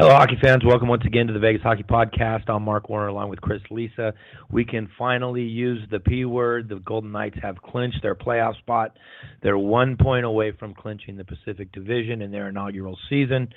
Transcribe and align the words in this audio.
Hello, 0.00 0.14
hockey 0.14 0.38
fans. 0.40 0.64
Welcome 0.64 0.88
once 0.88 1.02
again 1.04 1.26
to 1.26 1.34
the 1.34 1.38
Vegas 1.38 1.60
Hockey 1.60 1.82
Podcast. 1.82 2.48
I'm 2.48 2.62
Mark 2.62 2.88
Warner 2.88 3.08
along 3.08 3.28
with 3.28 3.42
Chris 3.42 3.60
Lisa. 3.70 4.14
We 4.50 4.64
can 4.64 4.88
finally 4.96 5.42
use 5.42 5.86
the 5.90 6.00
P 6.00 6.24
word. 6.24 6.70
The 6.70 6.76
Golden 6.76 7.12
Knights 7.12 7.36
have 7.42 7.60
clinched 7.60 7.98
their 8.00 8.14
playoff 8.14 8.56
spot. 8.56 8.96
They're 9.42 9.58
one 9.58 9.98
point 9.98 10.24
away 10.24 10.52
from 10.52 10.72
clinching 10.72 11.18
the 11.18 11.24
Pacific 11.26 11.70
Division 11.72 12.22
in 12.22 12.30
their 12.30 12.48
inaugural 12.48 12.98
season. 13.10 13.48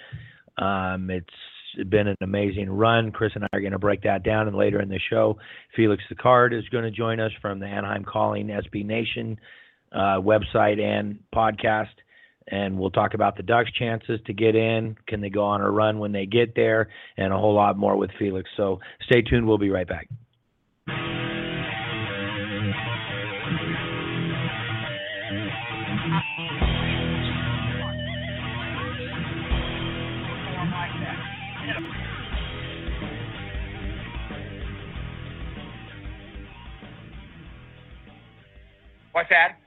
Um, 0.58 1.10
it's 1.10 1.90
been 1.90 2.10
an 2.10 2.18
amazing 2.20 2.70
run. 2.70 3.14
Chris 3.14 3.32
and 3.36 3.46
I 3.46 3.48
are 3.54 3.62
going 3.62 3.72
to 3.72 3.80
break 3.80 4.04
that 4.04 4.24
down, 4.24 4.50
and 4.50 4.58
later 4.58 4.82
in 4.82 4.90
the 4.90 5.00
show, 5.10 5.38
Felix 5.78 6.04
Sicard 6.12 6.52
is 6.52 6.68
going 6.68 6.84
to 6.84 6.92
join 6.92 7.22
us 7.22 7.32
from 7.42 7.60
the 7.60 7.68
Anaheim 7.68 8.04
Calling 8.04 8.48
SB 8.48 8.86
Nation 8.86 9.40
uh, 9.94 10.20
website 10.20 10.82
and 10.82 11.20
podcast 11.34 11.88
and 12.48 12.78
we'll 12.78 12.92
talk 12.92 13.14
about 13.14 13.38
the 13.38 13.44
Ducks' 13.44 13.72
chances 13.72 14.20
to 14.26 14.34
get 14.34 14.56
in. 14.56 14.96
Can 15.08 15.22
they 15.22 15.30
go 15.30 15.44
on 15.44 15.62
a 15.62 15.70
run 15.70 16.00
when 16.00 16.12
they 16.12 16.26
get 16.26 16.56
there? 16.56 16.90
And 17.18 17.32
a 17.32 17.38
whole 17.38 17.54
lot 17.54 17.78
more 17.78 17.96
with 17.98 18.12
Felix. 18.20 18.50
So 18.58 18.80
stay 19.06 19.22
tuned. 19.22 19.48
We'll 19.48 19.58
be 19.58 19.70
right 19.70 19.88
back. 19.88 20.08
What's 39.14 39.30
that? 39.30 39.63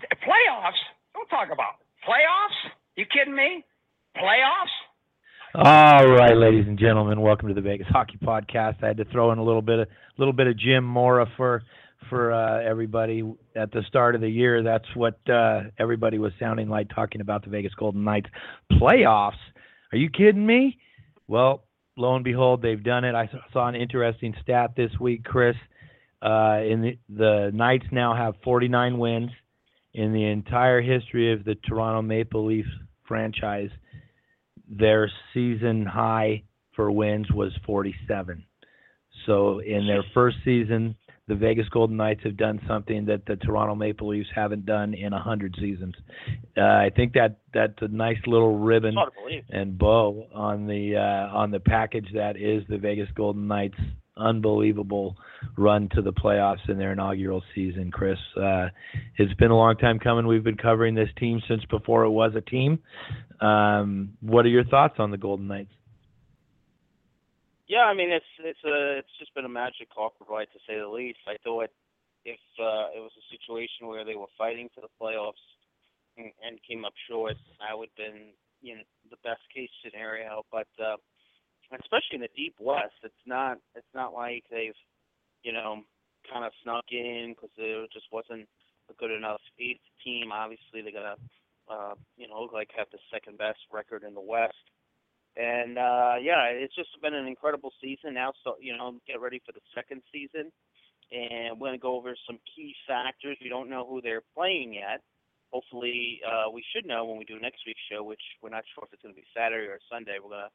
Playoffs? 0.00 0.80
Don't 1.14 1.28
talk 1.28 1.48
about 1.52 1.74
playoffs. 2.08 2.70
You 2.96 3.04
kidding 3.06 3.34
me? 3.34 3.64
Playoffs? 4.16 4.74
All 5.54 6.08
right, 6.08 6.36
ladies 6.36 6.66
and 6.66 6.78
gentlemen, 6.78 7.20
welcome 7.20 7.48
to 7.48 7.54
the 7.54 7.60
Vegas 7.60 7.88
Hockey 7.88 8.18
Podcast. 8.22 8.82
I 8.82 8.88
had 8.88 8.96
to 8.98 9.04
throw 9.06 9.32
in 9.32 9.38
a 9.38 9.42
little 9.42 9.62
bit 9.62 9.80
of 9.80 9.88
little 10.16 10.32
bit 10.32 10.46
of 10.46 10.58
Jim 10.58 10.84
Mora 10.84 11.26
for 11.36 11.62
for 12.08 12.32
uh, 12.32 12.62
everybody 12.62 13.34
at 13.54 13.72
the 13.72 13.82
start 13.88 14.14
of 14.14 14.20
the 14.20 14.28
year. 14.28 14.62
That's 14.62 14.86
what 14.94 15.18
uh, 15.28 15.62
everybody 15.78 16.18
was 16.18 16.32
sounding 16.38 16.68
like 16.68 16.88
talking 16.94 17.20
about 17.20 17.44
the 17.44 17.50
Vegas 17.50 17.74
Golden 17.74 18.04
Knights 18.04 18.30
playoffs. 18.72 19.32
Are 19.92 19.98
you 19.98 20.08
kidding 20.08 20.46
me? 20.46 20.78
Well, 21.26 21.64
lo 21.96 22.14
and 22.14 22.24
behold, 22.24 22.62
they've 22.62 22.82
done 22.82 23.04
it. 23.04 23.14
I 23.14 23.28
saw 23.52 23.68
an 23.68 23.74
interesting 23.74 24.34
stat 24.42 24.72
this 24.76 24.92
week, 25.00 25.24
Chris. 25.24 25.56
Uh, 26.22 26.60
in 26.68 26.82
the, 26.82 26.98
the 27.08 27.50
Knights 27.52 27.86
now 27.90 28.14
have 28.14 28.34
49 28.44 28.98
wins 28.98 29.30
in 29.94 30.12
the 30.12 30.24
entire 30.24 30.80
history 30.80 31.32
of 31.32 31.44
the 31.44 31.56
Toronto 31.66 32.02
Maple 32.02 32.46
Leafs 32.46 32.68
franchise, 33.06 33.70
their 34.68 35.10
season 35.34 35.84
high 35.84 36.42
for 36.76 36.90
wins 36.90 37.30
was 37.32 37.52
47. 37.66 38.44
So 39.26 39.58
in 39.58 39.86
their 39.86 40.04
first 40.14 40.36
season, 40.44 40.94
the 41.30 41.34
Vegas 41.36 41.68
Golden 41.68 41.96
Knights 41.96 42.22
have 42.24 42.36
done 42.36 42.60
something 42.66 43.04
that 43.06 43.24
the 43.24 43.36
Toronto 43.36 43.76
Maple 43.76 44.08
Leafs 44.08 44.28
haven't 44.34 44.66
done 44.66 44.94
in 44.94 45.12
hundred 45.12 45.54
seasons. 45.60 45.94
Uh, 46.56 46.62
I 46.62 46.90
think 46.94 47.12
that 47.12 47.38
that's 47.54 47.80
a 47.82 47.88
nice 47.88 48.18
little 48.26 48.58
ribbon 48.58 48.96
and 49.50 49.78
bow 49.78 50.26
on 50.34 50.66
the 50.66 50.96
uh, 50.96 51.36
on 51.36 51.52
the 51.52 51.60
package 51.60 52.08
that 52.14 52.36
is 52.36 52.64
the 52.68 52.78
Vegas 52.78 53.08
Golden 53.14 53.46
Knights 53.46 53.78
unbelievable 54.20 55.16
run 55.56 55.88
to 55.94 56.02
the 56.02 56.12
playoffs 56.12 56.68
in 56.68 56.78
their 56.78 56.92
inaugural 56.92 57.42
season, 57.54 57.90
Chris. 57.90 58.18
Uh, 58.36 58.68
it's 59.16 59.34
been 59.34 59.50
a 59.50 59.56
long 59.56 59.76
time 59.76 59.98
coming. 59.98 60.26
We've 60.26 60.44
been 60.44 60.56
covering 60.56 60.94
this 60.94 61.08
team 61.18 61.40
since 61.48 61.64
before 61.66 62.04
it 62.04 62.10
was 62.10 62.32
a 62.36 62.40
team. 62.40 62.78
Um, 63.40 64.16
what 64.20 64.44
are 64.44 64.50
your 64.50 64.64
thoughts 64.64 64.96
on 64.98 65.10
the 65.10 65.18
Golden 65.18 65.48
Knights? 65.48 65.72
Yeah, 67.68 67.86
I 67.86 67.94
mean 67.94 68.10
it's 68.10 68.26
it's 68.42 68.58
a 68.66 68.98
it's 68.98 69.14
just 69.20 69.32
been 69.32 69.44
a 69.44 69.48
magic 69.48 69.88
ride 69.96 70.50
to 70.52 70.58
say 70.66 70.74
the 70.74 70.88
least. 70.88 71.22
I 71.28 71.36
thought 71.44 71.70
if 72.24 72.42
uh, 72.58 72.90
it 72.90 72.98
was 72.98 73.14
a 73.14 73.30
situation 73.30 73.86
where 73.86 74.04
they 74.04 74.16
were 74.16 74.30
fighting 74.36 74.68
for 74.74 74.80
the 74.80 74.90
playoffs 75.00 75.38
and, 76.18 76.32
and 76.42 76.58
came 76.66 76.84
up 76.84 76.92
short, 77.08 77.36
that 77.60 77.78
would 77.78 77.88
have 77.94 78.12
been 78.12 78.34
you 78.60 78.74
know 78.74 78.82
the 79.10 79.22
best 79.22 79.46
case 79.54 79.70
scenario. 79.84 80.42
But 80.50 80.66
uh, 80.82 80.96
especially 81.72 82.18
in 82.18 82.20
the 82.20 82.34
deep 82.36 82.54
west, 82.58 82.98
it's 83.02 83.26
not 83.26 83.58
it's 83.74 83.94
not 83.94 84.12
like 84.12 84.44
they've 84.50 84.78
you 85.42 85.52
know 85.52 85.82
kind 86.30 86.44
of 86.44 86.52
snuck 86.62 86.84
in 86.90 87.34
because 87.34 87.50
there 87.56 87.86
just 87.92 88.06
wasn't 88.12 88.46
a 88.90 88.94
good 88.98 89.10
enough 89.10 89.40
eighth 89.58 89.84
team. 90.04 90.32
Obviously, 90.32 90.82
they 90.82 90.92
got 90.92 91.14
to 91.14 91.16
uh, 91.70 91.94
you 92.16 92.28
know 92.28 92.42
look 92.42 92.52
like 92.52 92.70
have 92.76 92.88
the 92.92 92.98
second 93.12 93.38
best 93.38 93.58
record 93.72 94.02
in 94.02 94.14
the 94.14 94.20
West. 94.20 94.66
And 95.36 95.78
uh, 95.78 96.18
yeah, 96.20 96.50
it's 96.50 96.74
just 96.74 96.90
been 97.02 97.14
an 97.14 97.26
incredible 97.26 97.70
season. 97.80 98.14
Now, 98.14 98.32
so 98.42 98.56
you 98.60 98.76
know, 98.76 98.98
get 99.06 99.20
ready 99.20 99.40
for 99.46 99.52
the 99.52 99.62
second 99.74 100.02
season, 100.12 100.50
and 101.12 101.58
we're 101.58 101.68
gonna 101.68 101.78
go 101.78 101.96
over 101.96 102.14
some 102.26 102.38
key 102.50 102.74
factors. 102.86 103.38
We 103.40 103.48
don't 103.48 103.70
know 103.70 103.86
who 103.86 104.02
they're 104.02 104.26
playing 104.34 104.74
yet. 104.74 105.02
Hopefully, 105.52 106.20
uh, 106.26 106.50
we 106.50 106.62
should 106.74 106.86
know 106.86 107.04
when 107.04 107.18
we 107.18 107.24
do 107.24 107.38
next 107.38 107.62
week's 107.66 107.82
show, 107.90 108.02
which 108.02 108.22
we're 108.42 108.50
not 108.50 108.64
sure 108.74 108.84
if 108.86 108.92
it's 108.92 109.02
gonna 109.02 109.14
be 109.14 109.26
Saturday 109.34 109.66
or 109.66 109.78
Sunday. 109.90 110.18
We're 110.22 110.30
gonna 110.34 110.50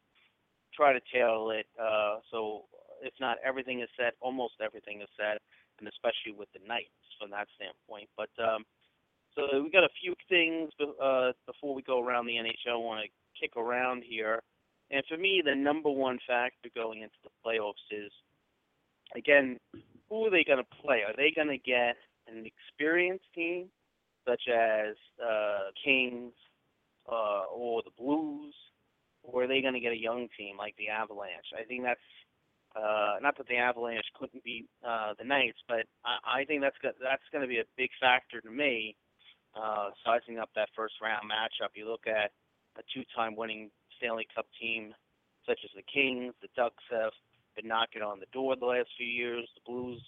try 0.75 0.93
to 0.93 0.99
tailor 1.11 1.59
it 1.59 1.67
uh, 1.81 2.17
so 2.31 2.63
if 3.01 3.13
not 3.19 3.37
everything 3.45 3.81
is 3.81 3.89
set, 3.97 4.13
almost 4.21 4.55
everything 4.63 5.01
is 5.01 5.09
set, 5.17 5.41
and 5.79 5.87
especially 5.87 6.33
with 6.37 6.49
the 6.53 6.59
Knights 6.67 6.89
from 7.19 7.31
that 7.31 7.47
standpoint. 7.55 8.09
But 8.17 8.31
um, 8.41 8.65
so 9.35 9.61
we 9.61 9.69
got 9.69 9.83
a 9.83 9.99
few 10.01 10.15
things 10.29 10.71
uh, 10.81 11.31
before 11.45 11.75
we 11.75 11.81
go 11.81 12.03
around 12.03 12.25
the 12.25 12.35
NHL. 12.35 12.73
I 12.73 12.75
want 12.75 13.05
to 13.05 13.39
kick 13.39 13.57
around 13.57 14.03
here, 14.07 14.41
and 14.91 15.03
for 15.07 15.17
me, 15.17 15.41
the 15.43 15.55
number 15.55 15.89
one 15.89 16.19
factor 16.27 16.69
going 16.75 17.01
into 17.01 17.19
the 17.23 17.29
playoffs 17.45 17.85
is 17.91 18.11
again, 19.15 19.57
who 20.09 20.25
are 20.25 20.31
they 20.31 20.43
going 20.43 20.59
to 20.59 20.83
play? 20.83 21.01
Are 21.07 21.15
they 21.15 21.31
going 21.35 21.47
to 21.47 21.57
get 21.57 21.95
an 22.27 22.45
experienced 22.45 23.25
team 23.33 23.67
such 24.27 24.43
as 24.49 24.95
uh, 25.23 25.71
Kings 25.83 26.33
uh, 27.11 27.43
or 27.53 27.83
the 27.83 27.91
Blues? 27.97 28.53
Or 29.27 29.43
are 29.43 29.47
they 29.47 29.61
going 29.61 29.73
to 29.73 29.79
get 29.79 29.91
a 29.91 29.97
young 29.99 30.27
team 30.37 30.57
like 30.57 30.75
the 30.77 30.89
Avalanche? 30.89 31.49
I 31.57 31.63
think 31.63 31.83
that's 31.83 31.99
uh, 32.75 33.15
not 33.21 33.37
that 33.37 33.47
the 33.47 33.57
Avalanche 33.57 34.05
couldn't 34.19 34.43
beat 34.43 34.67
uh, 34.85 35.13
the 35.17 35.25
Knights, 35.25 35.59
but 35.67 35.87
I, 36.03 36.41
I 36.41 36.45
think 36.45 36.61
that's 36.61 36.77
go- 36.81 36.99
that's 37.01 37.23
going 37.31 37.41
to 37.41 37.47
be 37.47 37.59
a 37.59 37.73
big 37.77 37.89
factor 37.99 38.41
to 38.41 38.51
me, 38.51 38.95
uh, 39.55 39.89
sizing 40.05 40.39
up 40.39 40.49
that 40.55 40.69
first 40.75 40.95
round 41.01 41.23
matchup. 41.29 41.71
You 41.73 41.89
look 41.89 42.07
at 42.07 42.31
a 42.77 42.83
two-time 42.93 43.35
winning 43.35 43.71
Stanley 43.97 44.27
Cup 44.35 44.45
team 44.59 44.93
such 45.47 45.59
as 45.63 45.71
the 45.75 45.83
Kings, 45.83 46.33
the 46.41 46.49
Ducks 46.55 46.83
have 46.91 47.13
been 47.55 47.67
knocking 47.67 48.01
on 48.01 48.19
the 48.19 48.25
door 48.33 48.55
the 48.55 48.65
last 48.65 48.89
few 48.97 49.07
years. 49.07 49.47
The 49.55 49.71
Blues 49.71 50.01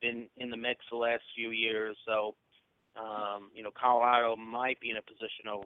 been 0.00 0.26
in 0.36 0.50
the 0.50 0.56
mix 0.56 0.84
the 0.90 0.96
last 0.96 1.22
few 1.34 1.50
years, 1.50 1.96
so 2.06 2.34
um, 2.96 3.50
you 3.54 3.62
know 3.62 3.70
Colorado 3.78 4.34
might 4.36 4.80
be 4.80 4.90
in 4.90 4.96
a 4.96 5.02
position 5.02 5.46
of 5.46 5.62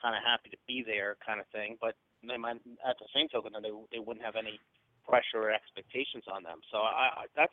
kind 0.00 0.14
of 0.14 0.22
happy 0.22 0.50
to 0.50 0.56
be 0.68 0.84
there, 0.86 1.16
kind 1.24 1.40
of 1.40 1.46
thing. 1.48 1.76
But 1.80 1.94
they 2.28 2.36
might, 2.36 2.56
at 2.86 2.96
the 2.98 3.06
same 3.14 3.28
token, 3.28 3.52
they 3.62 3.70
they 3.92 3.98
wouldn't 3.98 4.24
have 4.24 4.36
any 4.36 4.60
pressure 5.06 5.38
or 5.38 5.50
expectations 5.50 6.24
on 6.32 6.42
them. 6.42 6.58
So 6.70 6.78
I, 6.78 7.22
I 7.22 7.24
that's 7.36 7.52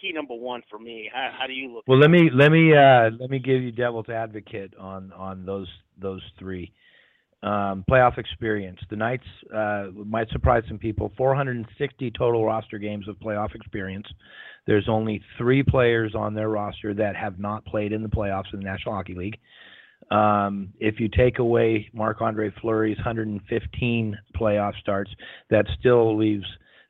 key 0.00 0.12
number 0.12 0.34
one 0.34 0.62
for 0.68 0.78
me. 0.78 1.10
How, 1.12 1.30
how 1.40 1.46
do 1.46 1.52
you 1.52 1.72
look? 1.72 1.84
Well, 1.86 1.98
let 1.98 2.10
me 2.10 2.30
let 2.32 2.50
me 2.50 2.74
uh, 2.74 3.10
let 3.18 3.30
me 3.30 3.38
give 3.38 3.62
you 3.62 3.72
devil's 3.72 4.08
advocate 4.08 4.74
on 4.78 5.12
on 5.12 5.46
those 5.46 5.68
those 6.00 6.22
three. 6.38 6.72
Um, 7.44 7.84
playoff 7.90 8.18
experience. 8.18 8.78
The 8.88 8.94
Knights 8.94 9.26
uh, 9.52 9.88
might 9.92 10.28
surprise 10.30 10.62
some 10.68 10.78
people. 10.78 11.10
460 11.16 12.12
total 12.16 12.44
roster 12.46 12.78
games 12.78 13.08
of 13.08 13.16
playoff 13.16 13.56
experience. 13.56 14.06
There's 14.64 14.88
only 14.88 15.20
three 15.38 15.64
players 15.64 16.14
on 16.14 16.34
their 16.34 16.48
roster 16.48 16.94
that 16.94 17.16
have 17.16 17.40
not 17.40 17.64
played 17.64 17.92
in 17.92 18.04
the 18.04 18.08
playoffs 18.08 18.52
in 18.52 18.60
the 18.60 18.64
National 18.64 18.94
Hockey 18.94 19.14
League. 19.14 19.38
Um, 20.10 20.72
if 20.78 21.00
you 21.00 21.08
take 21.08 21.38
away 21.38 21.88
Marc 21.92 22.20
Andre 22.20 22.50
Fleury's 22.60 22.98
115 22.98 24.18
playoff 24.36 24.74
starts, 24.80 25.10
that 25.50 25.66
still 25.78 26.16
leaves 26.16 26.44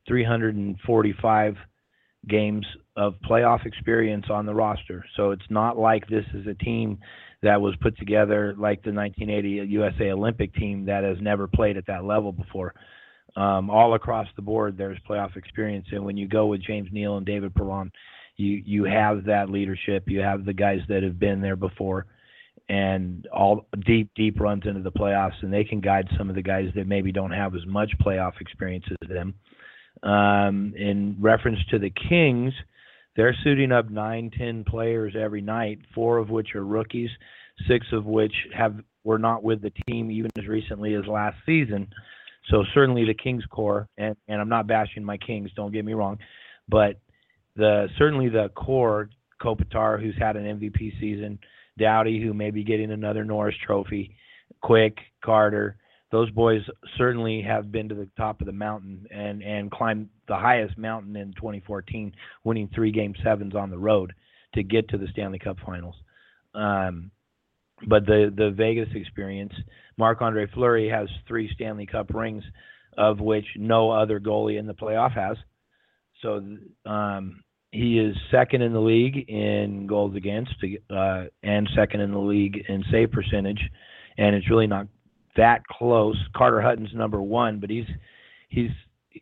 345 0.08 1.56
games 2.28 2.66
of 2.96 3.14
playoff 3.28 3.66
experience 3.66 4.26
on 4.30 4.46
the 4.46 4.54
roster. 4.54 5.04
So 5.16 5.30
it's 5.30 5.50
not 5.50 5.78
like 5.78 6.06
this 6.08 6.24
is 6.34 6.46
a 6.46 6.54
team 6.54 6.98
that 7.42 7.60
was 7.60 7.74
put 7.80 7.98
together 7.98 8.54
like 8.56 8.82
the 8.82 8.92
1980 8.92 9.70
USA 9.72 10.10
Olympic 10.10 10.54
team 10.54 10.86
that 10.86 11.04
has 11.04 11.16
never 11.20 11.48
played 11.48 11.76
at 11.76 11.86
that 11.86 12.04
level 12.04 12.32
before. 12.32 12.74
Um, 13.34 13.70
all 13.70 13.94
across 13.94 14.28
the 14.36 14.42
board, 14.42 14.76
there's 14.76 14.98
playoff 15.08 15.36
experience, 15.36 15.86
and 15.90 16.04
when 16.04 16.18
you 16.18 16.28
go 16.28 16.46
with 16.46 16.62
James 16.62 16.88
Neal 16.92 17.16
and 17.16 17.24
David 17.24 17.54
Perron, 17.54 17.90
you 18.36 18.62
you 18.64 18.84
have 18.84 19.24
that 19.24 19.48
leadership. 19.48 20.04
You 20.06 20.20
have 20.20 20.44
the 20.44 20.52
guys 20.52 20.80
that 20.88 21.02
have 21.02 21.18
been 21.18 21.40
there 21.40 21.56
before 21.56 22.06
and 22.68 23.26
all 23.32 23.66
deep, 23.84 24.10
deep 24.14 24.40
runs 24.40 24.62
into 24.66 24.82
the 24.82 24.92
playoffs, 24.92 25.42
and 25.42 25.52
they 25.52 25.64
can 25.64 25.80
guide 25.80 26.08
some 26.16 26.28
of 26.28 26.36
the 26.36 26.42
guys 26.42 26.68
that 26.74 26.86
maybe 26.86 27.12
don't 27.12 27.32
have 27.32 27.54
as 27.54 27.66
much 27.66 27.90
playoff 28.04 28.40
experience 28.40 28.84
as 29.02 29.08
them. 29.08 29.34
Um, 30.02 30.74
in 30.76 31.16
reference 31.20 31.58
to 31.70 31.78
the 31.78 31.90
Kings, 32.08 32.52
they're 33.16 33.36
suiting 33.44 33.72
up 33.72 33.90
nine, 33.90 34.30
ten 34.36 34.64
players 34.64 35.14
every 35.18 35.42
night, 35.42 35.80
four 35.94 36.18
of 36.18 36.30
which 36.30 36.54
are 36.54 36.64
rookies, 36.64 37.10
six 37.68 37.86
of 37.92 38.04
which 38.06 38.32
have 38.56 38.76
were 39.04 39.18
not 39.18 39.42
with 39.42 39.60
the 39.62 39.72
team 39.86 40.10
even 40.10 40.30
as 40.38 40.46
recently 40.46 40.94
as 40.94 41.06
last 41.06 41.36
season. 41.44 41.88
So 42.50 42.64
certainly 42.74 43.04
the 43.04 43.14
Kings 43.14 43.44
core, 43.50 43.88
and, 43.98 44.16
and 44.28 44.40
I'm 44.40 44.48
not 44.48 44.66
bashing 44.66 45.04
my 45.04 45.16
Kings, 45.16 45.50
don't 45.54 45.72
get 45.72 45.84
me 45.84 45.92
wrong, 45.92 46.18
but 46.68 47.00
the 47.56 47.88
certainly 47.98 48.28
the 48.28 48.48
core, 48.54 49.10
Kopitar, 49.40 50.00
who's 50.00 50.16
had 50.18 50.36
an 50.36 50.58
MVP 50.58 50.98
season, 51.00 51.38
Doughty, 51.78 52.22
who 52.22 52.34
may 52.34 52.50
be 52.50 52.64
getting 52.64 52.90
another 52.90 53.24
Norris 53.24 53.56
Trophy, 53.64 54.16
Quick, 54.62 54.98
Carter, 55.24 55.76
those 56.12 56.30
boys 56.30 56.60
certainly 56.98 57.42
have 57.42 57.72
been 57.72 57.88
to 57.88 57.94
the 57.94 58.08
top 58.18 58.40
of 58.40 58.46
the 58.46 58.52
mountain 58.52 59.06
and 59.10 59.42
and 59.42 59.70
climbed 59.70 60.10
the 60.28 60.36
highest 60.36 60.76
mountain 60.76 61.16
in 61.16 61.32
2014, 61.32 62.12
winning 62.44 62.68
three 62.74 62.92
game 62.92 63.14
sevens 63.24 63.54
on 63.54 63.70
the 63.70 63.78
road 63.78 64.12
to 64.54 64.62
get 64.62 64.88
to 64.90 64.98
the 64.98 65.08
Stanley 65.12 65.38
Cup 65.38 65.56
Finals. 65.64 65.96
Um, 66.54 67.10
but 67.88 68.04
the 68.04 68.32
the 68.36 68.50
Vegas 68.50 68.90
experience, 68.94 69.54
Marc 69.96 70.20
Andre 70.20 70.46
Fleury 70.52 70.88
has 70.90 71.08
three 71.26 71.50
Stanley 71.54 71.86
Cup 71.86 72.10
rings, 72.10 72.44
of 72.96 73.18
which 73.18 73.46
no 73.56 73.90
other 73.90 74.20
goalie 74.20 74.58
in 74.58 74.66
the 74.66 74.74
playoff 74.74 75.12
has. 75.12 75.38
So 76.20 76.46
um, 76.84 77.42
he 77.72 77.98
is 77.98 78.14
second 78.30 78.60
in 78.60 78.72
the 78.72 78.80
league 78.80 79.28
in 79.28 79.86
goals 79.86 80.14
against, 80.14 80.54
uh, 80.90 81.24
and 81.42 81.68
second 81.74 82.00
in 82.00 82.12
the 82.12 82.18
league 82.18 82.62
in 82.68 82.84
save 82.90 83.10
percentage, 83.10 83.60
and 84.18 84.36
it's 84.36 84.48
really 84.50 84.66
not 84.66 84.86
that 85.36 85.66
close. 85.66 86.16
Carter 86.36 86.60
Hutton's 86.60 86.94
number 86.94 87.20
one, 87.20 87.58
but 87.58 87.70
he's 87.70 87.86
he's 88.50 88.70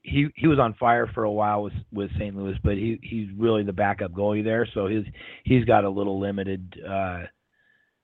he 0.03 0.29
he 0.35 0.49
was 0.49 0.59
on 0.59 0.75
fire 0.75 1.09
for 1.15 1.23
a 1.23 1.31
while 1.31 1.63
with 1.63 1.73
with 1.93 2.11
St. 2.19 2.37
Louis, 2.37 2.57
but 2.65 2.75
he 2.75 2.99
he's 3.03 3.29
really 3.39 3.63
the 3.63 3.73
backup 3.73 4.13
goalie 4.13 4.45
there, 4.45 4.67
so 4.75 4.89
he's 4.89 5.05
he's 5.45 5.65
got 5.65 5.85
a 5.85 5.91
little 5.91 6.19
limited 6.19 6.75
uh, 6.85 7.23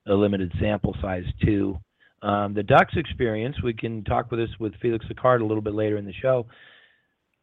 a 0.06 0.14
limited 0.14 0.52
sample 0.60 0.96
size 1.02 1.24
too. 1.44 1.76
Um, 2.22 2.54
the 2.54 2.62
Ducks 2.62 2.94
experience, 2.96 3.56
we 3.62 3.74
can 3.74 4.04
talk 4.04 4.30
with 4.30 4.40
this 4.40 4.50
with 4.60 4.74
Felix 4.80 5.04
Sicard 5.06 5.40
a 5.40 5.44
little 5.44 5.60
bit 5.60 5.74
later 5.74 5.96
in 5.96 6.06
the 6.06 6.14
show. 6.14 6.46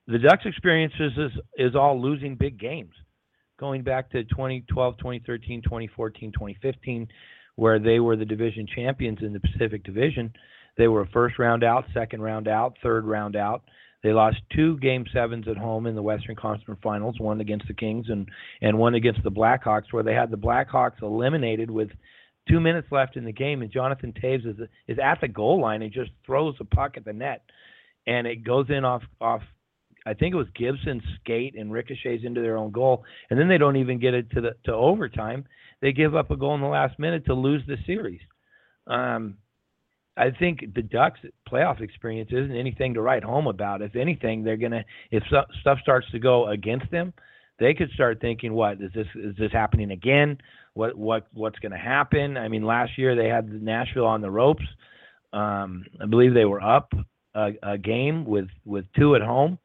The 0.08 0.20
Ducks 0.20 0.46
experience 0.46 0.94
is, 1.00 1.12
is 1.58 1.76
all 1.76 2.02
losing 2.02 2.36
big 2.36 2.60
games, 2.60 2.94
going 3.60 3.84
back 3.84 4.12
to 4.12 4.24
2012, 4.24 4.98
2013, 4.98 5.62
2014, 5.62 6.32
2015, 6.32 7.08
where 7.56 7.80
they 7.80 8.00
were 8.00 8.16
the 8.16 8.26
division 8.26 8.68
champions 8.76 9.20
in 9.22 9.34
the 9.34 9.40
Pacific 9.40 9.84
Division 9.84 10.34
they 10.78 10.88
were 10.88 11.06
first 11.08 11.38
round 11.38 11.64
out, 11.64 11.86
second 11.94 12.22
round 12.22 12.48
out, 12.48 12.78
third 12.82 13.06
round 13.06 13.36
out. 13.36 13.64
They 14.02 14.12
lost 14.12 14.38
two 14.54 14.78
game 14.80 15.06
sevens 15.14 15.48
at 15.48 15.58
home 15.58 15.88
in 15.88 15.96
the 15.96 16.02
Western 16.02 16.36
Conference 16.36 16.80
Finals, 16.84 17.20
one 17.20 17.40
against 17.40 17.68
the 17.68 17.74
Kings 17.74 18.08
and 18.10 18.28
and 18.62 18.78
one 18.78 18.96
against 18.96 19.24
the 19.24 19.32
Blackhawks, 19.32 19.92
where 19.92 20.04
they 20.04 20.14
had 20.14 20.30
the 20.30 20.38
Blackhawks 20.38 21.02
eliminated 21.02 21.72
with 21.72 21.90
two 22.50 22.60
minutes 22.60 22.88
left 22.92 23.16
in 23.16 23.24
the 23.24 23.32
game, 23.32 23.62
and 23.62 23.72
Jonathan 23.72 24.14
Toews 24.22 24.46
is 24.46 24.68
is 24.88 24.98
at 25.02 25.22
the 25.22 25.28
goal 25.28 25.62
line 25.62 25.82
and 25.82 25.94
just 25.94 26.12
throws 26.26 26.56
the 26.58 26.66
puck 26.66 26.98
at 26.98 27.06
the 27.06 27.14
net, 27.14 27.44
and 28.06 28.28
it 28.28 28.44
goes 28.44 28.66
in 28.70 28.84
off 28.84 29.04
off. 29.22 29.42
I 30.06 30.14
think 30.14 30.34
it 30.34 30.38
was 30.38 30.48
Gibson's 30.56 31.04
skate 31.20 31.56
and 31.58 31.72
ricochets 31.72 32.24
into 32.24 32.42
their 32.42 32.58
own 32.58 32.72
goal, 32.72 33.06
and 33.30 33.40
then 33.40 33.48
they 33.48 33.58
don't 33.58 33.78
even 33.78 34.00
get 34.00 34.14
it 34.14 34.30
to 34.32 34.42
the 34.42 34.56
to 34.66 34.74
overtime. 34.74 35.46
They 35.82 35.92
give 35.92 36.16
up 36.16 36.32
a 36.32 36.38
goal 36.38 36.56
in 36.56 36.62
the 36.62 36.68
last 36.68 37.00
minute 37.00 37.26
to 37.26 37.34
lose 37.34 37.62
the 37.68 37.78
series. 37.86 38.22
Um, 38.88 39.38
I 40.16 40.30
think 40.32 40.74
the 40.76 40.82
Ducks 40.82 41.20
playoff 41.50 41.82
experience 41.82 42.30
isn't 42.32 42.56
anything 42.56 42.94
to 42.94 43.02
write 43.02 43.24
home 43.24 43.48
about. 43.48 43.82
If 43.82 43.96
anything, 43.96 44.44
they're 44.44 44.58
gonna 44.58 44.86
if 45.12 45.24
stuff 45.62 45.80
starts 45.82 46.10
to 46.12 46.20
go 46.20 46.48
against 46.50 46.90
them, 46.92 47.14
they 47.60 47.74
could 47.74 47.90
start 47.92 48.20
thinking, 48.22 48.54
"What 48.54 48.82
is 48.82 48.92
this? 48.94 49.08
Is 49.16 49.36
this 49.38 49.52
happening 49.52 49.92
again? 49.92 50.38
What 50.74 50.98
what 50.98 51.28
what's 51.34 51.60
to 51.60 51.78
happen?" 51.78 52.38
I 52.38 52.48
mean, 52.48 52.64
last 52.64 52.98
year 52.98 53.16
they 53.16 53.28
had 53.28 53.50
Nashville 53.50 54.06
on 54.06 54.22
the 54.22 54.30
ropes. 54.30 54.66
Um, 55.32 55.86
I 56.00 56.06
believe 56.06 56.34
they 56.34 56.46
were 56.46 56.62
up 56.62 56.94
a, 57.34 57.54
a 57.64 57.78
game 57.78 58.26
with 58.26 58.50
with 58.66 58.86
two 58.96 59.16
at 59.16 59.22
home. 59.22 59.58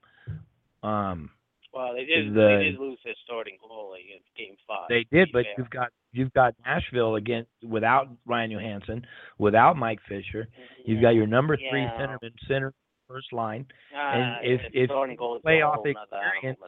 Um, 0.83 1.31
well, 1.73 1.95
they 1.95 2.05
did. 2.05 2.35
The, 2.35 2.57
they 2.59 2.65
did 2.71 2.81
lose 2.81 2.99
their 3.05 3.15
starting 3.25 3.57
goalie 3.63 4.17
in 4.17 4.21
Game 4.37 4.57
Five. 4.67 4.89
They 4.89 5.07
did, 5.13 5.29
but 5.33 5.45
fair. 5.45 5.55
you've 5.59 5.71
got 5.71 5.89
you've 6.13 6.33
got 6.33 6.55
Nashville 6.65 7.17
again 7.17 7.47
without 7.63 8.09
Ryan 8.27 8.51
Johansen, 8.51 9.03
without 9.39 9.77
Mike 9.77 10.01
Fisher. 10.09 10.49
You've 10.85 11.03
got 11.03 11.11
your 11.11 11.27
number 11.27 11.57
three 11.57 11.83
yeah. 11.83 11.99
centerman 11.99 12.33
center 12.47 12.73
first 13.07 13.33
line, 13.33 13.67
uh, 13.95 13.99
and 13.99 14.47
if 14.47 14.61
if 14.73 14.91
playoff 14.91 15.85
experience, 15.85 16.59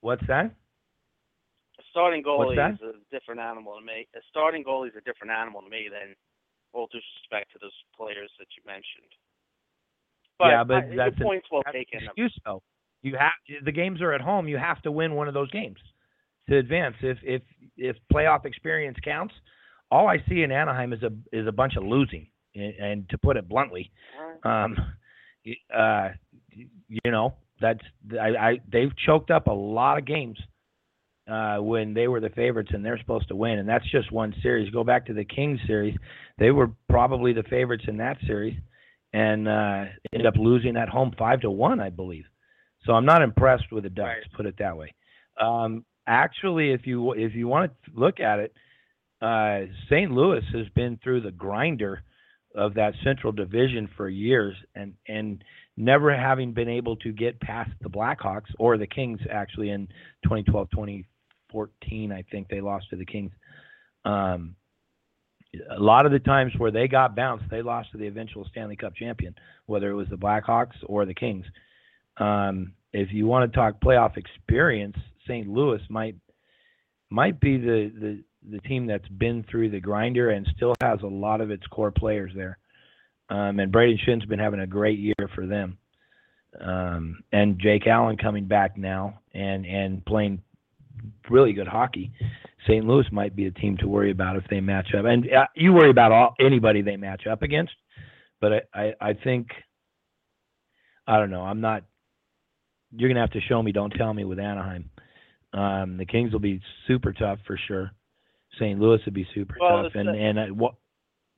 what's 0.00 0.26
that? 0.26 0.54
A 1.78 1.82
starting 1.90 2.22
goalie 2.22 2.72
is 2.72 2.80
a 2.82 2.92
different 3.10 3.40
animal 3.40 3.78
to 3.78 3.84
me. 3.84 4.06
A 4.14 4.20
starting 4.28 4.64
goalie 4.64 4.88
is 4.88 4.94
a 4.96 5.02
different 5.02 5.32
animal 5.32 5.62
to 5.62 5.68
me 5.68 5.88
than 5.90 6.14
all 6.72 6.88
due 6.92 7.00
respect 7.22 7.52
to 7.52 7.58
those 7.60 7.72
players 7.96 8.30
that 8.38 8.46
you 8.56 8.62
mentioned. 8.66 9.12
But 10.38 10.48
yeah, 10.48 10.64
but 10.64 10.76
I, 10.76 10.96
that's 10.96 11.18
your 11.18 11.28
point's 11.28 11.46
well 11.50 11.62
taken. 11.72 12.04
excuse 12.04 12.36
though. 12.44 12.62
You 13.02 13.16
have 13.18 13.64
the 13.64 13.72
games 13.72 14.00
are 14.00 14.12
at 14.12 14.20
home. 14.20 14.48
You 14.48 14.58
have 14.58 14.80
to 14.82 14.92
win 14.92 15.14
one 15.14 15.28
of 15.28 15.34
those 15.34 15.50
games 15.50 15.78
to 16.48 16.56
advance. 16.56 16.96
If 17.02 17.18
if 17.22 17.42
if 17.76 17.96
playoff 18.12 18.44
experience 18.44 18.96
counts, 19.04 19.34
all 19.90 20.08
I 20.08 20.18
see 20.28 20.42
in 20.42 20.52
Anaheim 20.52 20.92
is 20.92 21.02
a 21.02 21.10
is 21.32 21.46
a 21.46 21.52
bunch 21.52 21.76
of 21.76 21.84
losing. 21.84 22.28
And, 22.54 23.08
to 23.08 23.16
put 23.16 23.38
it 23.38 23.48
bluntly, 23.48 23.90
um, 24.44 24.76
uh, 25.74 26.10
you 26.54 27.10
know 27.10 27.34
that's 27.62 27.80
I, 28.12 28.28
I 28.28 28.60
they've 28.70 28.94
choked 29.06 29.30
up 29.30 29.46
a 29.46 29.52
lot 29.52 29.96
of 29.96 30.04
games 30.04 30.38
uh, 31.30 31.56
when 31.58 31.94
they 31.94 32.08
were 32.08 32.20
the 32.20 32.28
favorites 32.28 32.70
and 32.74 32.84
they're 32.84 32.98
supposed 32.98 33.28
to 33.28 33.36
win, 33.36 33.58
and 33.58 33.66
that's 33.66 33.90
just 33.90 34.12
one 34.12 34.34
series. 34.42 34.68
Go 34.70 34.84
back 34.84 35.06
to 35.06 35.14
the 35.14 35.24
Kings 35.24 35.60
series; 35.66 35.96
they 36.38 36.50
were 36.50 36.70
probably 36.90 37.32
the 37.32 37.44
favorites 37.44 37.84
in 37.88 37.96
that 37.96 38.18
series, 38.26 38.58
and 39.14 39.48
uh, 39.48 39.84
ended 40.12 40.26
up 40.26 40.34
losing 40.36 40.76
at 40.76 40.90
home 40.90 41.14
five 41.18 41.40
to 41.40 41.50
one, 41.50 41.80
I 41.80 41.88
believe. 41.88 42.24
So 42.86 42.92
I'm 42.92 43.04
not 43.06 43.22
impressed 43.22 43.70
with 43.72 43.84
the 43.84 43.90
Ducks. 43.90 44.08
Right. 44.08 44.36
Put 44.36 44.46
it 44.46 44.56
that 44.58 44.76
way. 44.76 44.94
Um, 45.40 45.84
actually, 46.06 46.72
if 46.72 46.86
you 46.86 47.12
if 47.12 47.34
you 47.34 47.48
want 47.48 47.72
to 47.84 47.90
look 47.94 48.20
at 48.20 48.40
it, 48.40 48.54
uh, 49.20 49.72
St. 49.88 50.10
Louis 50.10 50.42
has 50.52 50.68
been 50.74 50.98
through 51.02 51.22
the 51.22 51.30
grinder 51.30 52.02
of 52.54 52.74
that 52.74 52.94
Central 53.04 53.32
Division 53.32 53.88
for 53.96 54.08
years, 54.08 54.56
and 54.74 54.94
and 55.08 55.42
never 55.76 56.14
having 56.14 56.52
been 56.52 56.68
able 56.68 56.96
to 56.96 57.12
get 57.12 57.40
past 57.40 57.70
the 57.80 57.88
Blackhawks 57.88 58.50
or 58.58 58.76
the 58.76 58.86
Kings. 58.86 59.20
Actually, 59.30 59.70
in 59.70 59.86
2012, 60.24 60.70
2014, 60.70 62.12
I 62.12 62.22
think 62.30 62.48
they 62.48 62.60
lost 62.60 62.90
to 62.90 62.96
the 62.96 63.06
Kings. 63.06 63.32
Um, 64.04 64.56
a 65.70 65.80
lot 65.80 66.06
of 66.06 66.12
the 66.12 66.18
times 66.18 66.52
where 66.56 66.70
they 66.70 66.88
got 66.88 67.14
bounced, 67.14 67.44
they 67.50 67.62
lost 67.62 67.92
to 67.92 67.98
the 67.98 68.06
eventual 68.06 68.46
Stanley 68.50 68.76
Cup 68.76 68.94
champion, 68.94 69.34
whether 69.66 69.90
it 69.90 69.94
was 69.94 70.08
the 70.08 70.16
Blackhawks 70.16 70.76
or 70.86 71.04
the 71.04 71.14
Kings. 71.14 71.44
Um, 72.18 72.74
if 72.92 73.12
you 73.12 73.26
want 73.26 73.50
to 73.50 73.56
talk 73.56 73.80
playoff 73.80 74.16
experience, 74.16 74.96
St. 75.26 75.48
Louis 75.48 75.80
might 75.88 76.16
might 77.10 77.40
be 77.40 77.56
the, 77.58 77.92
the 78.00 78.24
the 78.50 78.60
team 78.60 78.86
that's 78.86 79.08
been 79.08 79.44
through 79.50 79.70
the 79.70 79.80
grinder 79.80 80.30
and 80.30 80.46
still 80.56 80.74
has 80.80 81.00
a 81.02 81.06
lot 81.06 81.40
of 81.40 81.50
its 81.50 81.66
core 81.68 81.92
players 81.92 82.32
there. 82.34 82.58
Um, 83.28 83.60
and 83.60 83.72
Brayden 83.72 83.98
Schenn's 84.04 84.24
been 84.24 84.38
having 84.38 84.60
a 84.60 84.66
great 84.66 84.98
year 84.98 85.14
for 85.34 85.46
them. 85.46 85.78
Um, 86.60 87.22
and 87.32 87.58
Jake 87.58 87.86
Allen 87.86 88.16
coming 88.16 88.46
back 88.46 88.76
now 88.76 89.20
and 89.32 89.64
and 89.64 90.04
playing 90.04 90.42
really 91.30 91.52
good 91.52 91.68
hockey. 91.68 92.12
St. 92.66 92.86
Louis 92.86 93.06
might 93.10 93.34
be 93.34 93.46
a 93.46 93.50
team 93.50 93.76
to 93.78 93.88
worry 93.88 94.10
about 94.10 94.36
if 94.36 94.44
they 94.48 94.60
match 94.60 94.94
up. 94.96 95.04
And 95.04 95.24
uh, 95.32 95.46
you 95.56 95.72
worry 95.72 95.90
about 95.90 96.12
all 96.12 96.34
anybody 96.38 96.82
they 96.82 96.96
match 96.96 97.26
up 97.26 97.42
against, 97.42 97.72
but 98.40 98.52
I, 98.52 98.60
I, 98.74 98.94
I 99.00 99.12
think 99.14 99.48
I 101.06 101.18
don't 101.18 101.30
know. 101.30 101.42
I'm 101.42 101.60
not 101.60 101.84
you're 102.92 103.08
gonna 103.08 103.20
have 103.20 103.32
to 103.32 103.40
show 103.40 103.62
me, 103.62 103.72
don't 103.72 103.90
tell 103.90 104.12
me 104.12 104.24
with 104.24 104.38
Anaheim. 104.38 104.90
Um, 105.52 105.96
the 105.96 106.06
Kings 106.06 106.32
will 106.32 106.40
be 106.40 106.60
super 106.86 107.12
tough 107.12 107.38
for 107.46 107.58
sure. 107.68 107.90
St. 108.58 108.78
Louis 108.78 109.00
would 109.04 109.14
be 109.14 109.26
super 109.34 109.56
well, 109.60 109.84
tough, 109.84 109.92
and 109.94 110.08
and 110.08 110.38
uh, 110.38 110.46
w- 110.46 110.74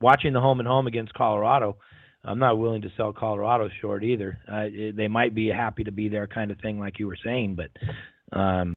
watching 0.01 0.33
the 0.33 0.41
home 0.41 0.59
and 0.59 0.67
home 0.67 0.87
against 0.87 1.13
Colorado, 1.13 1.77
I'm 2.23 2.39
not 2.39 2.57
willing 2.57 2.81
to 2.81 2.91
sell 2.97 3.13
Colorado 3.13 3.69
short 3.81 4.03
either. 4.03 4.37
Uh, 4.51 4.65
it, 4.65 4.97
they 4.97 5.07
might 5.07 5.33
be 5.33 5.47
happy 5.47 5.83
to 5.83 5.91
be 5.91 6.09
there, 6.09 6.27
kind 6.27 6.51
of 6.51 6.59
thing, 6.59 6.79
like 6.79 6.99
you 6.99 7.07
were 7.07 7.17
saying, 7.23 7.55
but 7.55 8.37
um, 8.37 8.73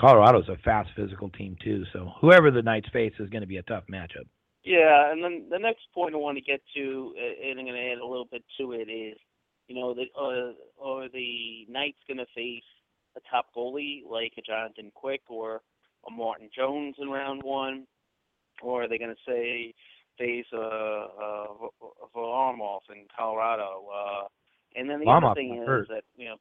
Colorado's 0.00 0.48
a 0.48 0.56
fast, 0.64 0.90
physical 0.96 1.28
team 1.30 1.56
too. 1.62 1.84
So 1.92 2.12
whoever 2.20 2.50
the 2.50 2.62
Knights 2.62 2.88
face 2.92 3.12
is 3.18 3.28
going 3.30 3.42
to 3.42 3.48
be 3.48 3.58
a 3.58 3.62
tough 3.62 3.84
matchup. 3.90 4.26
Yeah, 4.64 5.12
and 5.12 5.22
then 5.22 5.46
the 5.50 5.58
next 5.58 5.82
point 5.94 6.14
I 6.14 6.18
want 6.18 6.38
to 6.38 6.42
get 6.42 6.62
to, 6.74 7.14
and 7.44 7.58
I'm 7.58 7.66
going 7.66 7.76
to 7.76 7.92
add 7.92 7.98
a 7.98 8.06
little 8.06 8.26
bit 8.30 8.42
to 8.58 8.72
it, 8.72 8.88
is 8.90 9.18
you 9.68 9.74
know, 9.74 9.94
the 9.94 10.04
uh, 10.18 10.52
or 10.76 11.08
the 11.08 11.66
Knights 11.68 11.98
going 12.06 12.18
to 12.18 12.26
face 12.34 12.62
a 13.16 13.20
top 13.30 13.46
goalie 13.56 14.02
like 14.08 14.32
a 14.38 14.42
Jonathan 14.42 14.90
Quick 14.94 15.22
or 15.28 15.62
a 16.06 16.10
Martin 16.10 16.50
Jones 16.54 16.96
in 16.98 17.08
round 17.08 17.42
one, 17.42 17.86
or 18.62 18.84
are 18.84 18.88
they 18.88 18.98
going 18.98 19.14
to 19.14 19.30
say 19.30 19.72
face 20.18 20.46
a, 20.52 20.56
a, 20.56 21.46
a 21.70 22.16
Varlamov 22.16 22.80
in 22.90 23.04
Colorado? 23.16 23.86
Uh, 23.92 24.24
and 24.76 24.88
then 24.90 25.00
the 25.00 25.06
Varlamov 25.06 25.30
other 25.30 25.34
thing 25.34 25.58
is 25.60 25.66
hurt. 25.66 25.88
that 25.88 26.02
you 26.16 26.26
know, 26.26 26.36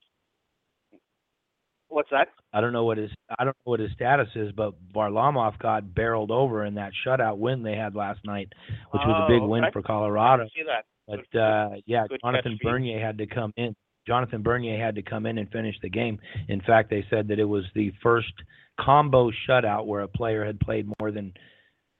What's 1.89 2.10
that? 2.10 2.30
I 2.51 2.60
don't 2.62 2.74
know 2.74 2.86
what 2.86 2.98
his 2.98 3.12
I 3.38 3.44
don't 3.44 3.56
know 3.65 3.72
what 3.72 3.80
his 3.80 3.92
status 3.94 4.27
is, 4.36 4.51
but 4.51 4.74
Varlamov 4.96 5.60
got 5.60 5.94
barreled 5.94 6.32
over 6.32 6.65
in 6.65 6.74
that 6.75 6.92
shutout 7.06 7.38
win 7.38 7.62
they 7.62 7.75
had 7.75 7.94
last 7.94 8.20
night, 8.25 8.50
which 8.92 9.01
was 9.06 9.24
a 9.24 9.32
big 9.32 9.42
Oh, 9.44 9.48
win 9.48 9.63
for 9.72 9.84
Colorado. 9.84 10.48
see 10.56 10.63
that. 10.65 10.86
But 11.07 11.39
uh, 11.39 11.69
yeah, 11.86 12.05
good 12.07 12.19
Jonathan. 12.24 12.57
Bernier 12.62 13.00
had 13.00 13.17
to 13.17 13.27
come 13.27 13.53
in. 13.57 13.75
Jonathan 14.07 14.41
Bernier 14.41 14.83
had 14.83 14.95
to 14.95 15.01
come 15.01 15.25
in 15.25 15.38
and 15.38 15.50
finish 15.50 15.75
the 15.81 15.89
game. 15.89 16.19
In 16.50 16.62
fact, 16.62 16.89
they 16.89 17.05
said 17.10 17.27
that 17.29 17.39
it 17.39 17.45
was 17.45 17.63
the 17.74 17.91
first 18.01 18.33
combo 18.79 19.31
shutout 19.48 19.86
where 19.86 20.01
a 20.01 20.07
player 20.07 20.45
had 20.45 20.60
played 20.60 20.88
more 21.00 21.12
than 21.12 21.33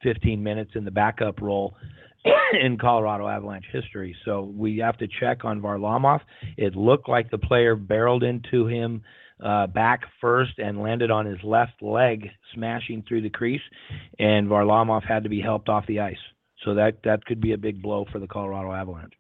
15 0.03 0.41
minutes 0.41 0.72
in 0.75 0.83
the 0.83 0.91
backup 0.91 1.41
role 1.41 1.75
in 2.62 2.77
Colorado 2.77 3.27
Avalanche 3.27 3.65
history. 3.72 4.15
So 4.25 4.51
we 4.55 4.77
have 4.79 4.98
to 4.98 5.07
check 5.19 5.45
on 5.45 5.62
Varlamov. 5.62 6.22
It 6.57 6.75
looked 6.75 7.07
like 7.07 7.31
the 7.31 7.38
player 7.38 7.75
barreled 7.75 8.24
into 8.24 8.67
him 8.67 9.01
uh, 9.43 9.67
back 9.67 10.01
first 10.22 10.53
and 10.57 10.81
landed 10.81 11.12
on 11.12 11.25
his 11.25 11.39
left 11.43 11.81
leg, 11.81 12.29
smashing 12.53 13.03
through 13.07 13.22
the 13.22 13.29
crease, 13.29 13.62
and 14.19 14.48
Varlamov 14.48 15.03
had 15.05 15.24
to 15.24 15.29
be 15.29 15.41
helped 15.41 15.69
off 15.69 15.86
the 15.88 16.00
ice. 16.00 16.15
So 16.63 16.75
that 16.75 17.03
that 17.03 17.25
could 17.25 17.41
be 17.41 17.53
a 17.53 17.58
big 17.58 17.82
blow 17.82 18.05
for 18.12 18.20
the 18.20 18.27
Colorado 18.27 18.72
Avalanche. 18.72 19.13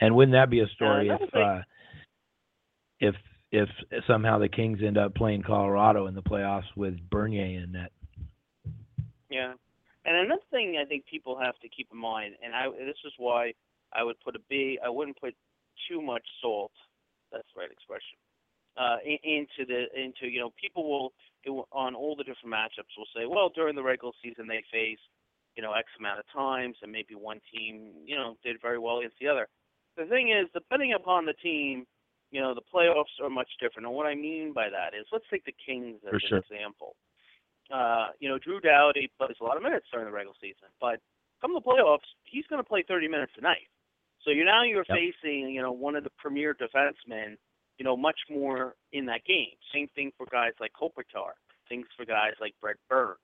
And 0.00 0.16
wouldn't 0.16 0.34
that 0.34 0.50
be 0.50 0.60
a 0.60 0.66
story 0.68 1.08
another 1.08 1.24
if 1.24 1.34
uh, 1.34 1.60
if 3.00 3.14
if 3.52 3.68
somehow 4.06 4.38
the 4.38 4.48
Kings 4.48 4.80
end 4.84 4.98
up 4.98 5.14
playing 5.14 5.42
Colorado 5.42 6.06
in 6.06 6.14
the 6.14 6.22
playoffs 6.22 6.66
with 6.76 6.98
Bernier 7.10 7.62
in 7.62 7.72
net? 7.72 7.92
Yeah. 9.30 9.52
And 10.04 10.16
another 10.16 10.42
thing 10.50 10.78
I 10.82 10.84
think 10.84 11.06
people 11.06 11.38
have 11.38 11.58
to 11.60 11.68
keep 11.68 11.88
in 11.92 11.98
mind, 11.98 12.34
and 12.44 12.54
I 12.54 12.68
this 12.70 12.98
is 13.04 13.12
why 13.18 13.52
I 13.92 14.02
would 14.02 14.18
put 14.20 14.34
a 14.34 14.40
B. 14.48 14.78
I 14.84 14.88
wouldn't 14.88 15.20
put 15.20 15.34
too 15.88 16.02
much 16.02 16.24
salt. 16.40 16.72
That's 17.30 17.46
the 17.54 17.60
right 17.60 17.70
expression. 17.70 18.18
Uh, 18.76 18.96
into 19.04 19.66
the 19.68 19.84
into 19.94 20.26
you 20.26 20.40
know 20.40 20.52
people 20.60 20.88
will- 20.88 21.12
on 21.72 21.94
all 21.96 22.14
the 22.14 22.22
different 22.22 22.54
matchups 22.54 22.96
will 22.96 23.08
say, 23.14 23.26
well, 23.26 23.48
during 23.48 23.74
the 23.74 23.82
regular 23.82 24.12
season 24.22 24.46
they 24.46 24.62
face 24.70 25.00
you 25.56 25.62
know 25.62 25.72
X 25.72 25.88
amount 25.98 26.18
of 26.20 26.24
times, 26.34 26.76
and 26.82 26.90
maybe 26.92 27.14
one 27.14 27.40
team 27.52 27.92
you 28.04 28.16
know 28.16 28.36
did 28.44 28.56
very 28.60 28.78
well 28.78 28.98
against 28.98 29.16
the 29.20 29.28
other. 29.28 29.48
The 29.96 30.06
thing 30.06 30.30
is, 30.30 30.48
depending 30.54 30.94
upon 30.94 31.26
the 31.26 31.34
team, 31.34 31.86
you 32.30 32.40
know 32.40 32.54
the 32.54 32.62
playoffs 32.74 33.12
are 33.22 33.30
much 33.30 33.50
different. 33.60 33.86
And 33.86 33.94
what 33.94 34.06
I 34.06 34.14
mean 34.14 34.52
by 34.52 34.68
that 34.70 34.96
is, 34.98 35.06
let's 35.12 35.24
take 35.30 35.44
the 35.44 35.54
Kings 35.64 36.00
as 36.04 36.10
For 36.10 36.16
an 36.16 36.28
sure. 36.28 36.38
example 36.38 36.96
uh, 37.72 38.08
you 38.20 38.28
know, 38.28 38.38
Drew 38.38 38.60
Doughty 38.60 39.10
plays 39.18 39.36
a 39.40 39.44
lot 39.44 39.56
of 39.56 39.62
minutes 39.62 39.86
during 39.92 40.06
the 40.06 40.12
regular 40.12 40.34
season, 40.40 40.68
but 40.80 41.00
come 41.40 41.54
the 41.54 41.60
playoffs, 41.60 42.06
he's 42.24 42.46
going 42.48 42.62
to 42.62 42.68
play 42.68 42.84
30 42.86 43.08
minutes 43.08 43.32
tonight. 43.34 43.68
So 44.24 44.30
you 44.30 44.44
now 44.44 44.62
you're 44.62 44.84
Yep. 44.88 44.98
facing, 44.98 45.50
you 45.50 45.62
know, 45.62 45.72
one 45.72 45.96
of 45.96 46.04
the 46.04 46.10
premier 46.18 46.54
defensemen, 46.54 47.36
you 47.78 47.84
know, 47.84 47.96
much 47.96 48.18
more 48.30 48.74
in 48.92 49.06
that 49.06 49.24
game. 49.24 49.54
Same 49.74 49.88
thing 49.94 50.12
for 50.16 50.26
guys 50.30 50.52
like 50.60 50.72
Kopitar. 50.80 51.32
Things 51.68 51.86
for 51.96 52.04
guys 52.04 52.32
like 52.40 52.54
Brent 52.60 52.78
Burns 52.88 53.18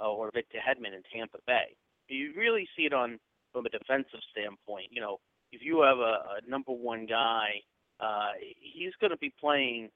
uh, 0.00 0.10
or 0.10 0.30
Victor 0.32 0.58
Hedman 0.58 0.94
in 0.94 1.02
Tampa 1.12 1.38
Bay. 1.46 1.76
You 2.08 2.32
really 2.36 2.68
see 2.76 2.84
it 2.84 2.92
on 2.92 3.18
from 3.52 3.66
a 3.66 3.70
defensive 3.70 4.20
standpoint. 4.30 4.86
You 4.90 5.00
know, 5.00 5.20
if 5.52 5.62
you 5.62 5.82
have 5.82 5.98
a, 5.98 6.40
a 6.44 6.48
number 6.48 6.72
one 6.72 7.06
guy, 7.06 7.62
uh, 8.00 8.32
he's 8.40 8.92
going 9.00 9.12
to 9.12 9.16
be 9.18 9.32
playing 9.40 9.90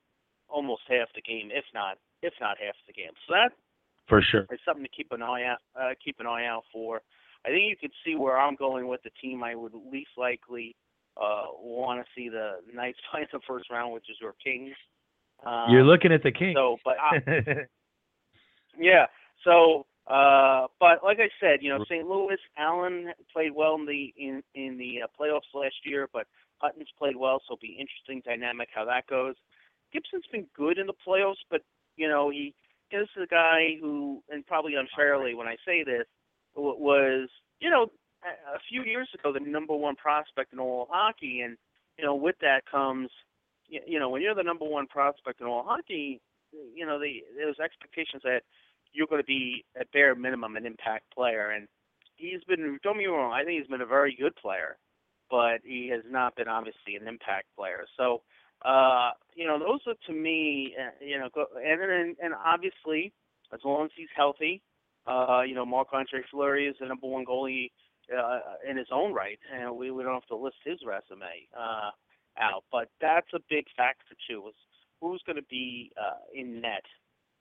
almost 0.48 0.82
half 0.88 1.08
the 1.14 1.22
game, 1.22 1.50
if 1.52 1.64
not 1.74 1.98
if 2.22 2.32
not 2.40 2.56
half 2.58 2.74
the 2.86 2.92
game. 2.92 3.12
So 3.26 3.34
that 3.34 3.52
For 4.08 4.22
sure. 4.22 4.46
is 4.50 4.58
something 4.64 4.84
to 4.84 4.90
keep 4.90 5.12
an 5.12 5.22
eye 5.22 5.44
out 5.44 5.58
uh, 5.78 5.94
keep 6.02 6.16
an 6.20 6.26
eye 6.26 6.46
out 6.46 6.64
for. 6.72 7.00
I 7.44 7.50
think 7.50 7.68
you 7.68 7.76
can 7.76 7.90
see 8.04 8.16
where 8.16 8.38
I'm 8.38 8.56
going 8.56 8.88
with 8.88 9.00
the 9.04 9.10
team 9.22 9.44
I 9.44 9.54
would 9.54 9.72
least 9.92 10.10
likely 10.16 10.74
uh, 11.16 11.44
want 11.60 12.00
to 12.00 12.06
see 12.14 12.28
the 12.28 12.56
Knights 12.72 12.98
play 13.10 13.22
in 13.22 13.28
the 13.32 13.40
first 13.46 13.70
round, 13.70 13.92
which 13.92 14.08
is 14.10 14.16
your 14.20 14.34
Kings. 14.42 14.74
Um, 15.46 15.66
You're 15.70 15.84
looking 15.84 16.12
at 16.12 16.22
the 16.22 16.32
Kings. 16.32 16.56
so, 16.56 16.78
but 16.84 16.96
I, 17.00 17.18
yeah. 18.78 19.06
So, 19.44 19.86
uh, 20.06 20.66
but 20.80 21.04
like 21.04 21.18
I 21.20 21.28
said, 21.40 21.62
you 21.62 21.70
know, 21.70 21.84
St. 21.84 22.06
Louis, 22.06 22.38
Allen 22.56 23.12
played 23.32 23.52
well 23.54 23.74
in 23.74 23.86
the 23.86 24.12
in 24.16 24.42
in 24.54 24.78
the 24.78 25.02
uh, 25.02 25.06
playoffs 25.18 25.54
last 25.54 25.76
year, 25.84 26.08
but 26.12 26.26
Hutton's 26.58 26.88
played 26.98 27.16
well, 27.16 27.40
so 27.40 27.54
it'll 27.54 27.60
be 27.60 27.78
interesting 27.78 28.22
dynamic 28.24 28.68
how 28.74 28.84
that 28.84 29.06
goes. 29.06 29.34
Gibson's 29.92 30.24
been 30.30 30.46
good 30.56 30.78
in 30.78 30.86
the 30.86 30.94
playoffs, 31.06 31.44
but 31.50 31.62
you 31.96 32.08
know 32.08 32.30
he 32.30 32.54
this 32.90 33.08
is 33.16 33.22
a 33.22 33.26
guy 33.26 33.76
who, 33.80 34.22
and 34.30 34.46
probably 34.46 34.74
unfairly 34.74 35.34
when 35.34 35.46
I 35.46 35.56
say 35.66 35.84
this, 35.84 36.06
was 36.54 37.28
you 37.60 37.70
know 37.70 37.90
a, 38.24 38.58
few 38.68 38.82
years 38.82 39.08
ago 39.14 39.32
the 39.32 39.40
number 39.40 39.74
one 39.74 39.96
prospect 39.96 40.52
in 40.52 40.58
all 40.58 40.82
of 40.82 40.88
hockey, 40.90 41.42
and 41.42 41.56
you 41.98 42.04
know 42.04 42.14
with 42.14 42.36
that 42.40 42.62
comes 42.70 43.10
you, 43.68 43.80
you 43.86 43.98
know 43.98 44.08
when 44.08 44.22
you're 44.22 44.34
the 44.34 44.42
number 44.42 44.64
one 44.64 44.86
prospect 44.86 45.40
in 45.40 45.46
all 45.46 45.64
hockey, 45.66 46.20
you 46.52 46.86
know 46.86 46.98
the 46.98 47.22
there's 47.36 47.58
expectations 47.58 48.22
that 48.24 48.42
you're 48.92 49.06
going 49.06 49.22
to 49.22 49.26
be 49.26 49.64
at 49.78 49.90
bare 49.92 50.14
minimum 50.14 50.56
an 50.56 50.66
impact 50.66 51.04
player, 51.14 51.50
and 51.50 51.68
he's 52.16 52.42
been 52.46 52.78
don't 52.82 52.98
me 52.98 53.06
wrong, 53.06 53.32
I 53.32 53.44
think 53.44 53.60
he's 53.60 53.68
been 53.68 53.80
a 53.80 53.86
very 53.86 54.16
good 54.18 54.34
player, 54.36 54.76
but 55.30 55.58
he 55.64 55.88
has 55.88 56.02
not 56.08 56.36
been 56.36 56.48
obviously 56.48 56.96
an 57.00 57.06
impact 57.06 57.46
player. 57.56 57.86
So 57.96 58.22
uh, 58.64 59.10
you 59.34 59.46
know, 59.46 59.58
those 59.58 59.80
are 59.86 59.94
to 60.06 60.12
me, 60.12 60.74
uh, 60.78 60.90
you 61.04 61.18
know, 61.18 61.28
go, 61.32 61.46
and, 61.56 61.80
and 61.80 62.16
and 62.20 62.34
obviously, 62.44 63.12
as 63.52 63.60
long 63.64 63.84
as 63.84 63.90
he's 63.96 64.08
healthy, 64.16 64.62
uh, 65.06 65.42
you 65.46 65.54
know, 65.54 65.64
Marc 65.64 65.88
Andre 65.92 66.20
Fleury 66.30 66.66
is 66.66 66.76
the 66.80 66.86
number 66.86 67.06
one 67.06 67.24
goalie 67.24 67.70
uh, 68.16 68.40
in 68.68 68.76
his 68.76 68.88
own 68.92 69.12
right, 69.12 69.38
and 69.54 69.76
we, 69.76 69.90
we 69.90 70.02
don't 70.02 70.14
have 70.14 70.26
to 70.26 70.36
list 70.36 70.56
his 70.64 70.78
resume 70.84 71.46
uh, 71.56 71.90
out, 72.40 72.64
but 72.72 72.88
that's 73.00 73.28
a 73.34 73.40
big 73.48 73.66
factor 73.76 74.14
too. 74.28 74.48
Is 74.48 74.54
who's 75.00 75.22
going 75.24 75.36
to 75.36 75.46
be 75.48 75.92
uh, 75.96 76.18
in 76.34 76.60
net 76.60 76.84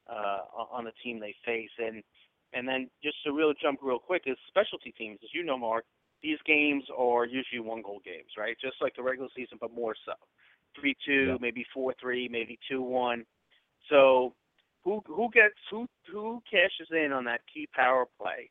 uh, 0.10 0.40
on 0.72 0.86
the 0.86 0.92
team 1.04 1.20
they 1.20 1.36
face, 1.46 1.70
and 1.80 2.04
and 2.54 2.68
then 2.68 2.90
just 3.04 3.18
to 3.26 3.32
real 3.34 3.54
jump 3.62 3.80
real 3.82 4.00
quick 4.00 4.24
is 4.26 4.38
specialty 4.48 4.94
teams, 4.98 5.20
as 5.24 5.30
you 5.34 5.44
know, 5.44 5.58
Mark. 5.58 5.86
These 6.24 6.40
games 6.46 6.84
are 6.98 7.26
usually 7.26 7.60
one 7.60 7.84
goal 7.84 8.02
games, 8.04 8.32
right? 8.38 8.58
Just 8.60 8.78
like 8.82 8.96
the 8.96 9.04
regular 9.04 9.30
season, 9.36 9.58
but 9.62 9.72
more 9.74 9.96
so 10.06 10.14
three 10.80 10.96
two, 11.06 11.28
Yeah. 11.32 11.38
maybe 11.40 11.66
four 11.74 11.94
three, 12.00 12.28
maybe 12.28 12.58
two 12.70 12.82
one. 12.82 13.26
So 13.90 14.34
who 14.84 15.02
who 15.06 15.30
gets 15.32 15.56
who 15.70 15.88
who 16.12 16.42
cashes 16.50 16.88
in 16.92 17.12
on 17.12 17.26
that 17.26 17.42
key 17.54 17.68
power 17.76 18.06
play, 18.20 18.50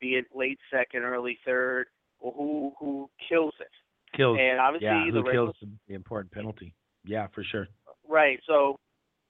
be 0.00 0.16
it 0.16 0.26
late 0.34 0.58
second, 0.70 1.02
early 1.04 1.38
third, 1.44 1.86
or 2.20 2.32
who 2.32 2.72
who 2.78 3.10
kills 3.28 3.54
it? 3.60 3.70
kills. 4.16 4.38
And 4.40 4.58
obviously 4.60 4.86
Yeah, 4.86 5.04
the 5.06 5.20
who 5.20 5.26
regular 5.26 5.46
kills 5.46 5.56
the, 5.60 5.68
the 5.88 5.94
important 5.94 6.32
penalty? 6.32 6.74
Yeah, 7.04 7.28
for 7.34 7.44
sure. 7.44 7.68
Right. 8.08 8.40
So 8.46 8.78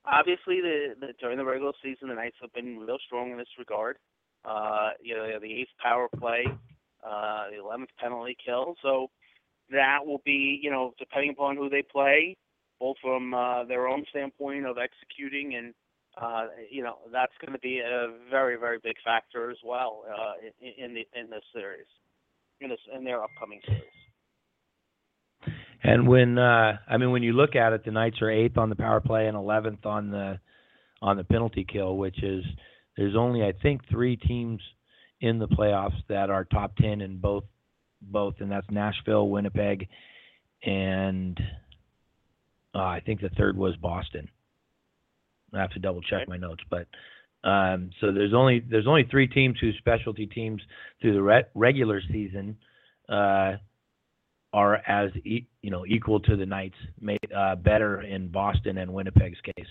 obviously, 0.07 0.61
the, 0.61 0.95
the 1.01 1.09
during 1.21 1.39
the 1.39 1.45
regular 1.45 1.73
season, 1.83 2.09
the 2.09 2.15
Knights 2.15 2.37
have 2.41 2.53
been 2.53 2.79
real 2.79 2.99
strong 3.07 3.33
in 3.33 3.39
this 3.39 3.49
regard. 3.59 3.99
Uh, 4.45 4.91
you 5.03 5.15
know, 5.15 5.27
the 5.41 5.53
eighth 5.53 5.71
power 5.83 6.09
play, 6.19 6.45
uh, 7.05 7.45
the 7.51 7.59
eleventh 7.59 7.91
penalty 7.99 8.37
kill. 8.45 8.77
So 8.83 9.09
that 9.71 9.99
will 10.05 10.23
be, 10.25 10.61
you 10.63 10.71
know, 10.71 10.95
depending 10.99 11.31
upon 11.31 11.57
who 11.57 11.69
they 11.69 11.83
play, 11.83 12.37
both 12.79 12.97
from 13.03 13.35
uh, 13.35 13.65
their 13.65 13.89
own 13.89 14.05
standpoint 14.11 14.67
of 14.67 14.79
executing 14.79 15.57
and. 15.57 15.75
Uh, 16.19 16.47
you 16.71 16.83
know 16.83 16.97
that's 17.13 17.35
going 17.43 17.53
to 17.53 17.59
be 17.59 17.81
a 17.81 18.09
very, 18.31 18.57
very 18.57 18.79
big 18.83 18.97
factor 19.05 19.51
as 19.51 19.59
well 19.63 20.03
uh, 20.09 20.33
in, 20.63 20.85
in 20.87 20.95
the 20.95 21.07
in 21.15 21.29
this 21.29 21.45
series, 21.53 21.85
in 22.63 22.71
this 22.71 22.79
in 22.97 23.05
their 23.05 23.23
upcoming 23.23 23.61
series. 23.67 23.96
And 25.87 26.09
when 26.09 26.37
uh 26.37 26.79
I 26.89 26.97
mean 26.97 27.13
when 27.13 27.23
you 27.23 27.33
look 27.33 27.55
at 27.55 27.73
it, 27.73 27.85
the 27.85 27.93
Knights 27.93 28.21
are 28.21 28.31
eighth 28.31 28.59
on 28.59 28.71
the 28.71 28.77
power 28.77 29.01
play 29.01 29.29
and 29.29 29.37
eleventh 29.37 29.87
on 29.87 30.11
the 30.11 30.41
on 31.01 31.17
the 31.17 31.23
penalty 31.23 31.65
kill, 31.65 31.97
which 31.97 32.23
is 32.25 32.45
there's 32.97 33.15
only 33.15 33.45
I 33.45 33.53
think 33.63 33.83
three 33.89 34.17
teams 34.17 34.61
in 35.21 35.39
the 35.39 35.47
playoffs 35.47 36.03
that 36.09 36.29
are 36.29 36.45
top 36.45 36.75
ten 36.77 37.01
in 37.01 37.19
both 37.19 37.45
both, 38.03 38.35
and 38.41 38.51
that's 38.51 38.67
Nashville, 38.69 39.29
Winnipeg, 39.29 39.89
and 40.65 41.39
uh, 42.75 42.79
I 42.79 43.01
think 43.07 43.21
the 43.21 43.31
third 43.31 43.57
was 43.57 43.77
Boston. 43.77 44.29
I 45.55 45.61
have 45.61 45.71
to 45.71 45.79
double 45.79 46.03
check 46.03 46.29
my 46.29 46.37
notes, 46.37 46.65
but 46.69 46.89
um, 47.49 47.91
so 48.01 48.11
there's 48.11 48.35
only 48.35 48.61
there's 48.69 48.89
only 48.89 49.07
three 49.09 49.29
teams 49.29 49.57
whose 49.61 49.77
specialty 49.79 50.27
teams 50.27 50.61
through 51.01 51.15
the 51.15 51.23
re- 51.23 51.45
regular 51.55 52.03
season 52.11 52.57
uh, 53.09 53.53
are 54.57 54.77
as 54.89 55.11
e- 55.25 55.47
you 55.61 55.71
know 55.71 55.85
equal 55.87 56.19
to 56.21 56.35
the 56.35 56.47
Knights, 56.47 56.79
made 57.01 57.21
uh, 57.37 57.55
better 57.57 58.01
in 58.01 58.29
Boston 58.29 58.79
and 58.79 58.93
Winnipeg's 58.93 59.39
case. 59.43 59.67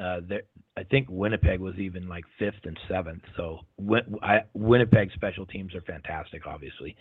Uh, 0.00 0.20
there, 0.28 0.42
I 0.76 0.82
think 0.82 1.06
Winnipeg 1.10 1.60
was 1.60 1.76
even 1.76 2.08
like 2.08 2.24
fifth 2.38 2.64
and 2.64 2.76
seventh. 2.88 3.22
So 3.36 3.60
Win- 3.76 4.16
I, 4.22 4.38
Winnipeg 4.54 5.10
special 5.12 5.44
teams 5.46 5.74
are 5.74 5.82
fantastic, 5.82 6.46
obviously. 6.46 6.96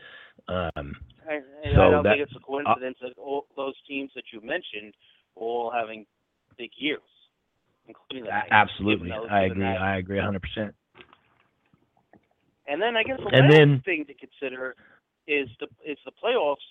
Um, 0.49 0.95
I, 1.27 1.35
and 1.63 1.73
So 1.75 1.81
I 1.81 1.89
don't 1.91 2.03
that- 2.03 2.17
think 2.17 2.27
it's 2.27 2.35
a 2.35 2.39
coincidence 2.39 2.97
that 3.01 3.13
all 3.17 3.47
those 3.55 3.73
teams 3.87 4.11
that 4.15 4.25
you 4.33 4.41
mentioned 4.41 4.93
all 5.35 5.71
having 5.73 6.05
big 6.57 6.71
years, 6.77 7.01
including 7.87 8.25
the 8.25 8.31
Knights, 8.31 8.49
absolutely, 8.51 9.11
I 9.11 9.43
agree. 9.45 9.63
that. 9.63 9.81
I 9.81 9.97
agree 9.97 10.17
100. 10.17 10.41
percent 10.41 10.75
And 12.67 12.81
then 12.81 12.95
I 12.97 13.03
guess 13.03 13.17
the 13.17 13.33
And 13.33 13.47
last 13.47 13.53
then- 13.57 13.81
thing 13.85 14.05
to 14.05 14.13
consider 14.13 14.75
is 15.25 15.47
the 15.61 15.67
is 15.89 15.97
the 16.05 16.11
playoffs, 16.21 16.67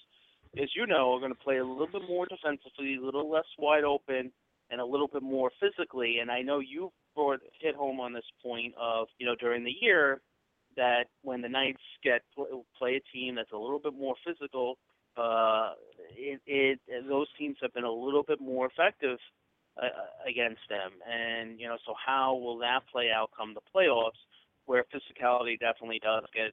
as 0.61 0.68
you 0.76 0.87
know, 0.87 1.14
are 1.14 1.21
going 1.21 1.32
to 1.32 1.38
play 1.38 1.59
a 1.59 1.64
little 1.64 1.87
bit 1.87 2.02
more 2.09 2.26
defensively, 2.26 2.97
a 2.97 3.04
little 3.04 3.30
less 3.30 3.47
wide 3.59 3.85
open, 3.85 4.30
and 4.71 4.80
a 4.80 4.85
little 4.85 5.09
bit 5.09 5.23
more 5.23 5.50
physically. 5.61 6.18
And 6.21 6.30
I 6.30 6.42
know 6.42 6.59
you 6.59 6.92
brought 7.14 7.40
hit 7.61 7.75
home 7.75 8.00
on 8.00 8.12
this 8.12 8.25
point 8.42 8.75
of 8.80 9.06
you 9.18 9.26
know 9.26 9.35
during 9.37 9.64
the 9.64 9.75
year 9.80 10.21
that 10.76 11.04
when 11.23 11.42
the 11.42 11.49
Knights 11.49 11.82
get 12.02 12.23
play 12.78 12.97
a 12.97 13.16
team 13.16 13.35
that's 13.35 13.52
a 13.52 13.56
little 13.56 13.78
bit 13.78 13.94
more 13.94 14.14
physical, 14.26 14.78
uh, 15.16 15.73
it, 16.16 16.40
it 16.47 16.80
those 17.09 17.28
teams 17.38 17.56
have 17.62 17.73
been 17.75 17.85
a 17.85 17.92
little 17.92 18.23
bit 18.23 18.40
more 18.40 18.66
effective 18.66 19.18
uh, 19.80 19.87
against 20.28 20.62
them. 20.68 20.90
And 21.11 21.59
you 21.59 21.68
know, 21.68 21.78
so 21.87 21.94
how 22.04 22.35
will 22.35 22.59
that 22.59 22.80
play 22.90 23.09
out 23.14 23.30
come 23.37 23.54
the 23.54 23.61
playoffs, 23.75 24.21
where 24.66 24.85
physicality 24.85 25.59
definitely 25.59 26.00
does 26.02 26.25
get, 26.35 26.52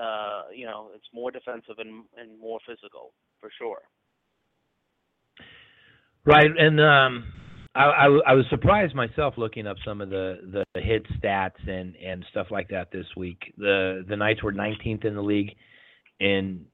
uh, 0.00 0.42
you 0.54 0.66
know, 0.66 0.90
it's 0.94 1.08
more 1.14 1.30
defensive 1.30 1.78
and 1.78 2.04
and 2.18 2.38
more 2.38 2.58
physical 2.66 3.12
for 3.40 3.50
sure. 3.58 3.82
Right, 6.24 6.50
and 6.56 6.80
um, 6.80 7.32
I, 7.74 7.84
I, 7.84 8.04
I 8.28 8.34
was 8.34 8.44
surprised 8.50 8.94
myself 8.94 9.34
looking 9.36 9.66
up 9.66 9.76
some 9.84 10.00
of 10.00 10.10
the 10.10 10.64
the 10.74 10.80
hit 10.80 11.06
stats 11.18 11.66
and 11.66 11.96
and 11.96 12.24
stuff 12.30 12.48
like 12.50 12.68
that 12.68 12.90
this 12.92 13.06
week. 13.16 13.54
The 13.56 14.04
the 14.08 14.16
Knights 14.16 14.42
were 14.42 14.52
19th 14.52 15.04
in 15.04 15.14
the 15.14 15.22
league 15.22 15.54
in 16.18 16.66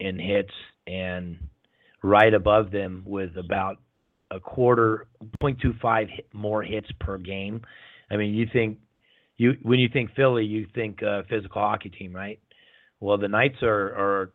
in 0.00 0.18
hits 0.18 0.52
and 0.86 1.38
right 2.02 2.32
above 2.32 2.70
them 2.70 3.02
with 3.06 3.36
about 3.36 3.78
a 4.30 4.40
quarter 4.40 5.06
0.25 5.42 6.10
hit, 6.10 6.26
more 6.32 6.62
hits 6.62 6.88
per 7.00 7.18
game. 7.18 7.62
I 8.10 8.16
mean, 8.16 8.34
you 8.34 8.46
think 8.52 8.78
you 9.36 9.54
when 9.62 9.78
you 9.78 9.88
think 9.92 10.14
Philly, 10.14 10.44
you 10.44 10.66
think 10.74 11.02
uh, 11.02 11.22
physical 11.28 11.60
hockey 11.60 11.90
team, 11.90 12.14
right? 12.14 12.40
Well, 13.00 13.18
the 13.18 13.28
Knights 13.28 13.62
are 13.62 13.70
are 13.70 14.32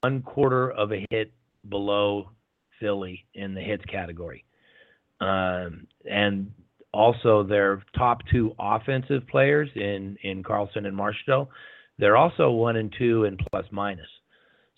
one 0.00 0.22
quarter 0.22 0.70
of 0.70 0.92
a 0.92 1.06
hit 1.10 1.32
below 1.68 2.30
Philly 2.80 3.24
in 3.34 3.54
the 3.54 3.60
hits 3.60 3.84
category, 3.84 4.44
um, 5.20 5.86
and 6.10 6.50
also 6.92 7.42
their 7.42 7.82
top 7.96 8.18
two 8.30 8.54
offensive 8.58 9.26
players 9.28 9.68
in 9.74 10.16
in 10.22 10.42
Karlsson 10.42 10.86
and 10.86 10.96
Marchessault, 10.96 11.48
they're 11.98 12.16
also 12.16 12.50
one 12.50 12.76
and 12.76 12.94
two 12.98 13.24
in 13.24 13.36
plus 13.50 13.66
minus. 13.70 14.08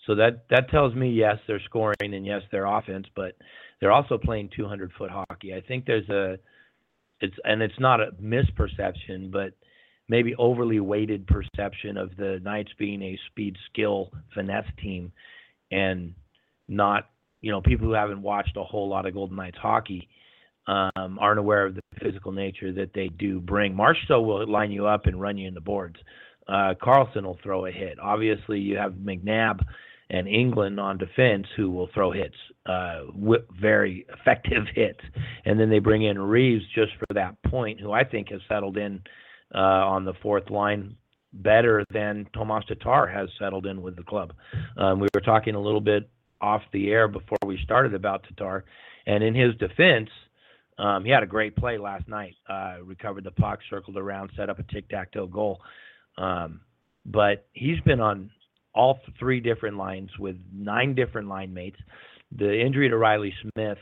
So 0.05 0.15
that 0.15 0.45
that 0.49 0.69
tells 0.69 0.93
me 0.93 1.09
yes, 1.09 1.37
they're 1.47 1.61
scoring 1.65 1.95
and 2.13 2.25
yes, 2.25 2.41
they're 2.51 2.65
offense, 2.65 3.07
but 3.15 3.35
they're 3.79 3.91
also 3.91 4.17
playing 4.17 4.49
200 4.55 4.91
foot 4.97 5.09
hockey. 5.09 5.53
I 5.53 5.61
think 5.61 5.85
there's 5.85 6.09
a 6.09 6.37
it's 7.21 7.35
and 7.43 7.61
it's 7.61 7.79
not 7.79 8.01
a 8.01 8.11
misperception, 8.21 9.31
but 9.31 9.53
maybe 10.07 10.35
overly 10.35 10.79
weighted 10.79 11.27
perception 11.27 11.97
of 11.97 12.15
the 12.17 12.39
Knights 12.43 12.71
being 12.77 13.01
a 13.01 13.19
speed 13.27 13.55
skill 13.69 14.11
finesse 14.33 14.69
team 14.81 15.11
and 15.71 16.13
not 16.67 17.09
you 17.41 17.51
know 17.51 17.61
people 17.61 17.87
who 17.87 17.93
haven't 17.93 18.21
watched 18.21 18.57
a 18.57 18.63
whole 18.63 18.87
lot 18.87 19.05
of 19.05 19.13
Golden 19.13 19.35
Knights 19.35 19.57
hockey 19.61 20.07
um, 20.67 21.19
aren't 21.19 21.39
aware 21.39 21.65
of 21.65 21.75
the 21.75 21.81
physical 22.01 22.31
nature 22.31 22.71
that 22.73 22.91
they 22.93 23.07
do 23.07 23.39
bring. 23.39 23.75
Marchessault 23.75 24.25
will 24.25 24.47
line 24.49 24.71
you 24.71 24.87
up 24.87 25.05
and 25.05 25.21
run 25.21 25.37
you 25.37 25.47
in 25.47 25.53
the 25.53 25.61
boards. 25.61 25.97
Uh, 26.47 26.73
Karlsson 26.81 27.23
will 27.23 27.39
throw 27.43 27.65
a 27.65 27.71
hit. 27.71 27.99
Obviously, 27.99 28.59
you 28.59 28.77
have 28.77 28.93
McNabb 28.93 29.63
and 30.09 30.27
Engelland 30.27 30.79
on 30.79 30.97
defense 30.97 31.47
who 31.55 31.71
will 31.71 31.89
throw 31.93 32.11
hits, 32.11 32.35
uh, 32.67 33.01
very 33.59 34.05
effective 34.19 34.63
hits. 34.73 34.99
And 35.45 35.59
then 35.59 35.69
they 35.69 35.79
bring 35.79 36.03
in 36.03 36.19
Reeves 36.19 36.63
just 36.73 36.91
for 36.99 37.13
that 37.13 37.35
point, 37.43 37.79
who 37.79 37.91
I 37.91 38.03
think 38.03 38.29
has 38.29 38.41
settled 38.47 38.77
in 38.77 39.01
on 39.53 40.05
the 40.05 40.13
fourth 40.21 40.49
line 40.49 40.95
better 41.33 41.83
than 41.91 42.27
Tomas 42.33 42.65
Tatar 42.65 43.07
has 43.07 43.29
settled 43.37 43.65
in 43.65 43.81
with 43.81 43.95
the 43.95 44.03
club. 44.03 44.33
Um, 44.77 44.99
we 44.99 45.07
were 45.13 45.21
talking 45.21 45.55
a 45.55 45.59
little 45.59 45.81
bit 45.81 46.09
off 46.41 46.61
the 46.71 46.91
air 46.91 47.07
before 47.07 47.37
we 47.45 47.59
started 47.63 47.93
about 47.93 48.23
Tatar, 48.23 48.65
and 49.05 49.23
in 49.23 49.35
his 49.35 49.55
defense, 49.55 50.09
um, 50.77 51.05
he 51.05 51.11
had 51.11 51.23
a 51.23 51.27
great 51.27 51.55
play 51.55 51.77
last 51.77 52.07
night. 52.07 52.35
Uh, 52.49 52.75
recovered 52.83 53.23
the 53.23 53.31
puck, 53.31 53.59
circled 53.69 53.97
around, 53.97 54.29
set 54.35 54.49
up 54.49 54.59
a 54.59 54.63
tic-tac-toe 54.63 55.27
goal. 55.27 55.61
Um, 56.17 56.61
but 57.05 57.45
he's 57.53 57.79
been 57.81 57.99
on 57.99 58.31
all 58.73 58.99
three 59.17 59.39
different 59.39 59.77
lines 59.77 60.09
with 60.19 60.35
nine 60.53 60.95
different 60.95 61.27
line 61.27 61.53
mates. 61.53 61.79
The 62.37 62.59
injury 62.59 62.89
to 62.89 62.97
Reilly 62.97 63.33
Smith 63.41 63.77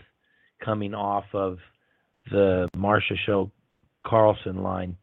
coming 0.64 0.94
off 0.94 1.26
of 1.34 1.58
the 2.30 2.68
Marcia 2.78 3.16
Show 3.26 3.52
Carlson 4.06 4.62
line. 4.62 4.96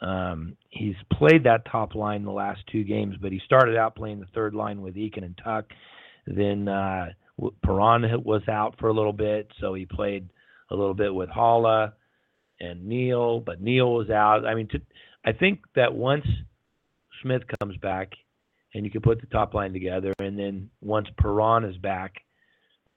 Um, 0.00 0.56
he's 0.70 0.94
played 1.12 1.44
that 1.44 1.66
top 1.70 1.94
line 1.94 2.24
the 2.24 2.30
last 2.30 2.60
two 2.72 2.84
games, 2.84 3.16
but 3.20 3.32
he 3.32 3.40
started 3.44 3.76
out 3.76 3.96
playing 3.96 4.20
the 4.20 4.26
third 4.34 4.54
line 4.54 4.80
with 4.80 4.94
Eakin 4.94 5.24
and 5.24 5.38
Tuch. 5.42 5.66
Then 6.26 6.68
uh, 6.68 7.10
Perron 7.62 8.04
was 8.24 8.42
out 8.48 8.76
for 8.78 8.88
a 8.88 8.94
little 8.94 9.12
bit, 9.12 9.50
so 9.60 9.74
he 9.74 9.86
played 9.86 10.28
a 10.70 10.74
little 10.74 10.94
bit 10.94 11.14
with 11.14 11.28
Haula 11.28 11.92
and 12.60 12.86
Neal, 12.86 13.40
but 13.40 13.60
Neal 13.60 13.92
was 13.92 14.10
out. 14.10 14.46
I 14.46 14.54
mean, 14.54 14.68
to, 14.68 14.80
I 15.24 15.32
think 15.32 15.60
that 15.74 15.94
once 15.94 16.24
Smith 17.22 17.42
comes 17.58 17.76
back, 17.78 18.12
and 18.74 18.84
you 18.84 18.90
can 18.90 19.00
put 19.00 19.20
the 19.20 19.26
top 19.26 19.54
line 19.54 19.72
together. 19.72 20.12
And 20.18 20.38
then 20.38 20.70
once 20.80 21.08
Perron 21.18 21.64
is 21.64 21.76
back, 21.76 22.14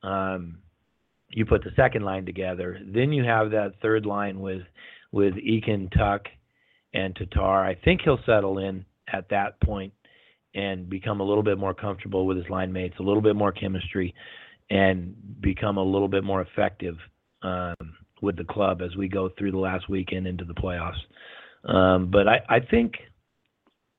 um, 0.03 0.59
you 1.29 1.45
put 1.45 1.63
the 1.63 1.71
second 1.75 2.03
line 2.03 2.25
together. 2.25 2.79
Then 2.85 3.11
you 3.11 3.23
have 3.23 3.51
that 3.51 3.73
third 3.81 4.05
line 4.05 4.39
with 4.39 4.61
with 5.11 5.35
Eakin, 5.35 5.91
Tuch, 5.95 6.25
and 6.93 7.15
Tatar. 7.15 7.63
I 7.63 7.75
think 7.75 8.01
he'll 8.03 8.19
settle 8.25 8.59
in 8.59 8.85
at 9.11 9.29
that 9.29 9.59
point 9.61 9.93
and 10.55 10.89
become 10.89 11.19
a 11.19 11.23
little 11.23 11.43
bit 11.43 11.57
more 11.57 11.73
comfortable 11.73 12.25
with 12.25 12.37
his 12.37 12.49
line 12.49 12.71
mates, 12.71 12.95
a 12.99 13.03
little 13.03 13.21
bit 13.21 13.35
more 13.35 13.51
chemistry, 13.51 14.13
and 14.69 15.15
become 15.41 15.77
a 15.77 15.83
little 15.83 16.07
bit 16.07 16.23
more 16.23 16.41
effective 16.41 16.95
um, 17.41 17.75
with 18.21 18.37
the 18.37 18.43
club 18.43 18.81
as 18.81 18.95
we 18.95 19.07
go 19.07 19.29
through 19.37 19.51
the 19.51 19.57
last 19.57 19.89
weekend 19.89 20.27
into 20.27 20.45
the 20.45 20.53
playoffs. 20.53 20.99
Um, 21.65 22.11
but 22.11 22.27
I, 22.27 22.41
I 22.49 22.59
think 22.59 22.93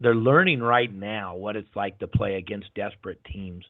they're 0.01 0.15
learning 0.15 0.61
right 0.61 0.93
now 0.93 1.35
what 1.35 1.57
it's 1.57 1.75
like 1.75 1.99
to 1.99 2.07
play 2.07 2.37
against 2.37 2.75
desperate 2.75 3.21
teams. 3.33 3.65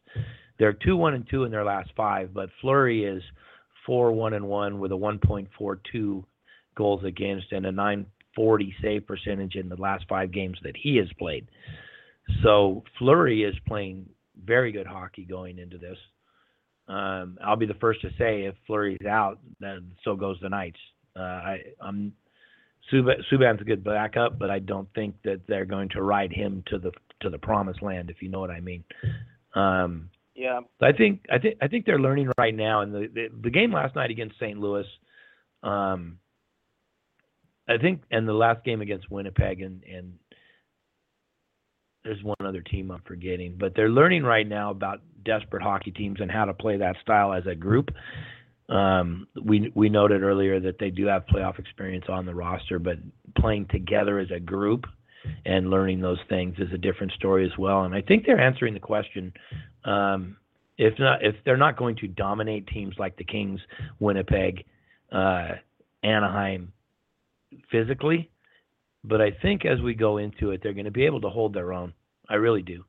They're 0.58 0.72
two 0.72 0.96
one 0.96 1.14
and 1.14 1.28
two 1.28 1.44
in 1.44 1.50
their 1.50 1.64
last 1.64 1.90
five, 1.96 2.34
but 2.34 2.48
Fleury 2.60 3.04
is 3.04 3.22
four 3.86 4.12
one 4.12 4.34
and 4.34 4.46
one 4.46 4.78
with 4.78 4.92
a 4.92 4.96
1.42 4.96 6.24
goals 6.76 7.04
against 7.04 7.52
and 7.52 7.66
a 7.66 7.72
940 8.36 8.74
save 8.82 9.06
percentage 9.06 9.54
in 9.56 9.68
the 9.68 9.76
last 9.76 10.04
five 10.08 10.32
games 10.32 10.58
that 10.62 10.76
he 10.76 10.96
has 10.96 11.08
played. 11.18 11.46
So 12.42 12.84
Fleury 12.98 13.44
is 13.44 13.54
playing 13.66 14.08
very 14.44 14.72
good 14.72 14.86
hockey 14.86 15.24
going 15.24 15.58
into 15.58 15.78
this. 15.78 15.98
Um, 16.88 17.38
I'll 17.44 17.56
be 17.56 17.66
the 17.66 17.74
first 17.74 18.02
to 18.02 18.10
say 18.18 18.42
if 18.42 18.54
Fleury's 18.66 19.06
out, 19.06 19.38
then 19.60 19.92
so 20.04 20.16
goes 20.16 20.38
the 20.42 20.48
Knights. 20.48 20.78
Uh, 21.16 21.22
I, 21.22 21.58
I'm 21.80 22.12
Subban's 22.92 23.60
a 23.60 23.64
good 23.64 23.82
backup, 23.82 24.38
but 24.38 24.50
I 24.50 24.58
don't 24.58 24.88
think 24.94 25.14
that 25.24 25.40
they're 25.48 25.64
going 25.64 25.88
to 25.90 26.02
ride 26.02 26.32
him 26.32 26.62
to 26.66 26.78
the 26.78 26.92
to 27.20 27.30
the 27.30 27.38
promised 27.38 27.82
land, 27.82 28.10
if 28.10 28.20
you 28.20 28.28
know 28.28 28.40
what 28.40 28.50
I 28.50 28.60
mean. 28.60 28.84
Um, 29.54 30.10
yeah. 30.34 30.60
I 30.82 30.92
think 30.92 31.24
I 31.32 31.38
think 31.38 31.56
I 31.62 31.68
think 31.68 31.86
they're 31.86 31.98
learning 31.98 32.30
right 32.36 32.54
now. 32.54 32.82
And 32.82 32.92
the, 32.92 33.08
the 33.12 33.28
the 33.44 33.50
game 33.50 33.72
last 33.72 33.94
night 33.94 34.10
against 34.10 34.36
St. 34.36 34.58
Louis, 34.58 34.86
um, 35.62 36.18
I 37.68 37.78
think, 37.78 38.02
and 38.10 38.28
the 38.28 38.32
last 38.34 38.64
game 38.64 38.80
against 38.80 39.10
Winnipeg, 39.10 39.62
and 39.62 39.82
and 39.84 40.14
there's 42.04 42.22
one 42.22 42.36
other 42.44 42.60
team 42.60 42.90
I'm 42.90 43.02
forgetting, 43.06 43.56
but 43.58 43.74
they're 43.74 43.88
learning 43.88 44.24
right 44.24 44.46
now 44.46 44.70
about 44.70 45.00
desperate 45.24 45.62
hockey 45.62 45.90
teams 45.90 46.20
and 46.20 46.30
how 46.30 46.44
to 46.44 46.52
play 46.52 46.76
that 46.76 46.96
style 47.00 47.32
as 47.32 47.46
a 47.46 47.54
group. 47.54 47.90
Um, 48.68 49.26
we 49.42 49.72
we 49.74 49.88
noted 49.88 50.22
earlier 50.22 50.60
that 50.60 50.78
they 50.78 50.90
do 50.90 51.06
have 51.06 51.24
playoff 51.26 51.58
experience 51.58 52.06
on 52.08 52.26
the 52.26 52.34
roster, 52.34 52.78
but 52.78 52.98
playing 53.38 53.66
together 53.70 54.18
as 54.18 54.30
a 54.30 54.40
group 54.40 54.84
and 55.46 55.70
learning 55.70 56.00
those 56.00 56.18
things 56.28 56.56
is 56.58 56.72
a 56.72 56.78
different 56.78 57.12
story 57.12 57.44
as 57.44 57.58
well. 57.58 57.84
And 57.84 57.94
I 57.94 58.02
think 58.02 58.26
they're 58.26 58.40
answering 58.40 58.74
the 58.74 58.80
question. 58.80 59.32
Um, 59.84 60.36
if 60.76 60.98
not, 60.98 61.24
if 61.24 61.36
they're 61.44 61.56
not 61.56 61.76
going 61.76 61.96
to 61.96 62.08
dominate 62.08 62.66
teams 62.66 62.94
like 62.98 63.16
the 63.16 63.24
Kings, 63.24 63.60
Winnipeg, 64.00 64.64
uh, 65.12 65.52
Anaheim, 66.02 66.72
physically, 67.70 68.30
but 69.02 69.20
I 69.20 69.30
think 69.42 69.64
as 69.64 69.80
we 69.80 69.94
go 69.94 70.18
into 70.18 70.50
it, 70.50 70.60
they're 70.62 70.72
going 70.72 70.84
to 70.86 70.90
be 70.90 71.06
able 71.06 71.20
to 71.22 71.30
hold 71.30 71.54
their 71.54 71.72
own. 71.72 71.92
I 72.28 72.34
really 72.34 72.62
do. 72.62 72.84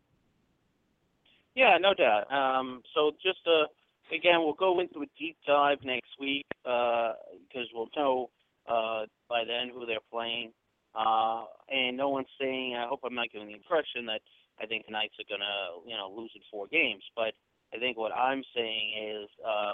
Yeah, 1.55 1.77
no 1.79 1.93
doubt. 1.93 2.31
Um, 2.31 2.81
so 2.93 3.11
just 3.23 3.39
a 3.47 3.65
again, 4.13 4.39
we'll 4.39 4.53
go 4.53 4.79
into 4.79 5.01
a 5.01 5.09
deep 5.17 5.37
dive 5.47 5.79
next 5.83 6.09
week 6.19 6.45
because 6.63 7.15
uh, 7.55 7.73
we'll 7.73 7.89
know 7.95 8.29
uh, 8.67 9.05
by 9.29 9.43
then 9.45 9.71
who 9.73 9.85
they're 9.85 10.03
playing. 10.11 10.51
Uh, 10.95 11.43
and 11.69 11.97
no 11.97 12.09
one's 12.09 12.31
saying. 12.39 12.75
I 12.75 12.87
hope 12.87 13.01
I'm 13.03 13.15
not 13.15 13.31
giving 13.31 13.47
the 13.47 13.53
impression 13.53 14.05
that 14.07 14.21
I 14.61 14.65
think 14.65 14.85
the 14.85 14.93
Knights 14.93 15.15
are 15.19 15.27
gonna, 15.29 15.83
you 15.85 15.95
know, 15.95 16.11
lose 16.15 16.31
in 16.35 16.41
four 16.49 16.67
games. 16.67 17.03
But 17.15 17.33
I 17.73 17.79
think 17.79 17.97
what 17.97 18.13
I'm 18.13 18.43
saying 18.55 18.91
is 18.95 19.29
uh, 19.45 19.73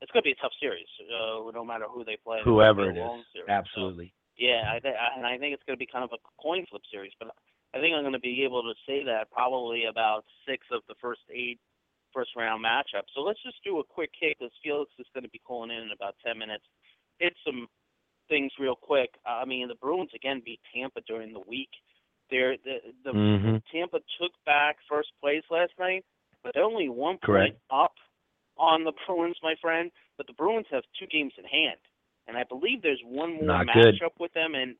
it's 0.00 0.10
gonna 0.12 0.22
be 0.22 0.32
a 0.32 0.42
tough 0.42 0.52
series, 0.60 0.88
uh, 1.12 1.50
no 1.52 1.64
matter 1.64 1.86
who 1.88 2.04
they 2.04 2.16
play. 2.16 2.40
Whoever 2.44 2.90
it 2.90 2.96
is, 2.96 3.26
series. 3.32 3.48
absolutely. 3.48 4.08
So, 4.08 4.44
yeah, 4.44 4.70
I 4.72 4.78
th- 4.78 4.94
and 5.16 5.26
I 5.26 5.38
think 5.38 5.54
it's 5.54 5.62
gonna 5.64 5.76
be 5.76 5.86
kind 5.86 6.04
of 6.04 6.12
a 6.12 6.18
coin 6.40 6.66
flip 6.66 6.82
series. 6.90 7.12
But 7.18 7.34
I 7.74 7.80
think 7.80 7.94
I'm 7.94 8.04
gonna 8.04 8.18
be 8.18 8.44
able 8.44 8.62
to 8.62 8.74
say 8.86 9.02
that 9.04 9.30
probably 9.30 9.84
about 9.84 10.24
six 10.46 10.66
of 10.70 10.82
the 10.88 10.94
first 11.00 11.22
eight 11.30 11.60
first 12.12 12.30
round 12.36 12.64
matchup. 12.64 13.04
So 13.14 13.20
let's 13.20 13.42
just 13.42 13.62
do 13.62 13.78
a 13.80 13.84
quick 13.84 14.10
kick 14.18 14.38
because 14.38 14.52
Felix 14.62 14.90
is 14.98 15.06
going 15.12 15.24
to 15.24 15.30
be 15.30 15.38
calling 15.40 15.70
in 15.70 15.82
in 15.84 15.90
about 15.92 16.16
10 16.24 16.38
minutes. 16.38 16.64
hit 17.18 17.34
some 17.46 17.66
things 18.28 18.52
real 18.58 18.76
quick. 18.76 19.08
Uh, 19.26 19.40
I 19.40 19.44
mean, 19.46 19.68
the 19.68 19.74
Bruins 19.74 20.10
again 20.14 20.42
beat 20.44 20.60
Tampa 20.74 21.00
during 21.02 21.32
the 21.32 21.40
week. 21.40 21.70
They're, 22.30 22.56
the 22.58 22.80
the 23.04 23.12
Mhm. 23.12 23.62
Tampa 23.72 24.00
took 24.20 24.32
back 24.44 24.76
first 24.88 25.12
place 25.20 25.44
last 25.50 25.72
night, 25.78 26.04
but 26.42 26.52
they're 26.54 26.64
only 26.64 26.88
one 26.90 27.18
Correct. 27.18 27.52
point 27.54 27.62
up 27.70 27.94
on 28.58 28.84
the 28.84 28.92
Bruins, 29.06 29.36
my 29.42 29.54
friend. 29.60 29.90
But 30.16 30.26
the 30.26 30.32
Bruins 30.32 30.66
have 30.70 30.82
two 30.98 31.06
games 31.06 31.32
in 31.38 31.44
hand, 31.44 31.78
and 32.26 32.36
I 32.36 32.44
believe 32.44 32.82
there's 32.82 33.02
one 33.04 33.34
more 33.34 33.44
Not 33.44 33.66
good. 33.72 33.94
matchup 33.94 34.18
with 34.18 34.32
them. 34.32 34.54
And 34.54 34.76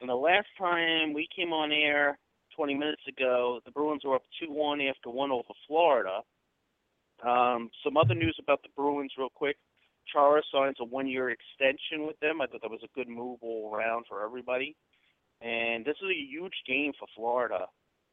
and 0.00 0.08
the 0.08 0.14
last 0.14 0.48
time 0.58 1.12
we 1.12 1.28
came 1.34 1.52
on 1.52 1.70
air 1.72 2.18
20 2.56 2.74
minutes 2.74 3.02
ago, 3.08 3.60
the 3.64 3.70
Bruins 3.70 4.02
were 4.04 4.16
up 4.16 4.22
2-1 4.42 4.88
after 4.90 5.10
one 5.10 5.30
over 5.30 5.54
Florida. 5.66 6.20
Um, 7.24 7.70
some 7.84 7.96
other 7.96 8.14
news 8.14 8.36
about 8.42 8.62
the 8.62 8.68
Bruins, 8.76 9.12
real 9.16 9.28
quick. 9.32 9.56
Chara 10.12 10.42
signs 10.52 10.76
a 10.80 10.84
one-year 10.84 11.30
extension 11.30 12.04
with 12.06 12.18
them. 12.18 12.40
I 12.40 12.46
thought 12.46 12.62
that 12.62 12.70
was 12.70 12.82
a 12.82 12.98
good 12.98 13.08
move 13.08 13.38
all 13.42 13.72
around 13.72 14.06
for 14.08 14.24
everybody. 14.24 14.74
And 15.40 15.84
this 15.84 15.94
is 16.02 16.08
a 16.10 16.14
huge 16.14 16.54
game 16.66 16.92
for 16.98 17.06
Florida. 17.14 17.66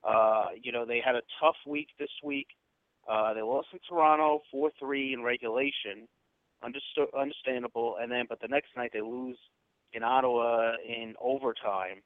Uh, 0.03 0.45
you 0.61 0.71
know, 0.71 0.85
they 0.85 1.01
had 1.03 1.15
a 1.15 1.21
tough 1.41 1.55
week 1.65 1.87
this 1.97 2.09
week. 2.23 2.47
Uh, 3.09 3.33
they 3.33 3.41
lost 3.41 3.67
in 3.73 3.79
Toronto 3.87 4.41
4-3 4.53 5.13
in 5.13 5.23
regulation. 5.23 6.07
Understood, 6.63 7.07
understandable. 7.17 7.97
And 7.99 8.11
then, 8.11 8.25
but 8.29 8.39
the 8.39 8.47
next 8.47 8.69
night 8.77 8.91
they 8.93 9.01
lose 9.01 9.37
in 9.93 10.03
Ottawa 10.03 10.73
in 10.87 11.15
overtime. 11.19 12.03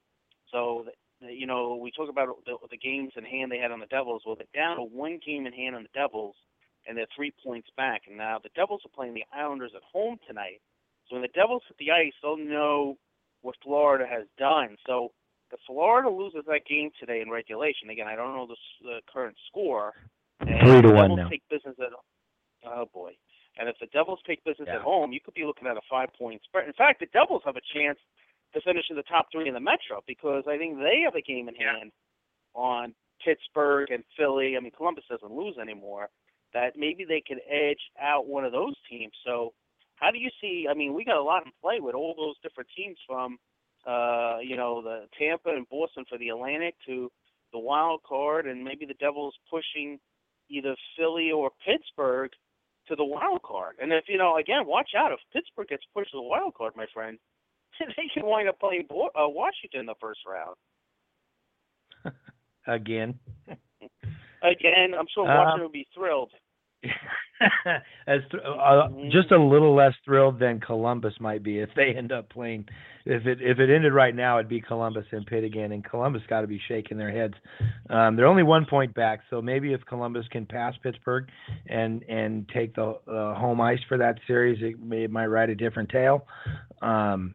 So, 0.50 0.86
you 1.20 1.46
know, 1.46 1.76
we 1.76 1.90
talk 1.90 2.08
about 2.08 2.28
the, 2.46 2.56
the 2.70 2.78
games 2.78 3.12
in 3.16 3.24
hand 3.24 3.52
they 3.52 3.58
had 3.58 3.70
on 3.70 3.80
the 3.80 3.86
Devils. 3.86 4.22
Well, 4.24 4.36
they're 4.36 4.46
down 4.54 4.76
to 4.76 4.82
one 4.82 5.20
game 5.24 5.46
in 5.46 5.52
hand 5.52 5.76
on 5.76 5.82
the 5.82 5.88
Devils, 5.92 6.36
and 6.86 6.96
they're 6.96 7.06
three 7.14 7.32
points 7.44 7.68
back. 7.76 8.02
And 8.06 8.16
now 8.16 8.38
the 8.42 8.50
Devils 8.54 8.82
are 8.86 8.94
playing 8.94 9.14
the 9.14 9.24
Islanders 9.34 9.72
at 9.76 9.82
home 9.92 10.18
tonight. 10.26 10.60
So 11.08 11.16
when 11.16 11.22
the 11.22 11.28
Devils 11.34 11.62
hit 11.68 11.76
the 11.78 11.90
ice, 11.90 12.14
they'll 12.22 12.38
know 12.38 12.96
what 13.42 13.56
Florida 13.62 14.06
has 14.08 14.24
done. 14.38 14.76
So 14.86 15.12
if 15.52 15.60
Florida 15.66 16.08
loses 16.08 16.44
that 16.46 16.66
game 16.66 16.90
today 16.98 17.20
in 17.20 17.30
regulation, 17.30 17.90
again, 17.90 18.06
I 18.08 18.16
don't 18.16 18.34
know 18.34 18.46
the, 18.46 18.56
the 18.82 19.00
current 19.12 19.36
score. 19.48 19.92
And 20.40 20.60
Three 20.60 20.82
to 20.82 20.90
one 20.92 21.14
now. 21.16 21.28
Take 21.28 21.42
business 21.50 21.76
at 21.80 21.90
oh 22.66 22.86
boy. 22.92 23.12
And 23.56 23.68
if 23.68 23.76
the 23.80 23.86
Devils 23.86 24.18
take 24.26 24.42
business 24.44 24.68
Yeah. 24.68 24.76
at 24.76 24.82
home, 24.82 25.12
you 25.12 25.20
could 25.20 25.34
be 25.34 25.44
looking 25.44 25.68
at 25.68 25.76
a 25.76 25.80
five 25.88 26.08
point 26.18 26.42
spread. 26.44 26.66
In 26.66 26.72
fact, 26.72 27.00
the 27.00 27.06
Devils 27.06 27.42
have 27.44 27.56
a 27.56 27.60
chance 27.72 27.98
to 28.52 28.60
finish 28.60 28.84
in 28.90 28.96
the 28.96 29.02
top 29.04 29.26
three 29.32 29.48
in 29.48 29.54
the 29.54 29.60
Metro 29.60 30.02
because 30.06 30.44
I 30.48 30.58
think 30.58 30.78
they 30.78 31.00
have 31.04 31.14
a 31.14 31.22
game 31.22 31.48
in 31.48 31.54
Yeah. 31.54 31.78
hand 31.78 31.92
on 32.54 32.94
Pittsburgh 33.24 33.90
and 33.90 34.04
Philly. 34.16 34.56
I 34.56 34.60
mean, 34.60 34.72
Columbus 34.72 35.04
doesn't 35.08 35.32
lose 35.32 35.56
anymore. 35.58 36.10
That 36.52 36.76
maybe 36.76 37.04
they 37.04 37.20
could 37.20 37.40
edge 37.48 37.90
out 37.98 38.26
one 38.26 38.44
of 38.44 38.52
those 38.52 38.74
teams. 38.88 39.12
So, 39.24 39.52
how 39.96 40.10
do 40.10 40.18
you 40.18 40.30
see? 40.40 40.66
I 40.68 40.74
mean, 40.74 40.94
we 40.94 41.04
got 41.04 41.16
a 41.16 41.22
lot 41.22 41.44
in 41.46 41.52
play 41.60 41.80
with 41.80 41.94
all 41.94 42.14
those 42.14 42.38
different 42.40 42.70
teams 42.76 42.98
from, 43.06 43.38
uh, 43.86 44.38
you 44.40 44.56
know, 44.56 44.80
the 44.82 45.08
Tampa 45.18 45.50
and 45.50 45.68
Boston 45.68 46.04
for 46.08 46.16
the 46.18 46.28
Atlantic 46.28 46.76
to 46.86 47.10
the 47.52 47.58
wild 47.58 48.02
card, 48.04 48.46
and 48.46 48.62
maybe 48.64 48.84
the 48.86 48.94
Devils 48.94 49.36
pushing 49.50 49.98
either 50.50 50.74
Philly 50.96 51.30
or 51.32 51.50
Pittsburgh 51.64 52.30
to 52.88 52.96
the 52.96 53.04
wild 53.04 53.42
card. 53.42 53.76
And 53.80 53.92
if 53.92 54.04
you 54.08 54.18
know, 54.18 54.36
again, 54.36 54.66
watch 54.66 54.90
out 54.96 55.12
if 55.12 55.18
Pittsburgh 55.32 55.68
gets 55.68 55.84
pushed 55.94 56.10
to 56.10 56.18
the 56.18 56.22
wild 56.22 56.54
card, 56.54 56.74
my 56.76 56.86
friend, 56.92 57.18
they 57.80 58.08
can 58.12 58.26
wind 58.26 58.48
up 58.48 58.60
playing 58.60 58.86
Bo- 58.88 59.10
uh, 59.18 59.28
Washington 59.28 59.80
in 59.80 59.86
the 59.86 59.94
first 60.00 60.20
round. 60.26 60.56
Again. 62.66 63.18
Again, 64.42 64.94
I'm 64.98 65.06
sure 65.14 65.28
Uh, 65.28 65.36
Washington 65.36 65.62
would 65.62 65.72
be 65.72 65.86
thrilled. 65.94 66.32
As 68.06 68.20
th- 68.30 68.42
uh, 68.44 68.88
just 69.10 69.32
a 69.32 69.38
little 69.38 69.74
less 69.74 69.92
thrilled 70.04 70.38
than 70.38 70.60
Columbus 70.60 71.14
might 71.20 71.42
be 71.42 71.58
if 71.58 71.68
they 71.74 71.94
end 71.96 72.12
up 72.12 72.30
playing. 72.30 72.66
If 73.06 73.26
it 73.26 73.38
if 73.40 73.58
it 73.58 73.70
ended 73.70 73.92
right 73.92 74.14
now, 74.14 74.38
it'd 74.38 74.48
be 74.48 74.60
Columbus 74.60 75.04
and 75.10 75.26
Pitt 75.26 75.44
again, 75.44 75.72
and 75.72 75.84
Columbus 75.84 76.22
got 76.28 76.40
to 76.42 76.46
be 76.46 76.60
shaking 76.68 76.96
their 76.96 77.10
heads. 77.10 77.34
Um, 77.90 78.16
they're 78.16 78.26
only 78.26 78.42
one 78.42 78.66
point 78.66 78.94
back, 78.94 79.20
so 79.28 79.42
maybe 79.42 79.72
if 79.72 79.84
Columbus 79.86 80.26
can 80.30 80.46
pass 80.46 80.74
Pittsburgh 80.82 81.28
and 81.66 82.02
and 82.04 82.48
take 82.48 82.74
the 82.74 82.98
uh, 83.08 83.34
home 83.34 83.60
ice 83.60 83.80
for 83.88 83.98
that 83.98 84.18
series, 84.26 84.58
it, 84.62 84.80
may, 84.80 85.04
it 85.04 85.10
might 85.10 85.26
write 85.26 85.50
a 85.50 85.54
different 85.54 85.90
tale. 85.90 86.26
Um, 86.80 87.34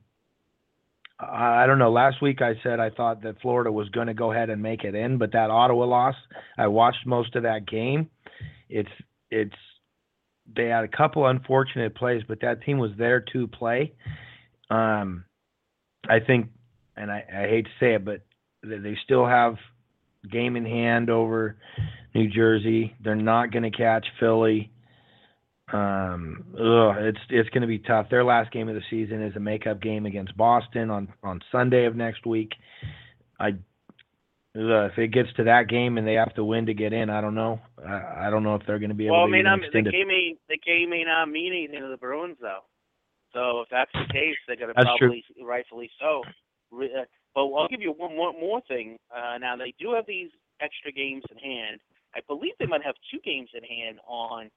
I 1.19 1.63
I 1.63 1.67
don't 1.67 1.79
know. 1.79 1.91
Last 1.91 2.21
week 2.21 2.41
I 2.41 2.53
said 2.63 2.79
I 2.79 2.89
thought 2.89 3.21
that 3.23 3.41
Florida 3.41 3.71
was 3.71 3.89
going 3.89 4.07
to 4.07 4.13
go 4.13 4.31
ahead 4.31 4.49
and 4.49 4.61
make 4.61 4.83
it 4.83 4.95
in, 4.95 5.17
but 5.17 5.33
that 5.33 5.51
Ottawa 5.51 5.85
loss, 5.85 6.15
I 6.57 6.67
watched 6.67 7.05
most 7.05 7.35
of 7.35 7.43
that 7.43 7.67
game. 7.67 8.09
It's 8.69 8.89
it's 9.31 9.55
they 10.55 10.65
had 10.65 10.83
a 10.83 10.87
couple 10.87 11.27
unfortunate 11.27 11.95
plays, 11.95 12.23
but 12.27 12.41
that 12.41 12.63
team 12.63 12.77
was 12.79 12.91
there 12.97 13.23
to 13.33 13.47
play. 13.47 13.93
Um, 14.69 15.25
I 16.07 16.19
think, 16.19 16.47
and 16.95 17.11
I, 17.11 17.23
I 17.31 17.41
hate 17.47 17.65
to 17.65 17.71
say 17.79 17.93
it, 17.95 18.05
but 18.05 18.21
they, 18.63 18.97
still 19.03 19.25
have 19.25 19.55
game 20.31 20.55
in 20.55 20.65
hand 20.65 21.09
over 21.09 21.57
New 22.13 22.29
Jersey. 22.29 22.95
They're 23.03 23.15
not 23.15 23.51
going 23.51 23.69
to 23.69 23.77
catch 23.77 24.05
Philly. 24.19 24.71
Um, 25.71 26.45
ugh, 26.55 26.95
it's 26.97 27.19
it's 27.29 27.49
going 27.49 27.61
to 27.61 27.67
be 27.67 27.77
tough. 27.77 28.07
Their 28.09 28.23
last 28.23 28.51
game 28.51 28.69
of 28.69 28.75
the 28.75 28.81
season 28.89 29.21
is 29.21 29.35
a 29.35 29.39
makeup 29.39 29.79
game 29.81 30.07
against 30.07 30.35
Boston 30.35 30.89
on 30.89 31.13
on 31.23 31.41
Sunday 31.51 31.85
of 31.85 31.95
next 31.95 32.25
week. 32.25 32.53
I 33.39 33.51
if 34.55 34.97
it 34.97 35.09
gets 35.11 35.29
to 35.37 35.43
that 35.45 35.67
game 35.67 35.97
and 35.97 36.07
they 36.07 36.13
have 36.15 36.33
to 36.35 36.43
win 36.43 36.65
to 36.65 36.73
get 36.73 36.91
in, 36.93 37.09
I 37.09 37.21
don't 37.21 37.35
know. 37.35 37.59
I, 37.85 38.27
I 38.27 38.29
don't 38.29 38.43
know 38.43 38.55
if 38.55 38.63
they're 38.65 38.79
going 38.79 38.89
to 38.89 38.95
be 38.95 39.05
able 39.05 39.15
Well, 39.17 39.23
I 39.23 39.27
to 39.27 39.31
mean, 39.31 39.39
even 39.41 39.51
I'm, 39.51 39.61
the 39.61 39.91
game 39.91 40.07
may 40.07 40.35
the 40.49 40.57
game 40.57 40.89
may 40.89 41.03
not 41.03 41.29
mean 41.29 41.53
anything 41.53 41.81
to 41.81 41.87
the 41.89 41.97
Bruins 41.97 42.37
though. 42.41 42.65
So 43.33 43.61
if 43.61 43.69
that's 43.69 43.91
the 43.93 44.11
case, 44.11 44.35
they're 44.47 44.55
going 44.55 44.69
to 44.69 44.73
That's 44.75 44.89
true. 44.97 45.09
probably 45.09 45.23
rightfully 45.45 45.91
so. 45.99 46.23
Uh, 46.73 47.05
But 47.35 47.41
I'll 47.53 47.67
give 47.67 47.81
you 47.81 47.91
one 47.91 48.15
more 48.15 48.33
more 48.33 48.61
thing. 48.67 48.97
Uh, 49.15 49.37
now 49.37 49.55
they 49.55 49.73
do 49.79 49.93
have 49.93 50.05
these 50.07 50.31
extra 50.61 50.91
games 50.91 51.23
in 51.31 51.37
hand. 51.37 51.79
I 52.15 52.21
believe 52.27 52.53
they 52.59 52.65
might 52.65 52.83
have 52.83 52.95
two 53.11 53.19
games 53.23 53.49
in 53.53 53.63
hand 53.63 53.99
on 54.07 54.49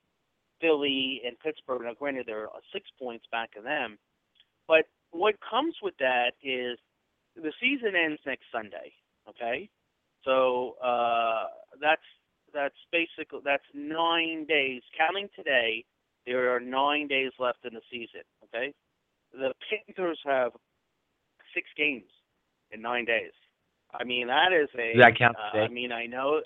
Philly 0.60 1.20
and 1.26 1.38
Pittsburgh. 1.38 1.82
Now, 1.84 1.92
granted, 1.92 2.24
they're 2.26 2.48
uh, 2.48 2.60
six 2.72 2.88
points 2.98 3.26
back 3.30 3.50
of 3.58 3.64
them, 3.64 3.98
but 4.66 4.86
what 5.10 5.34
comes 5.48 5.74
with 5.82 5.94
that 5.98 6.32
is 6.42 6.78
the 7.36 7.52
season 7.60 7.92
ends 7.94 8.20
next 8.24 8.44
Sunday. 8.50 8.92
Okay, 9.28 9.68
so 10.24 10.76
uh, 10.82 11.46
that's 11.80 12.02
that's 12.54 12.74
basically 12.90 13.40
that's 13.44 13.64
nine 13.74 14.44
days. 14.46 14.82
Counting 14.96 15.28
today, 15.34 15.84
there 16.26 16.54
are 16.54 16.60
nine 16.60 17.08
days 17.08 17.32
left 17.38 17.64
in 17.64 17.74
the 17.74 17.80
season. 17.90 18.22
Okay, 18.44 18.72
the 19.32 19.52
Panthers 19.68 20.18
have 20.24 20.52
six 21.54 21.68
games 21.76 22.10
in 22.70 22.80
nine 22.82 23.04
days. 23.04 23.32
I 23.98 24.04
mean 24.04 24.26
that 24.28 24.52
is 24.52 24.68
a. 24.78 24.94
Does 24.94 25.02
that 25.04 25.18
count 25.18 25.36
uh. 25.36 25.58
I 25.58 25.68
mean 25.68 25.92
I 25.92 26.06
know, 26.06 26.40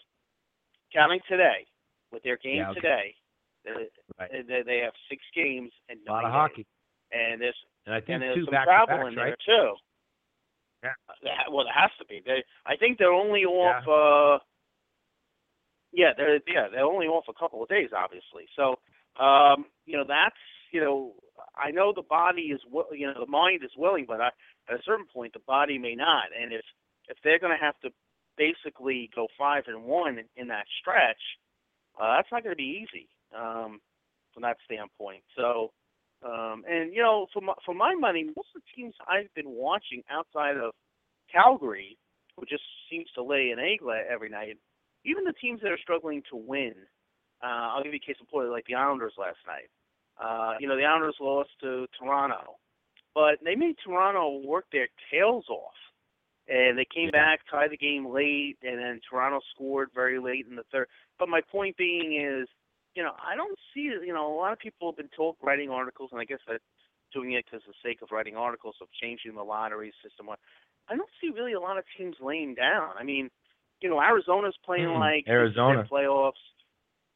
counting 0.93 1.21
today 1.29 1.67
with 2.13 2.23
their 2.23 2.37
game 2.39 2.57
Yeah, 2.59 2.71
okay. 2.71 2.81
today, 2.81 3.15
they, 3.65 3.71
Right. 4.19 4.47
they 4.49 4.63
they 4.65 4.79
have 4.79 4.93
six 5.11 5.23
games 5.35 5.73
in 5.89 5.99
A 6.09 6.13
lot 6.13 6.23
nine 6.23 6.27
of 6.27 6.31
days. 6.33 6.37
hockey, 6.37 6.67
and 7.13 7.41
there's 7.41 7.57
and 7.87 7.95
I 7.95 8.01
think 8.01 8.11
and 8.11 8.23
there's 8.23 8.45
some 8.45 8.53
back 8.53 8.65
to 8.65 8.71
travel 8.71 8.97
backs, 8.99 9.09
in 9.09 9.15
there 9.17 9.25
right? 9.27 9.39
too. 9.45 9.75
Yeah. 11.23 11.43
Well, 11.51 11.65
there 11.65 11.75
has 11.75 11.91
to 11.99 12.05
be. 12.07 12.23
They, 12.25 12.45
I 12.67 12.77
think 12.77 12.99
they're 12.99 13.13
only 13.13 13.45
off. 13.45 13.83
uh 13.89 14.45
Yeah, 15.93 16.13
they're 16.17 16.41
yeah 16.47 16.69
they're 16.71 16.85
only 16.85 17.07
off 17.07 17.25
a 17.29 17.35
couple 17.39 17.63
of 17.63 17.69
days, 17.69 17.91
obviously. 17.97 18.47
So, 18.57 18.77
um, 19.23 19.67
you 19.87 19.97
know 19.97 20.05
that's 20.07 20.37
you 20.73 20.81
know 20.81 21.13
I 21.57 21.71
know 21.71 21.93
the 21.95 22.03
body 22.03 22.53
is 22.55 22.61
you 22.93 23.07
know 23.07 23.21
the 23.25 23.31
mind 23.31 23.63
is 23.65 23.71
willing, 23.77 24.05
but 24.07 24.21
I, 24.21 24.29
at 24.69 24.81
a 24.81 24.83
certain 24.85 25.07
point 25.13 25.33
the 25.33 25.41
body 25.47 25.79
may 25.79 25.95
not. 25.95 26.27
And 26.39 26.53
if 26.53 26.65
if 27.09 27.17
they're 27.23 27.39
going 27.39 27.57
to 27.57 27.65
have 27.65 27.79
to 27.81 27.91
basically 28.37 29.11
go 29.15 29.29
five 29.39 29.65
and 29.69 29.85
one 29.85 30.19
in, 30.19 30.27
in 30.37 30.49
that 30.49 30.67
stretch, 30.81 31.23
uh, 32.01 32.17
that's 32.17 32.29
not 32.33 32.43
going 32.45 32.55
to 32.55 32.57
be 32.57 32.85
easy 32.85 33.09
um, 33.37 33.81
from 34.35 34.43
that 34.43 34.59
standpoint. 34.65 35.23
So. 35.37 35.73
Um, 36.27 36.65
and 36.69 36.93
you 36.93 37.03
know, 37.03 37.27
for 37.33 37.41
my, 37.41 37.55
for 37.65 37.75
my 37.75 37.95
money, 37.95 38.25
most 38.25 38.49
of 38.57 38.63
the 38.63 38.83
teams 38.83 38.95
I've 39.07 39.33
been 39.35 39.51
watching 39.51 40.03
outside 40.11 40.57
of 40.57 40.73
Calgary, 41.31 41.97
who 42.37 42.45
just 42.47 42.63
seems 42.91 43.07
to 43.15 43.23
lay 43.23 43.51
an 43.51 43.59
egg 43.59 43.81
every 44.11 44.29
night, 44.29 44.57
even 45.05 45.25
the 45.25 45.33
teams 45.41 45.61
that 45.63 45.71
are 45.71 45.79
struggling 45.79 46.23
to 46.31 46.37
win. 46.37 46.75
Uh, 47.43 47.77
I'll 47.77 47.83
give 47.83 47.93
you 47.93 48.01
a 48.03 48.07
case 48.07 48.17
in 48.19 48.27
point, 48.27 48.49
like 48.49 48.65
the 48.67 48.75
Islanders 48.75 49.13
last 49.19 49.39
night. 49.47 49.69
Uh, 50.19 50.55
you 50.59 50.67
know, 50.67 50.77
the 50.77 50.85
Islanders 50.85 51.17
lost 51.21 51.51
to 51.61 51.87
Toronto, 51.99 52.57
but 53.15 53.37
they 53.45 53.55
made 53.55 53.77
Toronto 53.85 54.41
work 54.45 54.65
their 54.73 54.89
tails 55.13 55.45
off, 55.51 55.77
and 56.49 56.79
they 56.79 56.87
came 56.93 57.11
back, 57.11 57.41
tied 57.51 57.71
the 57.71 57.77
game 57.77 58.07
late, 58.09 58.57
and 58.63 58.79
then 58.79 59.01
Toronto 59.09 59.41
scored 59.55 59.91
very 59.95 60.19
late 60.19 60.47
in 60.49 60.57
the 60.57 60.65
third. 60.73 60.89
But 61.19 61.29
my 61.29 61.43
point 61.53 61.77
being 61.77 62.19
is, 62.19 62.49
you 62.97 63.03
know, 63.03 63.13
I 63.23 63.37
don't 63.37 63.59
see, 63.75 63.83
you 63.83 64.13
know, 64.13 64.27
a 64.33 64.37
lot 64.37 64.53
of 64.53 64.59
people 64.59 64.91
have 64.91 64.97
been 64.97 65.11
told 65.15 65.37
writing 65.43 65.71
articles, 65.71 66.11
and 66.13 66.21
I 66.21 66.25
guess 66.25 66.41
that 66.49 66.61
doing 67.13 67.33
it 67.33 67.45
because 67.45 67.63
the 67.67 67.75
sake 67.85 68.03
of 68.03 68.09
writing 68.11 68.37
articles 68.37 68.75
of 68.81 68.89
changing 69.01 69.35
the 69.35 69.43
lottery 69.43 69.93
system. 70.03 70.29
I 70.89 70.97
don't 70.97 71.09
see 71.21 71.31
really 71.31 71.53
a 71.53 71.61
lot 71.61 71.79
of 71.79 71.85
teams 71.97 72.17
laying 72.21 72.55
down. 72.55 72.91
I 72.99 73.05
mean, 73.05 73.31
you 73.81 73.91
know, 73.91 74.01
Arizona's 74.01 74.57
playing 74.65 74.89
Mm, 74.89 74.99
like 74.99 75.25
Arizona. 75.29 75.87
playoffs. 75.91 76.33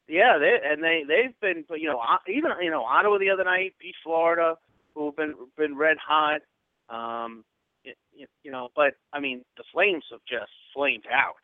Yeah, 0.08 0.38
they 0.38 0.58
and 0.64 0.82
they 0.82 1.02
they've 1.06 1.38
been, 1.40 1.64
you 1.78 1.88
know, 1.88 2.00
even 2.28 2.50
you 2.60 2.70
know 2.70 2.82
Ottawa 2.82 3.18
the 3.18 3.30
other 3.30 3.44
night 3.44 3.74
beat 3.80 3.94
Florida. 4.02 4.56
who 4.94 5.06
have 5.06 5.16
been 5.16 5.34
been 5.56 5.76
red 5.76 5.96
hot. 5.98 6.40
Um, 6.88 7.44
it, 7.84 7.96
you 8.42 8.50
know, 8.50 8.68
but 8.76 8.94
I 9.12 9.20
mean, 9.20 9.44
the 9.56 9.64
Flames 9.72 10.04
have 10.10 10.20
just 10.28 10.50
flamed 10.74 11.06
out. 11.10 11.40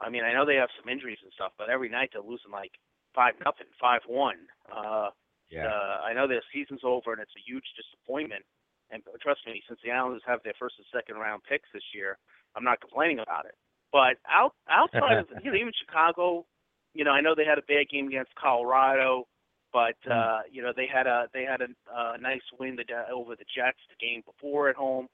I 0.00 0.10
mean, 0.10 0.24
I 0.24 0.32
know 0.32 0.44
they 0.44 0.56
have 0.56 0.68
some 0.80 0.88
injuries 0.88 1.18
and 1.22 1.32
stuff, 1.32 1.52
but 1.58 1.70
every 1.70 1.88
night 1.88 2.10
they're 2.12 2.22
losing 2.22 2.50
like 2.52 2.72
five 3.14 3.34
nothing, 3.44 3.66
five 3.80 4.00
one. 4.06 4.38
Uh, 4.70 5.10
Yeah. 5.50 5.66
uh, 5.68 6.00
I 6.08 6.14
know 6.14 6.26
their 6.26 6.42
season's 6.52 6.80
over 6.82 7.12
and 7.12 7.20
it's 7.20 7.36
a 7.36 7.40
huge 7.46 7.66
disappointment. 7.76 8.44
And 8.90 9.02
trust 9.20 9.40
me, 9.46 9.62
since 9.68 9.80
the 9.84 9.90
Islanders 9.90 10.22
have 10.26 10.40
their 10.44 10.54
first 10.58 10.76
and 10.78 10.86
second 10.92 11.16
round 11.16 11.42
picks 11.48 11.68
this 11.72 11.82
year, 11.94 12.18
I'm 12.54 12.64
not 12.64 12.80
complaining 12.80 13.18
about 13.20 13.44
it. 13.46 13.54
But 13.92 14.16
out 14.28 14.54
outside 14.68 15.18
of 15.18 15.26
you 15.44 15.50
know 15.50 15.56
even 15.56 15.72
Chicago, 15.78 16.46
you 16.94 17.04
know 17.04 17.10
I 17.12 17.20
know 17.20 17.34
they 17.34 17.44
had 17.44 17.58
a 17.58 17.62
bad 17.62 17.88
game 17.90 18.08
against 18.08 18.34
Colorado, 18.34 19.26
but 19.72 19.96
Hmm. 20.04 20.12
uh, 20.12 20.40
you 20.50 20.62
know 20.62 20.72
they 20.74 20.86
had 20.86 21.06
a 21.06 21.28
they 21.34 21.44
had 21.44 21.60
a 21.60 21.68
uh, 21.94 22.16
nice 22.20 22.42
win 22.58 22.76
the, 22.76 22.84
over 23.10 23.34
the 23.36 23.44
Jets 23.54 23.78
the 23.88 23.96
game 24.06 24.22
before 24.26 24.68
at 24.68 24.76
home. 24.76 25.08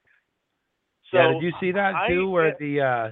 So 1.11 1.17
yeah, 1.17 1.33
did 1.33 1.41
you 1.43 1.51
see 1.59 1.71
that 1.71 1.95
I- 1.95 2.07
too, 2.07 2.29
where 2.29 2.55
the 2.59 2.81
uh, 2.81 3.11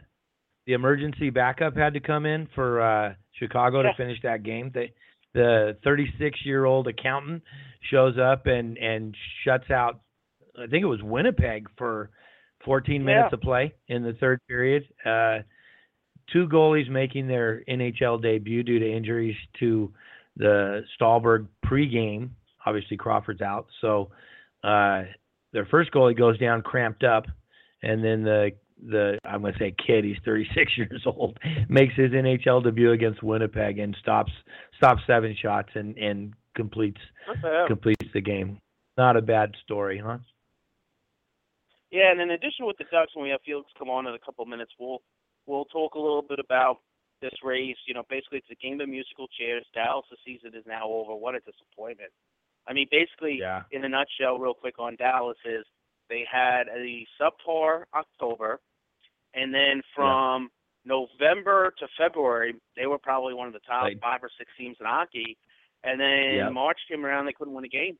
the 0.68 0.74
emergency 0.74 1.30
backup 1.32 1.76
had 1.76 1.94
to 1.96 2.00
come 2.00 2.26
in 2.28 2.48
for 2.54 2.82
uh, 2.82 3.14
Chicago 3.40 3.82
Yeah. 3.82 3.92
to 3.92 3.98
finish 3.98 4.20
that 4.22 4.44
game? 4.44 4.70
They, 4.74 4.94
the 5.34 5.78
36 5.84 6.40
year 6.46 6.66
old 6.66 6.88
accountant 6.88 7.42
shows 7.90 8.18
up 8.20 8.46
and 8.46 8.78
and 8.78 9.16
shuts 9.44 9.72
out. 9.72 10.02
I 10.58 10.68
think 10.68 10.84
it 10.84 10.88
was 10.88 11.02
Winnipeg 11.02 11.68
for 11.78 12.10
14 12.66 13.04
minutes 13.04 13.30
Yeah. 13.32 13.36
of 13.36 13.42
play 13.42 13.74
in 13.88 14.04
the 14.04 14.14
third 14.14 14.40
period. 14.48 14.84
Uh, 15.06 15.40
two 16.34 16.48
goalies 16.48 16.90
making 16.90 17.28
their 17.28 17.64
NHL 17.68 18.22
debut 18.22 18.64
due 18.64 18.80
to 18.80 18.92
injuries 18.92 19.36
to 19.60 19.94
the 20.36 20.84
Stahlberg 21.00 21.48
pregame. 21.66 22.30
Obviously 22.66 22.98
Crawford's 22.98 23.42
out, 23.42 23.68
so 23.80 24.10
uh, 24.64 25.04
their 25.54 25.66
first 25.68 25.92
goalie 25.92 26.18
goes 26.18 26.38
down 26.38 26.62
cramped 26.62 27.04
up, 27.06 27.26
and 27.82 28.04
then 28.04 28.24
the 28.24 28.52
the 28.86 29.18
I'm 29.26 29.42
going 29.42 29.54
to 29.54 29.60
say 29.60 29.74
kid, 29.86 30.04
he's 30.06 30.18
36 30.26 30.72
years 30.78 31.04
old, 31.06 31.38
makes 31.70 31.96
his 31.96 32.12
NHL 32.12 32.63
debut 32.63 32.92
against 32.92 33.24
Winnipeg 33.24 33.80
and 33.80 33.96
stops 34.00 34.32
stops 34.78 35.02
seven 35.08 35.36
shots 35.42 35.70
and 35.76 35.98
and 35.98 36.34
completes 36.56 37.02
What 37.28 37.38
the 37.42 37.48
hell? 37.50 37.68
completes 37.68 38.06
the 38.13 38.22
game. 38.22 38.60
Not 38.98 39.16
a 39.18 39.22
bad 39.22 39.54
story, 39.63 40.00
huh? 40.04 40.18
Yeah, 41.92 42.12
and 42.12 42.20
in 42.20 42.32
addition 42.32 42.66
with 42.66 42.78
the 42.78 42.84
Ducks, 42.92 43.16
when 43.16 43.24
we 43.24 43.30
have 43.30 43.40
Felix 43.46 43.70
come 43.80 43.90
on 43.90 44.08
in 44.08 44.13
a 44.13 44.20
couple 44.20 44.44
of 44.44 44.50
minutes, 44.50 44.72
we'll 44.80 45.02
we'll 45.46 45.66
talk 45.66 45.96
a 45.96 46.00
little 46.00 46.22
bit 46.22 46.40
about 46.40 46.80
this 47.22 47.34
race. 47.44 47.78
You 47.88 47.94
know, 47.94 48.04
basically 48.10 48.40
it's 48.40 48.52
a 48.52 48.56
game 48.63 48.82
of 48.82 48.90
musical 48.90 49.28
chairs. 49.40 49.66
Dallas' 49.74 50.06
the 50.12 50.18
season 50.26 50.52
is 50.58 50.66
now 50.68 50.88
over. 50.88 51.16
What 51.16 51.36
a 51.36 51.40
disappointment. 51.40 52.12
I 52.68 52.74
mean, 52.74 52.88
basically, 52.92 53.38
Yeah. 53.40 53.63
in 53.72 53.86
a 53.86 53.90
nutshell, 53.90 54.38
real 54.40 54.54
quick 54.54 54.76
on 54.78 54.98
Dallas 54.98 55.38
is 55.46 55.66
they 56.10 56.24
had 56.30 56.67
a 56.70 57.06
subpar 57.20 57.84
October, 57.93 58.60
and 59.34 59.54
then 59.54 59.82
from 59.96 60.50
November 60.86 61.74
to 61.80 61.88
February, 61.98 62.56
they 62.76 62.86
were 62.88 62.98
probably 62.98 63.34
one 63.34 63.48
of 63.48 63.54
the 63.54 63.60
top 63.67 63.89
five 64.02 64.24
or 64.24 64.30
six 64.38 64.50
teams 64.58 64.78
in 64.80 64.86
hockey. 64.86 65.38
And 65.84 66.00
then 66.00 66.36
Yeah. 66.36 66.50
March 66.50 66.80
came 66.89 67.06
around, 67.06 67.26
they 67.26 67.34
couldn't 67.34 67.54
win 67.54 67.65
a 67.65 67.70
game. 67.70 67.98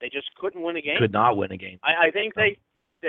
They 0.00 0.08
just 0.08 0.28
couldn't 0.36 0.60
win 0.62 0.76
a 0.76 0.82
game. 0.82 0.98
Could 0.98 1.12
not 1.12 1.36
win 1.36 1.52
a 1.52 1.56
game. 1.56 1.78
I, 1.82 2.06
I 2.06 2.10
think 2.10 2.34
No. 2.36 2.42
they 2.42 2.58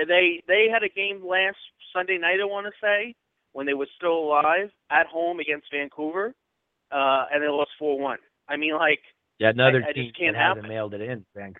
they 0.04 0.42
they 0.46 0.68
had 0.70 0.82
a 0.82 0.88
game 0.88 1.26
last 1.26 1.56
Sunday 1.92 2.18
night. 2.18 2.38
I 2.40 2.44
want 2.44 2.66
to 2.66 2.72
say 2.80 3.14
when 3.52 3.64
they 3.66 3.74
were 3.74 3.88
still 3.96 4.18
alive 4.18 4.70
at 4.90 5.06
home 5.06 5.40
against 5.40 5.70
Vancouver, 5.72 6.34
uh, 6.92 7.24
and 7.32 7.42
they 7.42 7.48
lost 7.48 7.70
four 7.78 7.98
one. 7.98 8.18
I 8.48 8.56
mean, 8.56 8.74
like 8.74 9.00
Yeah, 9.38 9.48
another 9.50 9.78
I 9.82 9.92
just 9.92 9.96
team 9.96 10.12
can't 10.18 10.34
that 10.36 10.42
hasn't 10.42 10.56
happen. 10.64 10.68
mailed 10.68 10.94
it 10.94 11.00
in, 11.00 11.24
Bank. 11.34 11.56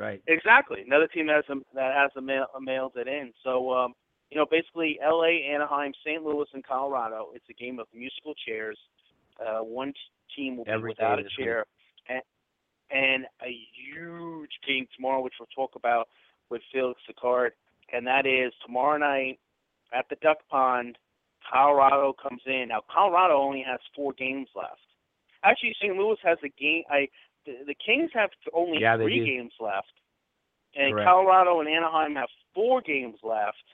Right. 0.00 0.22
exactly 0.26 0.80
another 0.86 1.06
team 1.08 1.26
that 1.26 1.44
has 1.46 1.56
a, 1.56 1.60
that 1.74 1.94
has 1.94 2.10
a 2.16 2.22
mail, 2.22 2.46
mailed 2.60 2.92
it 2.96 3.06
in. 3.06 3.32
So 3.44 3.70
um, 3.72 3.94
you 4.30 4.38
know, 4.38 4.46
basically 4.50 4.98
L.A., 5.04 5.44
Anaheim, 5.52 5.92
St. 6.04 6.22
Louis, 6.22 6.46
and 6.54 6.64
Colorado. 6.64 7.30
It's 7.34 7.44
a 7.50 7.52
game 7.52 7.78
of 7.78 7.86
musical 7.92 8.34
chairs. 8.46 8.78
Uh, 9.40 9.60
one 9.60 9.92
team 10.36 10.56
will 10.56 10.64
be 10.64 10.70
Every 10.70 10.90
without 10.90 11.18
a 11.18 11.24
chair, 11.36 11.64
and, 12.08 12.22
and 12.90 13.24
a 13.42 13.56
huge 13.74 14.50
game 14.66 14.86
tomorrow, 14.94 15.20
which 15.20 15.34
we'll 15.40 15.48
talk 15.54 15.74
about 15.74 16.08
with 16.48 16.62
Felix 16.72 17.00
Sicard, 17.08 17.50
and 17.92 18.06
that 18.06 18.26
is 18.26 18.52
tomorrow 18.64 18.98
night 18.98 19.38
at 19.92 20.06
the 20.08 20.16
Duck 20.22 20.38
Pond. 20.48 20.96
Colorado 21.50 22.14
comes 22.22 22.42
in. 22.46 22.66
Now 22.68 22.82
Colorado 22.94 23.34
only 23.34 23.64
has 23.66 23.80
four 23.96 24.12
games 24.12 24.48
left. 24.54 24.80
Actually, 25.42 25.74
St. 25.80 25.96
Louis 25.96 26.18
has 26.22 26.38
a 26.44 26.48
game. 26.60 26.82
I 26.90 27.08
the, 27.46 27.52
the 27.66 27.74
Kings 27.74 28.10
have 28.14 28.30
only 28.52 28.80
Yeah, 28.80 28.96
three 28.96 29.18
do. 29.20 29.24
games 29.26 29.52
left, 29.60 29.92
and 30.74 30.92
Correct. 30.94 31.06
Colorado 31.08 31.60
and 31.60 31.68
Anaheim 31.68 32.14
have 32.16 32.28
four 32.54 32.80
games 32.80 33.18
left, 33.22 33.64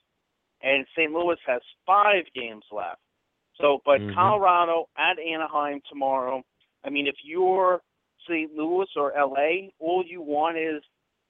and 0.62 0.86
St. 0.96 1.12
Louis 1.12 1.36
has 1.46 1.60
five 1.86 2.24
games 2.34 2.64
left. 2.72 3.00
So, 3.60 3.80
but 3.84 4.00
Mhm. 4.00 4.14
Colorado 4.14 4.88
at 4.96 5.18
Anaheim 5.18 5.80
tomorrow. 5.88 6.44
I 6.84 6.90
mean, 6.90 7.06
if 7.06 7.16
you're 7.24 7.80
St. 8.28 8.52
Louis 8.54 8.88
or 8.96 9.12
LA, 9.16 9.70
all 9.78 10.04
you 10.04 10.20
want 10.20 10.56
is 10.58 10.82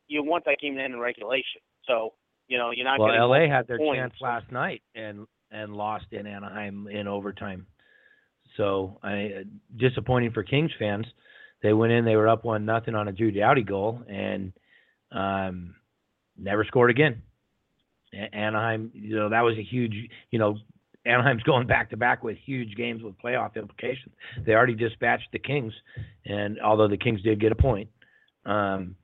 you 0.08 0.22
want 0.22 0.44
that 0.44 0.58
game 0.60 0.76
to 0.76 0.82
end 0.82 0.94
in 0.94 1.00
regulation. 1.00 1.60
So, 1.84 2.14
you 2.48 2.58
know, 2.58 2.70
you're 2.70 2.84
not 2.84 2.98
Well, 3.00 3.28
LA 3.28 3.46
had 3.48 3.66
their 3.66 3.78
points. 3.78 3.98
chance 4.00 4.20
last 4.20 4.50
night 4.52 4.82
and 4.94 5.26
and 5.52 5.76
lost 5.76 6.12
in 6.12 6.26
Anaheim 6.26 6.88
in 6.88 7.06
overtime. 7.06 7.66
So, 8.56 8.98
I 9.02 9.44
disappointing 9.76 10.32
for 10.32 10.42
Kings 10.42 10.72
fans. 10.78 11.06
They 11.66 11.72
went 11.72 11.92
in, 11.92 12.04
they 12.04 12.14
were 12.14 12.28
up 12.28 12.44
one 12.44 12.64
nothing 12.64 12.94
on 12.94 13.08
a 13.08 13.12
Drew 13.12 13.32
Doughty 13.32 13.64
goal, 13.64 14.00
and 14.08 14.52
um, 15.10 15.74
never 16.38 16.64
scored 16.64 16.90
again. 16.90 17.22
Anaheim, 18.32 18.92
you 18.94 19.16
know, 19.16 19.30
that 19.30 19.40
was 19.40 19.58
a 19.58 19.64
huge, 19.64 19.92
you 20.30 20.38
know, 20.38 20.58
Anaheim's 21.04 21.42
going 21.44 21.66
back 21.66 21.90
to 21.90 21.96
back 21.96 22.22
with 22.22 22.36
huge 22.36 22.76
games 22.76 23.02
with 23.02 23.18
playoff 23.18 23.56
implications. 23.56 24.14
They 24.46 24.52
already 24.52 24.76
dispatched 24.76 25.32
the 25.32 25.40
Kings, 25.40 25.72
and 26.24 26.60
although 26.60 26.86
the 26.86 26.96
Kings 26.96 27.20
did 27.22 27.40
get 27.40 27.50
a 27.50 27.56
point, 27.56 27.88
um, 28.44 28.94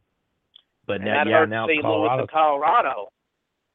but 0.87 1.01
and 1.01 1.07
now, 1.07 1.25
yeah, 1.27 1.45
now 1.45 1.67
St. 1.67 1.83
Louis 1.83 1.83
Colorado. 1.83 2.27
Colorado. 2.33 3.09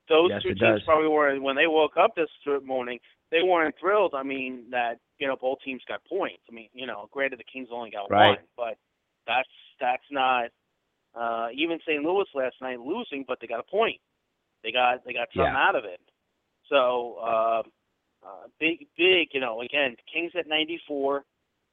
Those 0.07 0.29
Yes, 0.29 0.43
two 0.43 0.49
teams 0.49 0.59
does. 0.61 0.81
probably 0.85 1.09
were 1.09 1.35
when 1.41 1.57
they 1.57 1.67
woke 1.67 1.97
up 1.97 2.15
this 2.15 2.29
morning. 2.63 2.99
They 3.31 3.41
weren't 3.43 3.75
thrilled. 3.79 4.13
I 4.15 4.23
mean, 4.23 4.65
that 4.71 4.99
you 5.19 5.27
know 5.27 5.35
both 5.39 5.59
teams 5.63 5.81
got 5.87 6.03
points. 6.05 6.41
I 6.49 6.53
mean, 6.53 6.69
you 6.73 6.85
know, 6.87 7.09
granted 7.11 7.39
the 7.39 7.43
Kings 7.43 7.69
only 7.71 7.89
got 7.91 8.09
Right. 8.09 8.37
one, 8.37 8.47
but 8.55 8.77
that's 9.25 9.49
that's 9.79 10.09
not. 10.11 10.49
Uh, 11.15 11.47
even 11.53 11.79
St. 11.79 12.03
Louis 12.03 12.27
last 12.35 12.55
night 12.61 12.79
losing, 12.79 13.23
but 13.27 13.39
they 13.41 13.47
got 13.47 13.59
a 13.59 13.63
point. 13.63 13.99
They 14.63 14.71
got 14.71 15.03
they 15.05 15.13
got 15.13 15.27
something 15.33 15.53
Yeah. 15.53 15.67
out 15.67 15.75
of 15.75 15.83
it. 15.85 15.99
So 16.69 17.15
uh, 17.15 17.63
uh, 18.23 18.47
big 18.59 18.87
big, 18.97 19.29
you 19.33 19.39
know, 19.39 19.61
again, 19.61 19.95
Kings 20.11 20.31
at 20.37 20.47
94, 20.47 21.23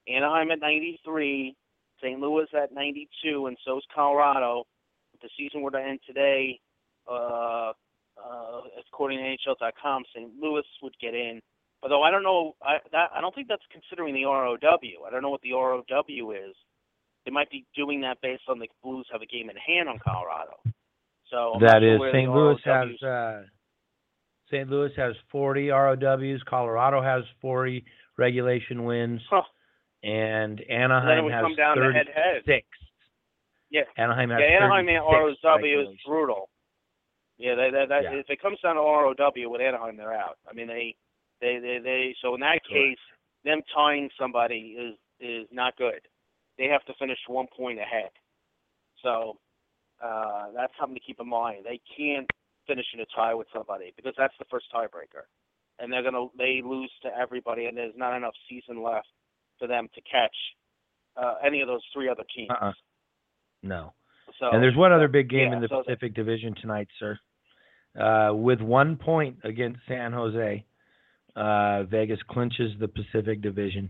Anaheim 0.08 0.50
at 0.50 0.60
93, 0.60 1.54
St. 2.00 2.20
Louis 2.20 2.46
at 2.54 2.72
92, 2.72 3.46
and 3.46 3.56
so 3.64 3.78
is 3.78 3.84
Colorado. 3.94 4.64
If 5.14 5.20
the 5.20 5.28
season 5.36 5.62
were 5.62 5.70
to 5.72 5.80
end 5.80 6.00
today, 6.06 6.58
uh, 7.10 7.72
uh, 8.18 8.61
according 8.88 9.18
to 9.18 9.24
NHL.com, 9.24 10.05
St. 10.14 10.31
Louis 10.40 10.64
would 10.83 10.94
get 11.00 11.14
in. 11.14 11.40
Although 11.83 12.03
I 12.03 12.11
don't 12.11 12.22
know, 12.22 12.55
I 12.62 12.77
that 12.92 13.11
I 13.14 13.20
don't 13.20 13.35
think 13.35 13.48
that's 13.48 13.62
considering 13.70 14.14
the 14.14 14.24
ROW. 14.24 14.57
I 15.07 15.11
don't 15.11 15.22
know 15.22 15.31
what 15.31 15.42
the 15.42 15.53
ROW 15.53 16.31
is. 16.31 16.55
They 17.24 17.31
might 17.31 17.50
be 17.50 17.64
doing 17.74 18.00
that 18.03 18.18
based 18.22 18.44
on 18.48 18.59
the 18.59 18.68
Blues 18.83 19.07
have 19.12 19.22
a 19.22 19.27
game 19.27 19.50
in 19.50 19.57
hand 19.57 19.88
on 19.88 19.98
Colorado. 19.98 20.57
So 21.31 21.59
not 21.61 21.81
sure 21.81 22.11
St. 22.12 22.31
Louis 22.31 22.57
ROWs 22.66 22.90
has 23.00 23.03
uh, 23.03 23.42
St. 24.50 24.68
Louis 24.70 24.90
has 24.96 25.14
40 25.31 25.68
ROWs. 25.70 26.42
Colorado 26.48 27.03
has 27.03 27.24
40 27.40 27.85
regulation 28.18 28.85
wins, 28.85 29.20
Huh. 29.29 29.42
and 30.03 30.61
And 30.61 30.92
Anaheim 30.92 31.24
would 31.24 31.33
has 31.33 31.42
come 31.42 31.57
down 31.57 31.77
to 31.79 31.92
head-head. 31.92 32.44
36. 32.46 32.66
Yeah. 33.70 33.83
Anaheim 33.96 34.31
has 34.31 34.40
Yeah, 34.40 34.57
Anaheim 34.64 34.88
and 34.88 35.05
36 35.11 35.40
ROW 35.44 35.57
is 35.83 35.98
brutal. 36.07 36.48
Yeah, 37.38 37.55
they, 37.55 37.70
they, 37.70 37.87
that, 37.88 38.03
Yeah. 38.05 38.14
if 38.14 38.31
it 38.31 38.40
comes 38.40 38.61
down 38.61 38.77
to 38.77 38.81
ROW 38.81 39.51
with 39.51 39.61
Anaheim, 39.61 39.97
they're 39.97 40.14
out. 40.14 40.38
I 40.49 40.53
mean, 40.53 40.68
they, 40.68 40.97
they, 41.40 41.59
they, 41.59 41.79
they. 41.83 42.14
So 42.23 42.35
in 42.35 42.40
that 42.40 42.62
Correct. 42.64 42.68
case, 42.68 42.99
them 43.44 43.61
tying 43.75 44.11
somebody 44.18 44.77
is 44.79 44.97
is 45.20 45.47
not 45.53 45.77
good. 45.77 46.01
They 46.59 46.66
have 46.66 46.85
to 46.85 46.94
finish 46.99 47.18
one 47.27 47.47
point 47.57 47.79
ahead. 47.79 48.11
So 49.03 49.38
uh, 50.03 50.47
that's 50.55 50.73
something 50.79 50.97
to 50.97 51.05
keep 51.05 51.20
in 51.20 51.29
mind. 51.29 51.64
They 51.64 51.81
can't 51.97 52.29
finish 52.66 52.87
in 52.94 53.01
a 53.01 53.07
tie 53.14 53.35
with 53.35 53.47
somebody 53.55 53.92
because 53.97 54.14
that's 54.16 54.35
the 54.38 54.44
first 54.51 54.66
tiebreaker, 54.75 55.27
and 55.79 55.92
they're 55.92 56.03
gonna 56.03 56.27
they 56.38 56.62
lose 56.64 56.90
to 57.03 57.09
everybody, 57.16 57.66
and 57.66 57.77
there's 57.77 57.94
not 57.97 58.16
enough 58.16 58.35
season 58.49 58.83
left 58.83 59.09
for 59.59 59.68
them 59.68 59.88
to 59.94 60.01
catch 60.03 60.37
uh, 61.16 61.35
any 61.44 61.61
of 61.61 61.68
those 61.68 61.83
three 61.92 62.09
other 62.09 62.25
teams. 62.35 62.51
Uh-uh. 62.51 62.73
No. 63.62 63.92
So 64.40 64.51
and 64.51 64.62
there's 64.62 64.77
one 64.77 64.92
other 64.92 65.09
big 65.09 65.29
game 65.31 65.51
yeah, 65.51 65.57
in 65.57 65.62
the 65.62 65.68
so- 65.68 65.83
Pacific 65.83 66.14
Division 66.14 66.55
tonight, 66.61 66.88
sir. 66.99 67.18
Uh, 67.99 68.35
with 68.35 68.61
one 68.61 68.97
point 68.97 69.37
against 69.44 69.79
San 69.87 70.12
Jose, 70.12 70.64
uh, 71.37 71.85
Vegas 71.85 72.18
clinches 72.29 72.73
the 72.81 72.88
Pacific 72.88 73.40
Division. 73.40 73.88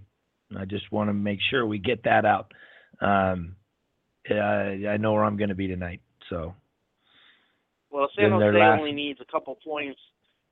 I 0.59 0.67
just 0.67 0.93
want 0.93 1.09
to 1.09 1.15
make 1.15 1.39
sure 1.51 1.65
we 1.67 1.79
get 1.79 2.05
that 2.05 2.27
out. 2.27 2.53
Um, 3.01 3.57
uh, 4.31 4.35
I 4.35 4.97
know 4.99 5.15
where 5.15 5.25
I'm 5.25 5.37
going 5.39 5.49
to 5.49 5.55
be 5.55 5.67
tonight, 5.69 6.01
so 6.29 6.55
Well, 7.91 8.09
San 8.17 8.31
Jose 8.31 8.59
last- 8.59 8.79
only 8.79 8.93
needs 8.93 9.21
a 9.21 9.25
couple 9.33 9.57
points. 9.65 9.99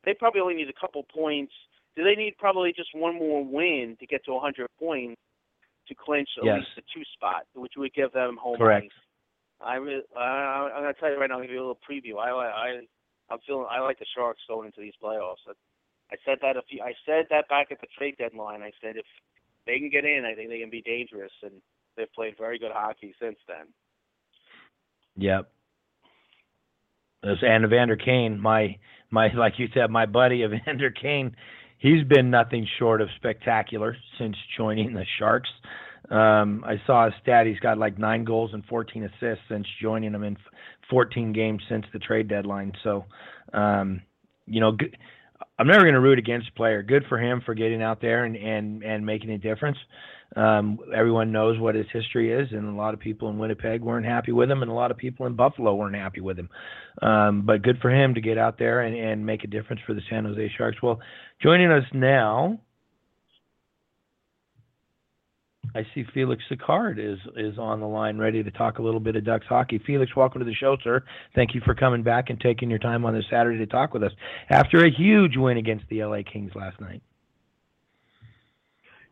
They 0.04 0.14
probably 0.14 0.40
only 0.40 0.54
need 0.54 0.68
a 0.68 0.80
couple 0.80 1.02
points. 1.04 1.52
Do 1.94 2.04
they 2.04 2.14
need 2.14 2.36
probably 2.38 2.72
just 2.72 2.94
one 2.94 3.16
more 3.16 3.44
win 3.44 3.96
to 4.00 4.06
get 4.06 4.24
to 4.24 4.32
100 4.32 4.66
points 4.78 5.20
to 5.88 5.94
clinch 5.94 6.28
at 6.38 6.44
Yes. 6.44 6.58
least 6.60 6.70
the 6.76 6.82
two 6.94 7.04
spot, 7.12 7.46
which 7.54 7.72
would 7.76 7.92
give 7.92 8.12
them 8.12 8.36
home 8.38 8.56
Correct. 8.56 8.86
ice? 8.86 8.90
I 9.64 9.76
really, 9.76 10.02
uh, 10.14 10.18
I'm 10.18 10.82
gonna 10.82 10.94
tell 10.94 11.10
you 11.10 11.18
right 11.18 11.28
now. 11.28 11.36
I'll 11.36 11.42
give 11.42 11.50
you 11.50 11.58
a 11.58 11.66
little 11.66 11.78
preview. 11.88 12.18
I, 12.18 12.30
I, 12.30 12.80
I'm 13.30 13.38
feeling. 13.46 13.66
I 13.70 13.80
like 13.80 13.98
the 13.98 14.06
Sharks 14.16 14.40
going 14.48 14.66
into 14.66 14.80
these 14.80 14.94
playoffs. 15.02 15.42
I, 15.48 15.52
I 16.12 16.16
said 16.24 16.38
that 16.42 16.56
a 16.56 16.62
few. 16.68 16.82
I 16.82 16.92
said 17.06 17.26
that 17.30 17.48
back 17.48 17.68
at 17.70 17.80
the 17.80 17.86
trade 17.96 18.16
deadline. 18.18 18.62
I 18.62 18.72
said 18.82 18.96
if 18.96 19.06
they 19.66 19.78
can 19.78 19.90
get 19.90 20.04
in, 20.04 20.24
I 20.24 20.34
think 20.34 20.50
they 20.50 20.60
can 20.60 20.70
be 20.70 20.82
dangerous, 20.82 21.32
and 21.42 21.52
they've 21.96 22.12
played 22.12 22.34
very 22.38 22.58
good 22.58 22.72
hockey 22.72 23.14
since 23.20 23.36
then. 23.46 23.66
Yep. 25.16 25.50
This 27.22 27.38
and 27.42 27.64
Evander 27.64 27.96
Kane, 27.96 28.40
my 28.40 28.76
my 29.10 29.32
like 29.32 29.54
you 29.58 29.68
said, 29.74 29.90
my 29.90 30.06
buddy 30.06 30.42
Evander 30.42 30.90
Kane, 30.90 31.36
he's 31.78 32.04
been 32.04 32.30
nothing 32.30 32.66
short 32.78 33.00
of 33.00 33.08
spectacular 33.16 33.96
since 34.18 34.36
joining 34.56 34.92
the 34.92 35.04
Sharks. 35.18 35.50
Um, 36.10 36.64
I 36.66 36.80
saw 36.86 37.06
his 37.06 37.14
stat; 37.22 37.46
he's 37.46 37.60
got 37.60 37.78
like 37.78 37.98
nine 37.98 38.24
goals 38.24 38.50
and 38.52 38.64
14 38.66 39.04
assists 39.04 39.44
since 39.48 39.66
joining 39.80 40.12
them 40.12 40.24
in 40.24 40.36
14 40.90 41.32
games 41.32 41.62
since 41.68 41.84
the 41.92 41.98
trade 41.98 42.28
deadline. 42.28 42.72
So, 42.82 43.06
um, 43.52 44.02
you 44.46 44.60
know, 44.60 44.76
I'm 45.58 45.66
never 45.66 45.82
going 45.82 45.94
to 45.94 46.00
root 46.00 46.18
against 46.18 46.48
a 46.48 46.52
player. 46.52 46.82
Good 46.82 47.04
for 47.08 47.18
him 47.18 47.42
for 47.44 47.54
getting 47.54 47.82
out 47.82 48.00
there 48.00 48.24
and 48.24 48.36
and 48.36 48.82
and 48.82 49.06
making 49.06 49.30
a 49.30 49.38
difference. 49.38 49.78
Um, 50.34 50.78
everyone 50.94 51.30
knows 51.30 51.58
what 51.58 51.74
his 51.74 51.86
history 51.92 52.32
is, 52.32 52.48
and 52.52 52.66
a 52.66 52.76
lot 52.76 52.94
of 52.94 53.00
people 53.00 53.28
in 53.28 53.38
Winnipeg 53.38 53.82
weren't 53.82 54.06
happy 54.06 54.32
with 54.32 54.50
him, 54.50 54.62
and 54.62 54.70
a 54.70 54.74
lot 54.74 54.90
of 54.90 54.96
people 54.96 55.26
in 55.26 55.36
Buffalo 55.36 55.74
weren't 55.74 55.94
happy 55.94 56.20
with 56.20 56.38
him. 56.38 56.48
Um, 57.02 57.42
but 57.44 57.62
good 57.62 57.78
for 57.82 57.90
him 57.90 58.14
to 58.14 58.20
get 58.20 58.38
out 58.38 58.58
there 58.58 58.80
and, 58.80 58.96
and 58.96 59.26
make 59.26 59.44
a 59.44 59.46
difference 59.46 59.82
for 59.86 59.92
the 59.94 60.00
San 60.08 60.24
Jose 60.24 60.52
Sharks. 60.56 60.78
Well, 60.82 61.00
joining 61.42 61.70
us 61.70 61.84
now, 61.92 62.60
I 65.74 65.86
see 65.94 66.04
Felix 66.12 66.42
Sicard 66.50 66.98
is 66.98 67.18
is 67.36 67.58
on 67.58 67.80
the 67.80 67.86
line, 67.86 68.18
ready 68.18 68.42
to 68.42 68.50
talk 68.50 68.78
a 68.78 68.82
little 68.82 69.00
bit 69.00 69.16
of 69.16 69.24
Ducks 69.24 69.46
hockey. 69.48 69.80
Felix, 69.86 70.14
welcome 70.14 70.40
to 70.40 70.44
the 70.44 70.54
show, 70.54 70.76
sir. 70.84 71.02
Thank 71.34 71.54
you 71.54 71.62
for 71.64 71.74
coming 71.74 72.02
back 72.02 72.28
and 72.28 72.38
taking 72.40 72.68
your 72.68 72.78
time 72.78 73.04
on 73.06 73.14
this 73.14 73.24
Saturday 73.30 73.58
to 73.58 73.66
talk 73.66 73.94
with 73.94 74.02
us 74.02 74.12
after 74.50 74.84
a 74.84 74.90
huge 74.90 75.36
win 75.36 75.56
against 75.56 75.84
the 75.88 76.04
LA 76.04 76.18
Kings 76.30 76.52
last 76.54 76.80
night. 76.80 77.02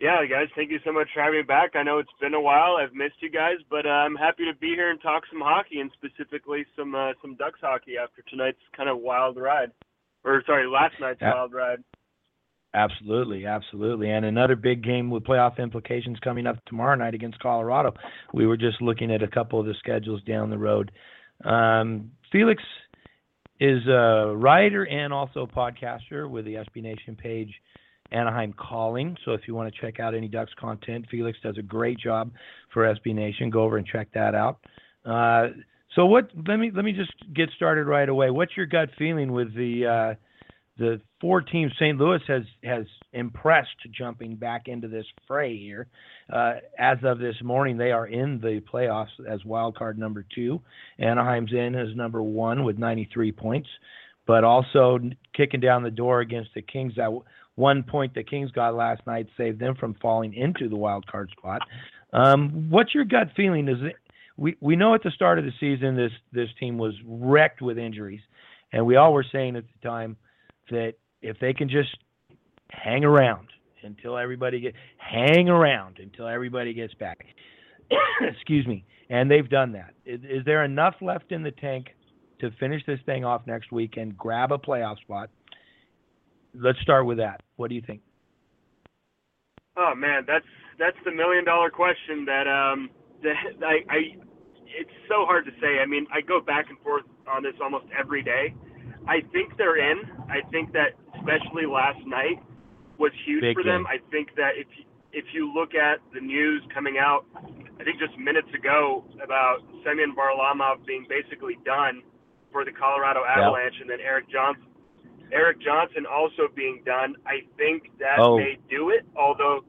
Yeah, 0.00 0.24
guys, 0.24 0.48
thank 0.56 0.70
you 0.70 0.78
so 0.84 0.92
much 0.92 1.08
for 1.12 1.22
having 1.22 1.40
me 1.40 1.42
back. 1.42 1.76
I 1.76 1.82
know 1.82 1.98
it's 1.98 2.08
been 2.22 2.32
a 2.32 2.40
while. 2.40 2.76
I've 2.76 2.94
missed 2.94 3.20
you 3.20 3.30
guys, 3.30 3.56
but 3.68 3.84
uh, 3.84 3.90
I'm 3.90 4.14
happy 4.16 4.44
to 4.50 4.58
be 4.58 4.68
here 4.68 4.90
and 4.90 5.00
talk 5.00 5.24
some 5.30 5.42
hockey 5.42 5.80
and 5.80 5.90
specifically 5.92 6.64
some 6.76 6.94
uh, 6.94 7.12
some 7.20 7.36
Ducks 7.36 7.60
hockey 7.62 7.96
after 8.02 8.22
tonight's 8.28 8.60
kind 8.76 8.88
of 8.88 8.98
wild 8.98 9.36
ride, 9.36 9.72
or 10.24 10.42
sorry, 10.46 10.66
last 10.66 10.94
night's 11.00 11.20
Yeah. 11.20 11.34
wild 11.34 11.52
ride. 11.52 11.84
Absolutely, 12.72 13.46
absolutely. 13.46 14.10
And 14.10 14.24
another 14.24 14.54
big 14.54 14.84
game 14.84 15.10
with 15.10 15.24
playoff 15.24 15.58
implications 15.58 16.18
coming 16.20 16.46
up 16.46 16.64
tomorrow 16.66 16.94
night 16.94 17.14
against 17.14 17.40
Colorado. 17.40 17.92
We 18.32 18.46
were 18.46 18.56
just 18.56 18.80
looking 18.80 19.12
at 19.12 19.22
a 19.22 19.28
couple 19.28 19.58
of 19.58 19.66
the 19.66 19.74
schedules 19.78 20.22
down 20.22 20.50
the 20.50 20.58
road. 20.58 20.92
Um, 21.44 22.12
Felix 22.30 22.62
is 23.58 23.86
a 23.88 24.34
writer 24.36 24.86
and 24.86 25.12
also 25.12 25.42
a 25.42 25.46
podcaster 25.48 26.30
with 26.30 26.44
the 26.44 26.54
SB 26.54 26.82
Nation 26.82 27.16
page 27.16 27.52
Anaheim 28.12 28.52
Calling. 28.52 29.16
So 29.24 29.32
if 29.32 29.42
you 29.46 29.54
want 29.54 29.72
to 29.72 29.80
check 29.80 29.98
out 29.98 30.14
any 30.14 30.28
Ducks 30.28 30.52
content, 30.58 31.06
Felix 31.10 31.38
does 31.42 31.58
a 31.58 31.62
great 31.62 31.98
job 31.98 32.30
for 32.72 32.82
SB 32.84 33.14
Nation. 33.14 33.50
Go 33.50 33.62
over 33.62 33.78
and 33.78 33.86
check 33.86 34.08
that 34.14 34.34
out. 34.34 34.58
Uh, 35.04 35.48
so 35.96 36.06
what? 36.06 36.30
Let 36.46 36.56
me 36.56 36.70
let 36.74 36.84
me 36.84 36.92
just 36.92 37.12
get 37.34 37.50
started 37.56 37.86
right 37.86 38.08
away. 38.08 38.30
What's 38.30 38.56
your 38.56 38.66
gut 38.66 38.90
feeling 38.96 39.32
with 39.32 39.54
the 39.54 39.86
uh, 39.86 40.14
the 40.80 41.00
four 41.20 41.42
teams? 41.42 41.72
St. 41.78 41.96
Louis 41.98 42.20
has 42.26 42.42
has 42.64 42.86
impressed 43.12 43.76
jumping 43.96 44.34
back 44.34 44.62
into 44.66 44.88
this 44.88 45.04
fray 45.28 45.56
here. 45.56 45.86
Uh, 46.32 46.54
as 46.78 46.96
of 47.04 47.18
this 47.18 47.36
morning, 47.44 47.76
they 47.76 47.92
are 47.92 48.06
in 48.06 48.40
the 48.40 48.62
playoffs 48.72 49.08
as 49.28 49.44
wild 49.44 49.76
card 49.76 49.98
number 49.98 50.24
two. 50.34 50.60
Anaheim's 50.98 51.52
in 51.52 51.74
as 51.74 51.94
number 51.94 52.22
one 52.22 52.64
with 52.64 52.78
93 52.78 53.30
points, 53.30 53.68
but 54.26 54.42
also 54.42 54.98
kicking 55.36 55.60
down 55.60 55.82
the 55.82 55.90
door 55.90 56.20
against 56.20 56.50
the 56.54 56.62
Kings. 56.62 56.94
That 56.96 57.10
one 57.56 57.82
point 57.82 58.14
the 58.14 58.24
Kings 58.24 58.50
got 58.50 58.74
last 58.74 59.06
night 59.06 59.26
saved 59.36 59.60
them 59.60 59.74
from 59.78 59.94
falling 60.00 60.32
into 60.32 60.70
the 60.70 60.76
wild 60.76 61.06
card 61.06 61.30
spot. 61.36 61.60
Um, 62.14 62.70
what's 62.70 62.94
your 62.94 63.04
gut 63.04 63.28
feeling? 63.36 63.68
Is 63.68 63.78
it, 63.82 63.96
we 64.38 64.56
we 64.60 64.76
know 64.76 64.94
at 64.94 65.02
the 65.02 65.10
start 65.10 65.38
of 65.38 65.44
the 65.44 65.52
season 65.60 65.94
this 65.94 66.12
this 66.32 66.48
team 66.58 66.78
was 66.78 66.94
wrecked 67.04 67.60
with 67.60 67.76
injuries, 67.76 68.22
and 68.72 68.86
we 68.86 68.96
all 68.96 69.12
were 69.12 69.26
saying 69.30 69.56
at 69.56 69.64
the 69.64 69.86
time 69.86 70.16
that 70.70 70.94
if 71.22 71.38
they 71.40 71.52
can 71.52 71.68
just 71.68 71.96
hang 72.70 73.04
around 73.04 73.48
until 73.82 74.16
everybody 74.16 74.60
get 74.60 74.74
hang 74.98 75.48
around 75.48 75.98
until 75.98 76.26
everybody 76.26 76.74
gets 76.74 76.94
back. 76.94 77.24
Excuse 78.20 78.66
me, 78.66 78.84
and 79.08 79.30
they've 79.30 79.48
done 79.48 79.72
that. 79.72 79.94
Is, 80.04 80.20
is 80.22 80.44
there 80.44 80.64
enough 80.64 80.94
left 81.00 81.32
in 81.32 81.42
the 81.42 81.50
tank 81.50 81.88
to 82.40 82.50
finish 82.58 82.82
this 82.86 83.00
thing 83.06 83.24
off 83.24 83.42
next 83.46 83.72
week 83.72 83.96
and 83.96 84.16
grab 84.16 84.52
a 84.52 84.58
playoff 84.58 84.98
spot? 85.00 85.30
Let's 86.54 86.80
start 86.80 87.06
with 87.06 87.18
that. 87.18 87.42
What 87.56 87.68
do 87.68 87.74
you 87.74 87.82
think? 87.86 88.00
Oh 89.76 89.94
man, 89.96 90.24
that's 90.26 90.44
that's 90.78 90.96
the 91.04 91.12
million 91.12 91.44
dollar 91.44 91.70
question 91.70 92.24
that 92.26 92.46
um 92.46 92.90
that 93.22 93.34
I, 93.64 93.92
I 93.92 93.98
it's 94.78 94.90
so 95.08 95.24
hard 95.26 95.44
to 95.46 95.50
say. 95.60 95.80
I 95.82 95.86
mean, 95.86 96.06
I 96.12 96.20
go 96.20 96.40
back 96.40 96.66
and 96.68 96.78
forth 96.78 97.04
on 97.28 97.42
this 97.42 97.54
almost 97.60 97.86
every 97.98 98.22
day. 98.22 98.54
I 99.10 99.22
think 99.32 99.56
they're 99.58 99.76
in. 99.76 99.98
I 100.30 100.40
think 100.52 100.72
that 100.72 100.94
especially 101.18 101.66
last 101.66 101.98
night 102.06 102.40
was 102.96 103.10
huge 103.26 103.40
Big 103.40 103.56
for 103.56 103.64
them. 103.64 103.84
I 103.88 103.98
think 104.12 104.36
that 104.36 104.56
if 104.56 104.68
you- 104.78 104.84
if 105.12 105.34
you 105.34 105.52
look 105.52 105.74
at 105.74 105.98
the 106.12 106.20
news 106.20 106.62
coming 106.72 106.96
out, 106.96 107.24
I 107.80 107.82
think 107.82 107.98
just 107.98 108.16
minutes 108.16 108.52
ago 108.54 109.04
about 109.20 109.64
Semyon 109.82 110.14
Varlamov 110.14 110.86
being 110.86 111.04
basically 111.08 111.56
done 111.64 112.02
for 112.52 112.64
the 112.64 112.70
Colorado 112.70 113.24
Avalanche, 113.24 113.80
and 113.80 113.90
then 113.90 114.00
Erik 114.00 114.28
Johnson, 114.28 114.64
Erik 115.32 115.58
Johnson 115.58 116.06
also 116.06 116.46
being 116.54 116.82
done. 116.84 117.16
I 117.26 117.42
think 117.56 117.90
that 117.98 118.18
Oh. 118.20 118.38
may 118.38 118.58
do 118.68 118.90
it. 118.90 119.04
Although, 119.16 119.64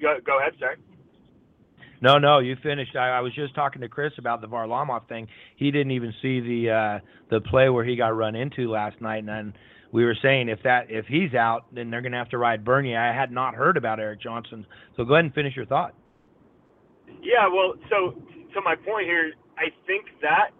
go, 0.00 0.18
go 0.20 0.38
ahead, 0.38 0.54
sir. 0.58 0.76
No, 2.02 2.18
no, 2.18 2.38
you 2.38 2.56
finished. 2.62 2.96
I, 2.96 3.10
I 3.10 3.20
was 3.20 3.34
just 3.34 3.54
talking 3.54 3.82
to 3.82 3.88
Chris 3.88 4.12
about 4.18 4.40
the 4.40 4.46
Varlamov 4.46 5.06
thing. 5.08 5.28
He 5.56 5.70
didn't 5.70 5.92
even 5.92 6.14
see 6.22 6.40
the 6.40 6.70
uh, 6.70 7.06
the 7.30 7.40
play 7.40 7.68
where 7.68 7.84
he 7.84 7.96
got 7.96 8.16
run 8.16 8.34
into 8.34 8.70
last 8.70 9.00
night, 9.00 9.18
and 9.18 9.28
then 9.28 9.54
we 9.92 10.04
were 10.04 10.16
saying 10.22 10.48
if 10.48 10.62
that 10.62 10.86
if 10.88 11.06
he's 11.06 11.34
out, 11.34 11.66
then 11.74 11.90
they're 11.90 12.00
going 12.00 12.12
to 12.12 12.18
have 12.18 12.30
to 12.30 12.38
ride 12.38 12.64
Bernier. 12.64 12.98
I 12.98 13.14
had 13.14 13.30
not 13.30 13.54
heard 13.54 13.76
about 13.76 14.00
Erik 14.00 14.22
Johnson, 14.22 14.66
so 14.96 15.04
go 15.04 15.14
ahead 15.14 15.26
and 15.26 15.34
finish 15.34 15.54
your 15.54 15.66
thought. 15.66 15.94
Yeah, 17.20 17.48
well, 17.52 17.74
so 17.90 18.16
so 18.54 18.60
my 18.62 18.76
point 18.76 19.06
here, 19.06 19.32
I 19.58 19.68
think 19.86 20.06
that 20.22 20.50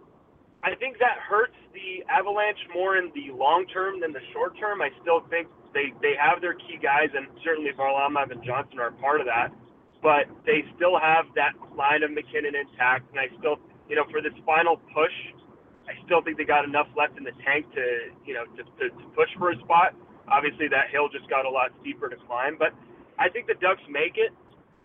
I 0.63 0.75
think 0.75 0.99
that 0.99 1.17
hurts 1.17 1.57
the 1.73 2.05
Avalanche 2.05 2.59
more 2.73 2.97
in 2.97 3.11
the 3.15 3.33
long 3.33 3.65
term 3.73 3.99
than 3.99 4.13
the 4.13 4.21
short 4.33 4.57
term. 4.59 4.81
I 4.81 4.89
still 5.01 5.25
think 5.29 5.47
they 5.73 5.93
they 6.01 6.13
have 6.19 6.41
their 6.41 6.53
key 6.53 6.77
guys, 6.81 7.09
and 7.15 7.25
certainly 7.43 7.71
Varlamov 7.71 8.31
and 8.31 8.43
Johnson 8.43 8.79
are 8.79 8.91
part 8.91 9.21
of 9.21 9.27
that. 9.27 9.49
But 10.01 10.25
they 10.45 10.65
still 10.75 10.97
have 10.97 11.29
that 11.37 11.53
line 11.77 12.01
of 12.01 12.09
MacKinnon 12.11 12.57
intact, 12.57 13.05
and 13.13 13.19
I 13.21 13.29
still, 13.37 13.61
you 13.87 13.95
know, 13.95 14.05
for 14.09 14.21
this 14.21 14.33
final 14.45 14.81
push, 14.93 15.13
I 15.85 15.93
still 16.05 16.21
think 16.21 16.37
they 16.37 16.45
got 16.45 16.65
enough 16.65 16.87
left 16.97 17.17
in 17.17 17.23
the 17.23 17.35
tank 17.45 17.69
to, 17.77 17.85
you 18.25 18.33
know, 18.33 18.45
to, 18.57 18.61
to, 18.65 18.85
to 18.89 19.05
push 19.13 19.29
for 19.37 19.51
a 19.51 19.57
spot. 19.61 19.93
Obviously, 20.27 20.67
that 20.69 20.89
hill 20.89 21.09
just 21.09 21.29
got 21.29 21.45
a 21.45 21.49
lot 21.49 21.69
steeper 21.81 22.09
to 22.09 22.17
climb, 22.25 22.57
but 22.57 22.73
I 23.19 23.29
think 23.29 23.45
the 23.45 23.57
Ducks 23.61 23.81
make 23.89 24.17
it. 24.17 24.33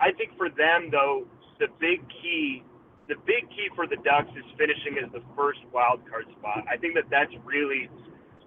I 0.00 0.12
think 0.12 0.36
for 0.36 0.50
them, 0.52 0.92
though, 0.92 1.24
the 1.58 1.68
big 1.80 2.04
key, 2.20 2.62
the 3.08 3.16
big 3.24 3.48
key 3.48 3.72
for 3.74 3.86
the 3.86 3.96
Ducks 4.04 4.28
is 4.36 4.44
finishing 4.58 5.00
as 5.00 5.08
the 5.12 5.24
first 5.32 5.60
wild 5.72 6.04
card 6.04 6.26
spot. 6.36 6.64
I 6.68 6.76
think 6.76 6.92
that 6.94 7.08
that's 7.08 7.32
really 7.44 7.88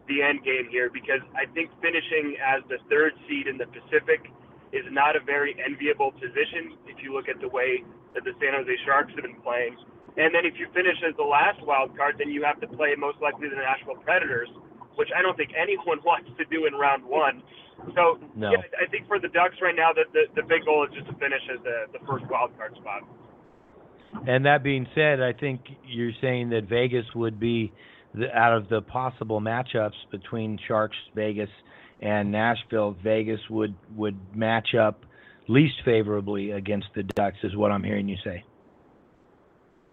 the 0.08 0.22
end 0.22 0.44
game 0.44 0.68
here 0.70 0.90
because 0.90 1.22
I 1.34 1.46
think 1.54 1.70
finishing 1.82 2.38
as 2.42 2.62
the 2.70 2.78
third 2.90 3.14
seed 3.26 3.48
in 3.48 3.58
the 3.58 3.66
Pacific 3.66 4.30
is 4.72 4.86
not 4.92 5.16
a 5.16 5.22
very 5.24 5.56
enviable 5.58 6.12
position 6.14 6.78
if 6.86 7.02
you 7.02 7.14
look 7.14 7.28
at 7.30 7.42
the 7.42 7.50
way 7.50 7.84
that 8.14 8.24
the 8.24 8.34
San 8.38 8.54
Jose 8.54 8.72
Sharks 8.86 9.14
have 9.16 9.26
been 9.26 9.40
playing. 9.42 9.76
And 10.18 10.34
then 10.34 10.46
if 10.46 10.58
you 10.58 10.68
finish 10.74 10.98
as 11.06 11.16
the 11.16 11.26
last 11.26 11.62
wild 11.64 11.96
card, 11.96 12.18
then 12.18 12.30
you 12.30 12.44
have 12.44 12.60
to 12.62 12.68
play 12.68 12.94
most 12.98 13.22
likely 13.22 13.50
the 13.50 13.56
Nashville 13.56 14.02
Predators, 14.02 14.50
which 14.96 15.10
I 15.16 15.22
don't 15.22 15.38
think 15.38 15.52
anyone 15.56 16.00
wants 16.06 16.30
to 16.38 16.46
do 16.52 16.66
in 16.66 16.74
round 16.74 17.04
one. 17.06 17.42
So 17.96 18.20
No. 18.36 18.52
yeah, 18.52 18.66
I 18.76 18.90
think 18.92 19.08
for 19.08 19.20
the 19.20 19.30
Ducks 19.30 19.56
right 19.62 19.76
now, 19.76 19.94
the, 19.94 20.04
the 20.12 20.42
the 20.42 20.44
big 20.44 20.66
goal 20.66 20.84
is 20.84 20.92
just 20.94 21.08
to 21.08 21.16
finish 21.16 21.42
as 21.48 21.64
the 21.64 21.88
the 21.98 22.04
first 22.06 22.26
wild 22.30 22.52
card 22.58 22.76
spot. 22.76 23.08
And 24.28 24.46
that 24.46 24.64
being 24.64 24.88
said, 24.96 25.22
I 25.22 25.34
think 25.34 25.62
you're 25.86 26.12
saying 26.20 26.50
that 26.50 26.68
Vegas 26.68 27.06
would 27.16 27.40
be 27.40 27.72
the, 28.14 28.36
out 28.36 28.58
of 28.58 28.68
the 28.70 28.82
possible 28.82 29.40
matchups 29.40 29.94
between 30.12 30.58
Sharks, 30.68 30.98
Vegas, 31.16 31.50
and 32.02 32.32
Nashville. 32.32 32.96
Vegas 33.04 33.40
would 33.50 33.76
would 33.96 34.18
match 34.36 34.76
up 34.76 35.06
least 35.48 35.76
favorably 35.84 36.52
against 36.52 36.88
the 36.96 37.04
Ducks, 37.04 37.38
is 37.44 37.56
what 37.56 37.72
I'm 37.72 37.84
hearing 37.84 38.08
you 38.08 38.18
say. 38.24 38.44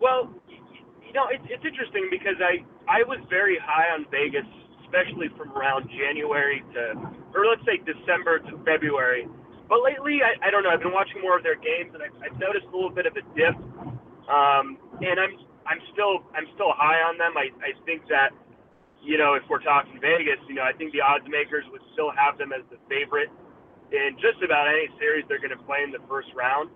Well, 0.01 0.31
you 0.49 1.13
know, 1.13 1.27
it's 1.31 1.45
it's 1.49 1.65
interesting 1.65 2.09
because 2.11 2.37
I 2.41 2.65
I 2.89 3.03
was 3.09 3.19
very 3.29 3.59
high 3.61 3.93
on 3.95 4.07
Vegas, 4.11 4.47
especially 4.85 5.29
from 5.37 5.51
around 5.53 5.89
January 5.91 6.63
to, 6.75 6.95
or 7.35 7.47
let's 7.47 7.65
say 7.65 7.81
December 7.83 8.39
to 8.41 8.59
February. 8.65 9.27
But 9.69 9.83
lately, 9.83 10.21
I, 10.23 10.47
I 10.47 10.51
don't 10.51 10.63
know. 10.63 10.71
I've 10.71 10.85
been 10.85 10.95
watching 10.95 11.21
more 11.21 11.37
of 11.37 11.43
their 11.43 11.59
games, 11.59 11.91
and 11.91 11.99
I, 11.99 12.07
I've 12.23 12.39
noticed 12.39 12.71
a 12.71 12.77
little 12.77 12.95
bit 12.95 13.07
of 13.07 13.17
a 13.19 13.25
dip. 13.35 13.57
Um, 14.31 14.79
and 15.03 15.19
I'm 15.19 15.35
I'm 15.67 15.81
still 15.93 16.23
I'm 16.37 16.47
still 16.55 16.71
high 16.77 17.03
on 17.03 17.19
them. 17.19 17.35
I 17.35 17.51
I 17.65 17.73
think 17.85 18.07
that 18.09 18.31
you 19.07 19.17
know 19.17 19.39
if 19.39 19.47
we're 19.49 19.63
talking 19.63 19.97
Vegas, 20.03 20.43
you 20.51 20.59
know 20.59 20.67
I 20.67 20.75
think 20.75 20.91
the 20.91 21.01
odds 21.01 21.25
makers 21.31 21.65
would 21.71 21.83
still 21.95 22.11
have 22.11 22.37
them 22.37 22.51
as 22.51 22.67
the 22.75 22.77
favorite 22.91 23.31
in 23.95 24.19
just 24.19 24.43
about 24.43 24.67
any 24.67 24.91
series 24.99 25.23
they're 25.31 25.41
going 25.41 25.55
to 25.55 25.63
play 25.63 25.87
in 25.87 25.95
the 25.95 26.03
first 26.11 26.29
round. 26.35 26.69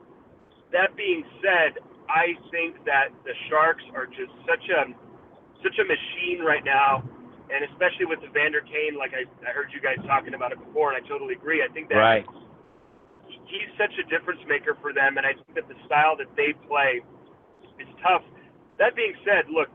That 0.71 0.95
being 0.95 1.27
said, 1.43 1.83
I 2.07 2.39
think 2.55 2.79
that 2.87 3.11
the 3.27 3.35
Sharks 3.51 3.83
are 3.99 4.07
just 4.07 4.31
such 4.47 4.63
a 4.71 4.95
such 5.67 5.77
a 5.77 5.85
machine 5.85 6.41
right 6.41 6.65
now, 6.65 7.03
and 7.51 7.67
especially 7.75 8.07
with 8.07 8.23
Evander 8.23 8.63
Kane, 8.63 8.97
like 8.97 9.13
I, 9.13 9.27
I 9.45 9.51
heard 9.53 9.75
you 9.75 9.83
guys 9.83 9.99
talking 10.07 10.33
about 10.33 10.55
it 10.55 10.63
before, 10.63 10.95
and 10.95 10.97
I 10.97 11.05
totally 11.07 11.35
agree. 11.35 11.61
I 11.67 11.69
think 11.75 11.91
that 11.91 11.99
Right. 11.99 12.27
he's 13.27 13.71
such 13.77 13.93
a 13.99 14.07
difference 14.09 14.41
maker 14.47 14.79
for 14.81 14.95
them, 14.95 15.19
and 15.19 15.27
I 15.27 15.35
think 15.35 15.53
that 15.59 15.67
the 15.69 15.77
style 15.85 16.17
that 16.17 16.31
they 16.39 16.55
play 16.71 17.03
is 17.79 17.91
tough. 18.03 18.23
That 18.79 18.97
being 18.97 19.13
said, 19.27 19.51
look, 19.51 19.69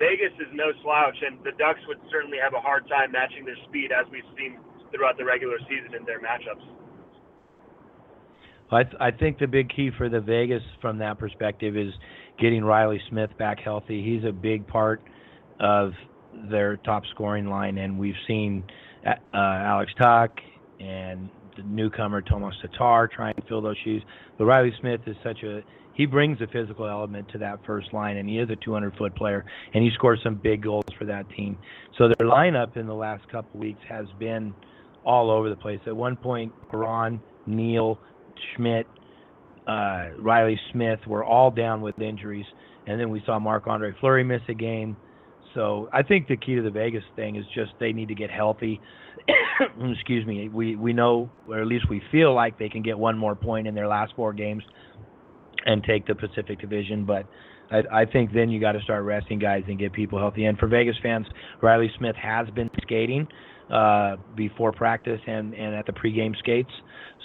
Vegas 0.00 0.32
is 0.40 0.48
no 0.54 0.72
slouch, 0.82 1.16
and 1.20 1.38
the 1.44 1.52
Ducks 1.52 1.80
would 1.86 2.00
certainly 2.10 2.38
have 2.42 2.54
a 2.54 2.60
hard 2.60 2.88
time 2.88 3.12
matching 3.12 3.44
their 3.44 3.60
speed 3.68 3.92
as 3.92 4.10
we've 4.10 4.24
seen 4.36 4.58
throughout 4.90 5.18
the 5.18 5.24
regular 5.24 5.58
season 5.68 5.94
in 5.94 6.04
their 6.06 6.20
matchups. 6.20 6.64
I 8.72 8.84
th- 8.84 8.96
I 8.98 9.10
think 9.10 9.38
the 9.38 9.46
big 9.46 9.68
key 9.68 9.90
for 9.98 10.08
the 10.08 10.20
Vegas 10.20 10.62
from 10.80 10.98
that 10.98 11.18
perspective 11.18 11.76
is 11.76 11.92
getting 12.40 12.64
Reilly 12.64 13.00
Smith 13.10 13.30
back 13.38 13.58
healthy. 13.60 14.02
He's 14.02 14.24
a 14.24 14.32
big 14.32 14.66
part 14.66 15.02
of 15.58 15.92
their 16.50 16.76
top 16.78 17.02
scoring 17.10 17.46
line, 17.46 17.76
and 17.78 17.98
we've 17.98 18.14
seen 18.26 18.64
uh, 19.06 19.14
Alex 19.34 19.92
Tuch 20.00 20.38
and 20.78 21.28
the 21.56 21.62
newcomer 21.64 22.22
Tomas 22.22 22.54
Tatar 22.62 23.08
try 23.08 23.32
and 23.32 23.42
fill 23.48 23.60
those 23.60 23.76
shoes. 23.84 24.02
But 24.38 24.44
Reilly 24.46 24.72
Smith 24.80 25.00
is 25.06 25.16
such 25.22 25.42
a 25.42 25.62
he 25.94 26.06
brings 26.06 26.40
a 26.40 26.46
physical 26.46 26.86
element 26.86 27.28
to 27.30 27.38
that 27.38 27.64
first 27.66 27.92
line, 27.92 28.16
and 28.16 28.28
he 28.28 28.38
is 28.38 28.48
a 28.50 28.56
200 28.56 28.96
foot 28.96 29.14
player, 29.14 29.44
and 29.74 29.82
he 29.82 29.90
scores 29.94 30.20
some 30.22 30.34
big 30.34 30.62
goals 30.62 30.84
for 30.98 31.04
that 31.04 31.28
team. 31.30 31.58
So 31.98 32.08
their 32.08 32.28
lineup 32.28 32.76
in 32.76 32.86
the 32.86 32.94
last 32.94 33.28
couple 33.28 33.60
weeks 33.60 33.80
has 33.88 34.06
been 34.18 34.54
all 35.04 35.30
over 35.30 35.48
the 35.48 35.56
place. 35.56 35.80
At 35.86 35.96
one 35.96 36.16
point, 36.16 36.52
Ron, 36.72 37.20
Neal, 37.46 37.98
Schmidt, 38.54 38.86
uh, 39.66 40.08
Reilly 40.18 40.58
Smith 40.72 41.00
were 41.06 41.24
all 41.24 41.50
down 41.50 41.80
with 41.80 41.98
injuries, 41.98 42.46
and 42.86 43.00
then 43.00 43.10
we 43.10 43.22
saw 43.26 43.38
Marc 43.38 43.66
Andre 43.66 43.94
Fleury 44.00 44.24
miss 44.24 44.42
a 44.48 44.54
game. 44.54 44.96
So 45.54 45.88
I 45.92 46.02
think 46.02 46.28
the 46.28 46.36
key 46.36 46.54
to 46.54 46.62
the 46.62 46.70
Vegas 46.70 47.04
thing 47.16 47.36
is 47.36 47.44
just 47.54 47.72
they 47.80 47.92
need 47.92 48.08
to 48.08 48.14
get 48.14 48.30
healthy. 48.30 48.80
Excuse 49.92 50.24
me. 50.24 50.48
We 50.48 50.76
we 50.76 50.92
know, 50.92 51.28
or 51.48 51.60
at 51.60 51.66
least 51.66 51.88
we 51.90 52.00
feel 52.12 52.34
like 52.34 52.58
they 52.58 52.68
can 52.68 52.82
get 52.82 52.98
one 52.98 53.18
more 53.18 53.34
point 53.34 53.66
in 53.66 53.74
their 53.74 53.88
last 53.88 54.12
four 54.14 54.32
games 54.32 54.62
and 55.66 55.82
take 55.84 56.06
the 56.06 56.14
Pacific 56.14 56.60
Division, 56.60 57.04
but. 57.04 57.26
I, 57.72 58.00
I 58.00 58.04
think 58.04 58.32
then 58.34 58.50
you 58.50 58.60
got 58.60 58.72
to 58.72 58.80
start 58.80 59.04
resting 59.04 59.38
guys 59.38 59.62
and 59.68 59.78
get 59.78 59.92
people 59.92 60.18
healthy. 60.18 60.46
And 60.46 60.58
for 60.58 60.66
Vegas 60.66 60.96
fans, 61.04 61.24
Reilly 61.62 61.88
Smith 61.96 62.16
has 62.16 62.48
been 62.50 62.68
skating 62.82 63.28
uh, 63.72 64.16
before 64.34 64.72
practice 64.72 65.20
and, 65.26 65.54
and 65.54 65.74
at 65.74 65.86
the 65.86 65.92
pregame 65.92 66.36
skates. 66.38 66.72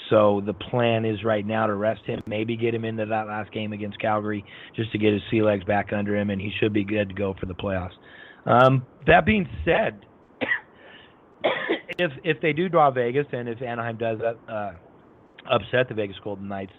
So 0.10 0.42
the 0.46 0.54
plan 0.54 1.06
is 1.06 1.24
right 1.24 1.46
now 1.46 1.66
to 1.66 1.74
rest 1.74 2.02
him, 2.06 2.22
maybe 2.28 2.56
get 2.56 2.76
him 2.76 2.86
into 2.86 3.06
that 3.08 3.28
last 3.28 3.52
game 3.52 3.74
against 3.74 4.00
Calgary 4.00 4.46
just 4.76 4.92
to 4.92 5.00
get 5.00 5.14
his 5.14 5.22
sea 5.32 5.42
legs 5.42 5.64
back 5.64 5.92
under 5.92 6.16
him, 6.16 6.30
and 6.30 6.40
he 6.40 6.52
should 6.60 6.74
be 6.74 6.84
good 6.84 7.10
to 7.10 7.16
go 7.16 7.34
for 7.40 7.48
the 7.48 7.56
playoffs. 7.56 7.96
Um, 8.46 8.86
that 9.08 9.26
being 9.26 9.50
said, 9.66 10.06
if 11.98 12.12
if 12.24 12.40
they 12.42 12.54
do 12.54 12.70
draw 12.70 12.92
Vegas 12.92 13.26
and 13.32 13.50
if 13.50 13.62
Anaheim 13.62 13.98
does 13.98 14.20
uh, 14.22 14.74
upset 15.52 15.90
the 15.90 15.96
Vegas 15.96 16.18
Golden 16.24 16.48
Knights, 16.48 16.74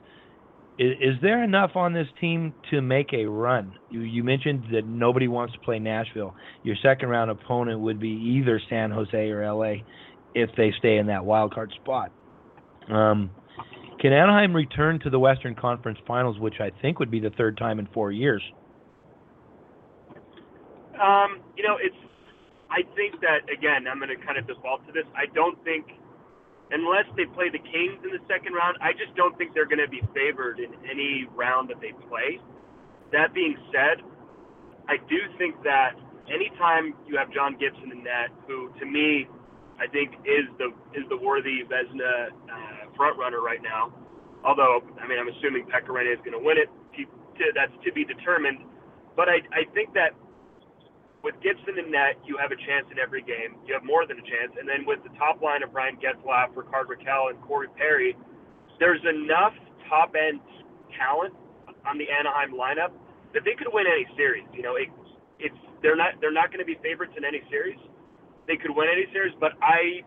is, 0.79 0.93
is 1.01 1.15
there 1.23 1.43
enough 1.43 1.73
on 1.75 1.93
this 1.93 2.07
team 2.21 2.55
to 2.71 2.81
make 2.81 3.13
a 3.13 3.25
run? 3.25 3.79
You, 3.91 4.01
you 4.01 4.23
mentioned 4.23 4.65
that 4.73 4.87
nobody 4.87 5.29
wants 5.29 5.55
to 5.55 5.61
play 5.61 5.79
Nashville. 5.79 6.35
Your 6.63 6.77
second 6.83 7.09
round 7.09 7.31
opponent 7.31 7.81
would 7.81 8.01
be 8.01 8.11
either 8.11 8.61
San 8.69 8.91
Jose 8.91 9.31
or 9.31 9.51
LA 9.51 9.83
if 10.35 10.51
they 10.57 10.73
stay 10.79 10.99
in 10.99 11.07
that 11.07 11.25
wild 11.25 11.55
card 11.55 11.73
spot. 11.83 12.13
Um, 12.91 13.31
can 14.01 14.13
Anaheim 14.13 14.55
return 14.55 15.01
to 15.01 15.11
the 15.11 15.19
Western 15.19 15.55
Conference 15.55 15.99
Finals, 16.07 16.39
which 16.39 16.61
I 16.61 16.71
think 16.83 16.99
would 16.99 17.11
be 17.11 17.21
the 17.21 17.31
third 17.31 17.57
time 17.57 17.79
in 17.79 17.89
four 17.95 18.13
years? 18.13 18.43
Um, 21.01 21.41
you 21.57 21.65
know, 21.65 21.77
it's. 21.81 21.97
I 22.69 22.83
think 22.97 23.21
that 23.21 23.49
again, 23.53 23.87
I'm 23.91 23.99
going 23.99 24.11
to 24.11 24.27
kind 24.27 24.39
of 24.39 24.47
default 24.47 24.87
to 24.87 24.93
this. 24.93 25.05
I 25.15 25.33
don't 25.35 25.63
think, 25.65 25.87
unless 26.71 27.07
they 27.17 27.27
play 27.27 27.49
the 27.51 27.63
Kings 27.63 28.03
in 28.03 28.11
the 28.11 28.23
second 28.27 28.55
round, 28.55 28.77
I 28.83 28.93
just 28.93 29.15
don't 29.15 29.37
think 29.39 29.55
they're 29.55 29.71
going 29.71 29.83
to 29.83 29.91
be 29.91 30.03
favored 30.15 30.59
in 30.59 30.75
any 30.89 31.27
round 31.35 31.71
that 31.71 31.81
they 31.81 31.93
play. 32.09 32.41
That 33.13 33.35
being 33.35 33.57
said, 33.71 34.03
I 34.89 34.99
do 35.09 35.19
think 35.39 35.63
that 35.63 35.95
anytime 36.27 36.95
you 37.07 37.17
have 37.17 37.31
John 37.31 37.57
Gibson 37.59 37.93
in 37.93 38.03
net, 38.03 38.35
who 38.47 38.71
to 38.79 38.87
me, 38.87 39.27
I 39.79 39.87
think 39.87 40.15
is 40.25 40.47
the 40.59 40.73
is 40.97 41.07
the 41.09 41.19
worthy 41.19 41.63
Vezina 41.69 42.31
uh, 42.51 42.91
front 42.97 43.19
runner 43.19 43.41
right 43.41 43.63
now. 43.63 43.93
Although, 44.45 44.83
I 45.03 45.07
mean, 45.07 45.19
I'm 45.19 45.29
assuming 45.29 45.67
Pekka 45.67 45.91
Rinne 45.91 46.13
is 46.13 46.19
going 46.25 46.39
to 46.39 46.43
win 46.43 46.59
it. 46.59 46.71
That's 47.55 47.73
to 47.85 47.93
be 47.93 48.05
determined. 48.05 48.59
But 49.15 49.29
I 49.29 49.45
I 49.53 49.69
think 49.75 49.93
that 49.95 50.17
with 51.27 51.35
Gibson 51.43 51.75
in 51.75 51.91
net, 51.91 52.23
you 52.23 52.39
have 52.39 52.55
a 52.55 52.61
chance 52.71 52.87
in 52.95 53.03
every 53.03 53.19
game. 53.19 53.59
You 53.67 53.75
have 53.75 53.83
more 53.83 54.07
than 54.07 54.15
a 54.15 54.27
chance. 54.31 54.55
And 54.55 54.63
then 54.63 54.87
with 54.87 55.03
the 55.03 55.11
top 55.19 55.43
line 55.43 55.67
of 55.67 55.75
Ryan 55.75 55.99
Getzlaf, 55.99 56.55
Rickard 56.55 56.87
Rakell, 56.87 57.35
and 57.35 57.43
Corey 57.43 57.67
Perry, 57.75 58.15
there's 58.79 59.03
enough 59.03 59.51
top 59.91 60.15
end 60.15 60.39
talent 60.95 61.35
on 61.83 61.99
the 61.99 62.07
Anaheim 62.07 62.55
lineup 62.55 62.95
that 63.35 63.43
they 63.43 63.59
could 63.59 63.67
win 63.75 63.91
any 63.91 64.07
series. 64.15 64.47
You 64.55 64.63
know, 64.63 64.79
it, 64.79 64.87
it's 65.43 65.59
they're 65.83 65.99
not 65.99 66.15
they're 66.23 66.35
not 66.35 66.55
going 66.55 66.63
to 66.63 66.69
be 66.69 66.79
favorites 66.79 67.19
in 67.19 67.27
any 67.27 67.43
series. 67.51 67.79
They 68.47 68.55
could 68.55 68.71
win 68.71 68.87
any 68.87 69.11
series, 69.11 69.35
but 69.43 69.59
I 69.59 70.07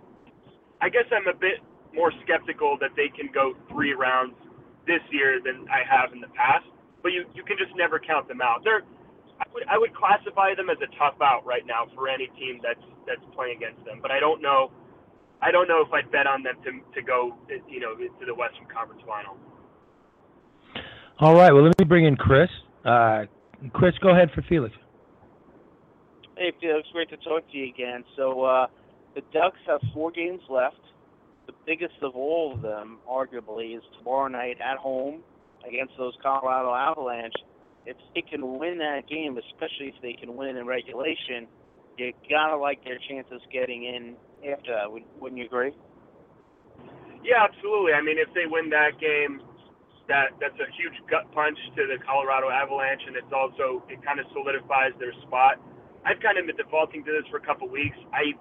I 0.79 0.87
guess 0.87 1.05
I'm 1.11 1.27
a 1.27 1.35
bit 1.35 1.59
more 1.91 2.15
skeptical 2.23 2.79
that 2.79 2.95
they 2.95 3.11
can 3.11 3.27
go 3.35 3.59
three 3.67 3.91
rounds 3.91 4.39
this 4.87 5.03
year 5.11 5.43
than 5.43 5.67
I 5.67 5.83
have 5.83 6.15
in 6.15 6.23
the 6.23 6.31
past. 6.31 6.63
But 7.03 7.11
you 7.11 7.27
you 7.35 7.43
can 7.43 7.59
just 7.59 7.75
never 7.75 7.99
count 7.99 8.31
them 8.31 8.39
out. 8.39 8.63
They're 8.63 8.87
I 9.39 9.45
would 9.53 9.63
I 9.67 9.77
would 9.77 9.93
classify 9.95 10.55
them 10.55 10.69
as 10.69 10.77
a 10.83 10.89
tough 10.97 11.21
out 11.21 11.45
right 11.45 11.65
now 11.65 11.87
for 11.95 12.07
any 12.07 12.27
team 12.39 12.59
that's 12.61 12.83
that's 13.07 13.23
playing 13.35 13.57
against 13.57 13.83
them. 13.85 13.99
But 14.01 14.11
I 14.11 14.19
don't 14.19 14.41
know 14.41 14.71
I 15.41 15.51
don't 15.51 15.67
know 15.67 15.81
if 15.81 15.91
I'd 15.93 16.11
bet 16.11 16.27
on 16.27 16.43
them 16.43 16.55
to 16.63 16.71
to 16.95 17.01
go 17.01 17.37
you 17.67 17.79
know 17.79 17.95
to 17.95 18.25
the 18.25 18.35
Western 18.35 18.67
Conference 18.67 19.01
Final. 19.07 19.37
All 21.19 21.35
right. 21.35 21.51
Well, 21.51 21.63
let 21.63 21.77
me 21.77 21.85
bring 21.85 22.05
in 22.05 22.15
Chris. 22.15 22.49
Uh, 22.85 23.25
Chris, 23.73 23.93
go 24.01 24.09
ahead 24.09 24.29
for 24.33 24.41
Felix. 24.43 24.73
Hey, 26.37 26.53
Felix, 26.61 26.87
great 26.93 27.09
to 27.09 27.17
talk 27.17 27.43
to 27.51 27.57
you 27.57 27.67
again. 27.67 28.05
So, 28.15 28.43
uh, 28.43 28.67
the 29.15 29.21
Ducks 29.33 29.59
have 29.67 29.81
four 29.93 30.11
games 30.11 30.39
left. 30.49 30.79
The 31.47 31.53
biggest 31.65 31.95
of 32.01 32.15
all 32.15 32.53
of 32.55 32.61
them, 32.61 32.99
arguably, 33.09 33.75
is 33.75 33.83
tomorrow 33.97 34.29
night 34.29 34.57
at 34.63 34.77
home 34.77 35.21
against 35.67 35.93
those 35.97 36.13
Colorado 36.23 36.73
Avalanche. 36.73 37.33
If 37.89 37.97
they 38.13 38.21
can 38.21 38.59
win 38.59 38.77
that 38.77 39.09
game, 39.09 39.37
especially 39.41 39.89
if 39.89 39.97
they 40.05 40.13
can 40.13 40.37
win 40.37 40.57
in 40.57 40.67
regulation, 40.69 41.49
you 41.97 42.13
gotta 42.29 42.55
like 42.55 42.83
their 42.85 43.01
chances 43.09 43.41
getting 43.51 43.83
in 43.83 44.13
after 44.45 44.71
that. 44.77 44.93
Uh, 44.93 45.01
wouldn't 45.17 45.41
you 45.41 45.45
agree? 45.49 45.73
Yeah, 47.25 47.43
absolutely. 47.43 47.97
I 47.97 48.01
mean, 48.05 48.21
if 48.21 48.29
they 48.37 48.45
win 48.45 48.69
that 48.69 49.01
game, 49.01 49.41
that 50.07 50.37
that's 50.39 50.57
a 50.61 50.69
huge 50.77 50.95
gut 51.09 51.25
punch 51.33 51.57
to 51.75 51.89
the 51.89 51.97
Colorado 52.05 52.53
Avalanche, 52.53 53.01
and 53.09 53.17
it's 53.17 53.33
also 53.33 53.81
it 53.89 53.99
kind 54.05 54.21
of 54.21 54.25
solidifies 54.37 54.93
their 55.01 55.13
spot. 55.25 55.57
I've 56.05 56.21
kind 56.21 56.37
of 56.37 56.45
been 56.45 56.55
defaulting 56.55 57.03
to 57.03 57.11
this 57.11 57.25
for 57.27 57.37
a 57.37 57.45
couple 57.45 57.67
weeks. 57.67 57.97
I, 58.13 58.37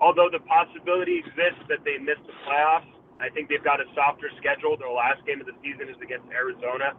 although 0.00 0.28
the 0.30 0.40
possibility 0.44 1.18
exists 1.18 1.64
that 1.72 1.82
they 1.82 1.98
miss 1.98 2.20
the 2.28 2.36
playoffs, 2.46 2.92
I 3.18 3.32
think 3.32 3.48
they've 3.48 3.64
got 3.64 3.80
a 3.80 3.88
softer 3.96 4.28
schedule. 4.38 4.76
Their 4.76 4.92
last 4.92 5.24
game 5.26 5.40
of 5.40 5.48
the 5.48 5.56
season 5.64 5.88
is 5.88 5.98
against 5.98 6.28
Arizona, 6.30 6.94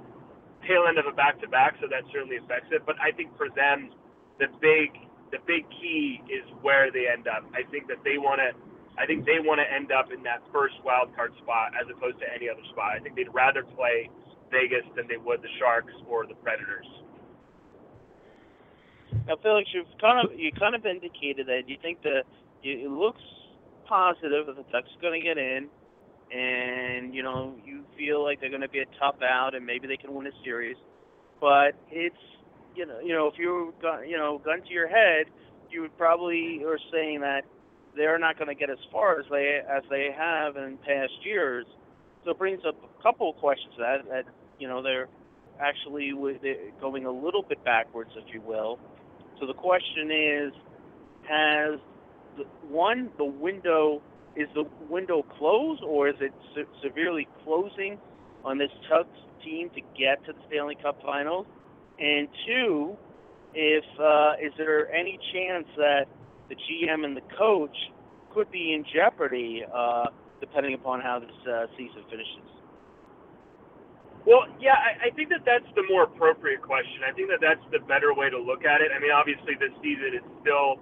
tail 0.67 0.85
end 0.87 0.99
of 0.99 1.07
a 1.07 1.15
back-to-back, 1.15 1.79
so 1.81 1.87
that 1.87 2.03
certainly 2.11 2.37
affects 2.37 2.69
it. 2.71 2.83
But 2.85 2.95
I 3.01 3.11
think 3.11 3.35
for 3.37 3.47
them, 3.55 3.89
the 4.39 4.47
big 4.61 4.93
the 5.31 5.39
big 5.43 5.67
key 5.69 6.23
is 6.31 6.47
where 6.61 6.91
they 6.91 7.07
end 7.11 7.27
up. 7.27 7.43
I 7.51 7.67
think 7.71 7.87
that 7.87 7.99
they 8.03 8.17
want 8.17 8.39
to. 8.39 8.55
I 8.97 9.05
think 9.05 9.25
they 9.25 9.37
want 9.37 9.61
to 9.61 9.67
end 9.67 9.91
up 9.91 10.09
in 10.11 10.23
that 10.23 10.41
first 10.51 10.73
wild 10.83 11.13
card 11.15 11.31
spot 11.43 11.73
as 11.77 11.85
opposed 11.85 12.17
to 12.19 12.27
any 12.33 12.49
other 12.49 12.63
spot. 12.71 12.97
I 12.97 12.99
think 12.99 13.15
they'd 13.15 13.31
rather 13.33 13.61
play 13.63 14.09
Vegas 14.49 14.87
than 14.95 15.05
they 15.07 15.17
would 15.17 15.41
the 15.41 15.51
Sharks 15.59 15.93
or 16.07 16.25
the 16.25 16.33
Predators. 16.41 16.87
Now, 19.27 19.35
Felix, 19.43 19.69
you've 19.73 19.91
kind 20.01 20.23
of 20.23 20.33
you 20.37 20.51
kind 20.51 20.73
of 20.73 20.85
indicated 20.85 21.47
that 21.47 21.67
you 21.67 21.77
think 21.81 22.01
that 22.03 22.23
it 22.63 22.89
looks 22.89 23.21
positive 23.85 24.47
that 24.47 24.55
the 24.55 24.65
Ducks 24.71 24.89
are 24.97 25.01
going 25.01 25.19
to 25.19 25.25
get 25.25 25.37
in, 25.37 25.67
and 26.31 27.13
you 27.13 27.23
know 27.23 27.55
you 27.65 27.83
feel 27.97 28.23
like 28.23 28.39
they're 28.39 28.49
going 28.49 28.61
to 28.61 28.69
be 28.69 28.79
a 28.79 28.85
tough 28.99 29.21
out, 29.21 29.55
and 29.55 29.65
maybe 29.65 29.87
they 29.87 29.97
can 29.97 30.13
win 30.13 30.27
a 30.27 30.31
series. 30.43 30.77
But 31.39 31.73
it's 31.91 32.15
you 32.75 32.85
know, 32.85 32.99
you 32.99 33.13
know, 33.13 33.27
if 33.27 33.33
you 33.37 33.73
you 34.07 34.17
know, 34.17 34.39
gun 34.43 34.61
to 34.61 34.69
your 34.71 34.87
head, 34.87 35.25
you 35.69 35.81
would 35.81 35.97
probably 35.97 36.61
are 36.65 36.79
saying 36.91 37.21
that 37.21 37.41
they're 37.95 38.19
not 38.19 38.37
going 38.37 38.47
to 38.47 38.55
get 38.55 38.69
as 38.69 38.77
far 38.91 39.19
as 39.19 39.25
they 39.31 39.59
as 39.67 39.83
they 39.89 40.09
have 40.15 40.55
in 40.55 40.77
past 40.77 41.13
years. 41.23 41.65
So 42.23 42.31
it 42.31 42.37
brings 42.37 42.61
up 42.67 42.75
a 42.83 43.03
couple 43.03 43.29
of 43.31 43.37
questions 43.37 43.73
that 43.79 44.07
that 44.09 44.25
you 44.59 44.67
know 44.67 44.83
they're 44.83 45.07
actually 45.59 46.11
going 46.79 47.05
a 47.05 47.11
little 47.11 47.41
bit 47.41 47.63
backwards, 47.65 48.11
if 48.15 48.33
you 48.33 48.41
will. 48.41 48.79
So 49.39 49.47
the 49.47 49.53
question 49.53 50.11
is, 50.11 50.53
has 51.27 51.79
the, 52.37 52.43
one 52.67 53.09
the 53.17 53.25
window 53.25 54.01
is 54.37 54.47
the 54.53 54.63
window 54.89 55.25
closed 55.37 55.81
or 55.83 56.07
is 56.07 56.15
it 56.21 56.31
se- 56.55 56.69
severely 56.83 57.27
closing 57.43 57.97
on 58.45 58.57
this 58.57 58.69
Ducks 58.87 59.09
team 59.43 59.69
to 59.71 59.81
get 59.97 60.23
to 60.25 60.33
the 60.33 60.39
Stanley 60.47 60.77
Cup 60.81 61.01
Finals? 61.01 61.47
And 61.99 62.27
two, 62.45 62.95
if 63.53 63.83
uh, 63.99 64.33
is 64.39 64.53
there 64.57 64.93
any 64.93 65.17
chance 65.33 65.65
that 65.77 66.05
the 66.49 66.55
GM 66.55 67.03
and 67.03 67.17
the 67.17 67.25
coach 67.37 67.75
could 68.33 68.51
be 68.51 68.73
in 68.73 68.85
jeopardy 68.93 69.63
uh, 69.73 70.05
depending 70.39 70.75
upon 70.75 71.01
how 71.01 71.19
this 71.19 71.33
uh, 71.49 71.65
season 71.75 72.05
finishes? 72.09 72.45
Well, 74.27 74.43
yeah, 74.59 74.75
I, 74.75 75.07
I 75.07 75.09
think 75.15 75.29
that 75.29 75.47
that's 75.47 75.65
the 75.73 75.87
more 75.89 76.03
appropriate 76.03 76.61
question. 76.61 77.01
I 77.07 77.15
think 77.15 77.31
that 77.31 77.39
that's 77.39 77.63
the 77.71 77.79
better 77.87 78.13
way 78.13 78.29
to 78.29 78.37
look 78.37 78.67
at 78.67 78.83
it. 78.83 78.91
I 78.93 78.99
mean, 78.99 79.09
obviously, 79.09 79.55
this 79.55 79.71
season 79.81 80.19
is 80.19 80.25
still 80.43 80.77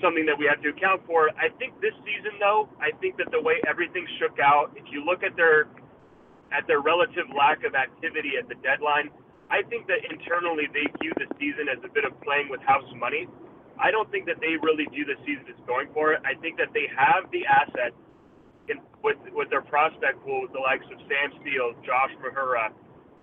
something 0.00 0.26
that 0.26 0.38
we 0.38 0.46
have 0.46 0.62
to 0.62 0.70
account 0.70 1.02
for. 1.06 1.30
I 1.36 1.50
think 1.58 1.78
this 1.80 1.94
season, 2.04 2.38
though, 2.40 2.68
I 2.80 2.94
think 3.00 3.16
that 3.18 3.30
the 3.30 3.40
way 3.40 3.60
everything 3.68 4.06
shook 4.18 4.38
out, 4.40 4.72
if 4.76 4.84
you 4.90 5.04
look 5.04 5.22
at 5.22 5.36
their 5.36 5.68
at 6.50 6.64
their 6.66 6.80
relative 6.80 7.28
lack 7.36 7.60
of 7.68 7.76
activity 7.76 8.40
at 8.40 8.48
the 8.48 8.56
deadline, 8.64 9.12
I 9.52 9.60
think 9.68 9.86
that 9.88 10.00
internally 10.08 10.64
they 10.72 10.88
view 11.00 11.12
the 11.20 11.28
season 11.36 11.68
as 11.68 11.76
a 11.84 11.90
bit 11.92 12.04
of 12.08 12.16
playing 12.24 12.48
with 12.48 12.60
house 12.64 12.88
money. 12.96 13.28
I 13.76 13.92
don't 13.92 14.08
think 14.10 14.26
that 14.26 14.40
they 14.40 14.56
really 14.60 14.88
view 14.88 15.04
the 15.04 15.16
season 15.28 15.44
as 15.48 15.60
going 15.68 15.92
for 15.92 16.12
it. 16.12 16.20
I 16.24 16.34
think 16.40 16.56
that 16.58 16.72
they 16.72 16.88
have 16.92 17.30
the 17.30 17.44
assets 17.46 17.96
in, 18.68 18.80
with 19.04 19.20
with 19.32 19.48
their 19.50 19.62
prospect 19.64 20.20
pool, 20.24 20.42
with 20.48 20.52
the 20.52 20.60
likes 20.60 20.84
of 20.88 20.98
Sam 21.08 21.36
Steel, 21.40 21.76
Josh 21.84 22.12
Mahura, 22.20 22.72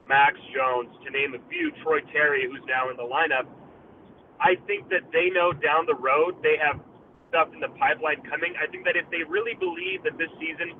Max 0.07 0.37
Jones, 0.53 0.93
to 1.03 1.09
name 1.11 1.33
a 1.35 1.41
few, 1.49 1.71
Troy 1.83 2.01
Terry, 2.13 2.47
who's 2.49 2.63
now 2.65 2.89
in 2.89 2.97
the 2.97 3.05
lineup. 3.05 3.45
I 4.39 4.55
think 4.67 4.89
that 4.89 5.07
they 5.11 5.29
know 5.31 5.53
down 5.53 5.85
the 5.85 5.95
road 5.95 6.39
they 6.43 6.55
have 6.59 6.79
stuff 7.29 7.49
in 7.53 7.59
the 7.59 7.71
pipeline 7.79 8.21
coming. 8.27 8.53
I 8.59 8.67
think 8.69 8.85
that 8.85 8.95
if 8.95 9.07
they 9.09 9.23
really 9.27 9.55
believe 9.55 10.03
that 10.03 10.17
this 10.17 10.31
season 10.39 10.75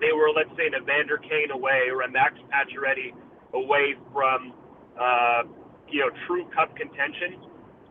they 0.00 0.10
were, 0.12 0.30
let's 0.34 0.50
say, 0.58 0.66
an 0.66 0.74
Evander 0.74 1.18
Kane 1.22 1.50
away 1.54 1.86
or 1.90 2.02
a 2.02 2.10
Max 2.10 2.34
Pacioretty 2.50 3.14
away 3.54 3.94
from, 4.10 4.52
uh, 4.98 5.46
you 5.86 6.02
know, 6.02 6.10
true 6.26 6.46
Cup 6.50 6.74
contention, 6.74 7.38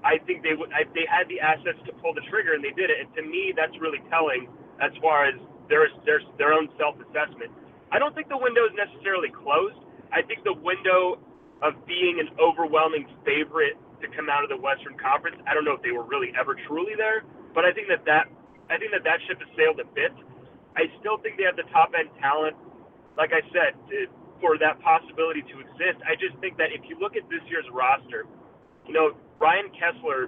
I 0.03 0.19
think 0.27 0.43
they 0.43 0.51
would. 0.51 0.67
I, 0.75 0.83
they 0.91 1.07
had 1.07 1.31
the 1.31 1.39
assets 1.39 1.79
to 1.87 1.95
pull 2.03 2.13
the 2.13 2.25
trigger, 2.27 2.53
and 2.53 2.63
they 2.63 2.75
did 2.75 2.91
it. 2.91 2.99
And 2.99 3.09
to 3.15 3.23
me, 3.23 3.55
that's 3.55 3.73
really 3.79 4.03
telling 4.11 4.51
as 4.83 4.91
far 4.99 5.25
as 5.25 5.35
their 5.71 5.87
their 6.03 6.19
their 6.35 6.51
own 6.51 6.67
self-assessment. 6.75 7.51
I 7.91 7.99
don't 7.99 8.11
think 8.11 8.27
the 8.27 8.39
window 8.39 8.67
is 8.67 8.75
necessarily 8.75 9.31
closed. 9.31 9.79
I 10.11 10.19
think 10.27 10.43
the 10.43 10.59
window 10.59 11.23
of 11.63 11.79
being 11.87 12.19
an 12.19 12.35
overwhelming 12.35 13.07
favorite 13.23 13.79
to 14.03 14.11
come 14.11 14.29
out 14.29 14.43
of 14.43 14.49
the 14.51 14.59
Western 14.59 14.95
Conference. 14.99 15.39
I 15.47 15.55
don't 15.55 15.65
know 15.65 15.73
if 15.73 15.81
they 15.81 15.91
were 15.91 16.05
really 16.05 16.31
ever 16.35 16.55
truly 16.67 16.93
there, 16.95 17.23
but 17.55 17.65
I 17.65 17.71
think 17.71 17.87
that 17.89 18.05
that 18.05 18.27
I 18.69 18.77
think 18.77 18.91
that 18.91 19.03
that 19.03 19.19
ship 19.27 19.39
has 19.39 19.49
sailed 19.55 19.79
a 19.79 19.87
bit. 19.91 20.13
I 20.75 20.89
still 20.99 21.17
think 21.19 21.37
they 21.37 21.47
have 21.47 21.59
the 21.59 21.67
top 21.71 21.91
end 21.97 22.09
talent. 22.19 22.55
Like 23.17 23.31
I 23.31 23.45
said, 23.53 23.77
for 24.43 24.59
that 24.59 24.75
possibility 24.83 25.39
to 25.47 25.55
exist. 25.63 26.03
I 26.03 26.19
just 26.19 26.35
think 26.43 26.59
that 26.59 26.75
if 26.75 26.83
you 26.89 26.99
look 26.99 27.15
at 27.15 27.23
this 27.31 27.39
year's 27.47 27.67
roster, 27.71 28.27
you 28.83 28.91
know, 28.91 29.15
Ryan 29.39 29.71
Kesler 29.71 30.27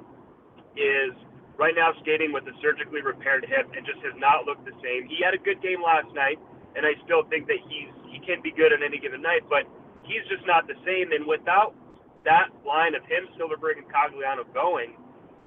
is 0.80 1.12
right 1.60 1.76
now 1.76 1.92
skating 2.00 2.32
with 2.32 2.48
a 2.48 2.56
surgically 2.64 3.04
repaired 3.04 3.44
hip 3.44 3.68
and 3.76 3.84
just 3.84 4.00
has 4.08 4.16
not 4.16 4.48
looked 4.48 4.64
the 4.64 4.76
same. 4.80 5.08
He 5.12 5.20
had 5.20 5.36
a 5.36 5.42
good 5.42 5.60
game 5.60 5.84
last 5.84 6.08
night, 6.16 6.40
and 6.76 6.88
I 6.88 6.96
still 7.04 7.28
think 7.28 7.48
that 7.52 7.60
he's 7.68 7.92
he 8.08 8.24
can 8.24 8.40
be 8.40 8.56
good 8.56 8.72
on 8.72 8.80
any 8.80 9.00
given 9.00 9.20
night, 9.20 9.44
but 9.52 9.68
he's 10.08 10.24
just 10.32 10.48
not 10.48 10.68
the 10.68 10.80
same. 10.88 11.12
And 11.12 11.28
without 11.28 11.76
that 12.26 12.50
line 12.66 12.94
of 12.94 13.06
him, 13.06 13.30
Silfverberg, 13.38 13.78
and 13.78 13.88
Cogliano 13.88 14.44
going, 14.54 14.98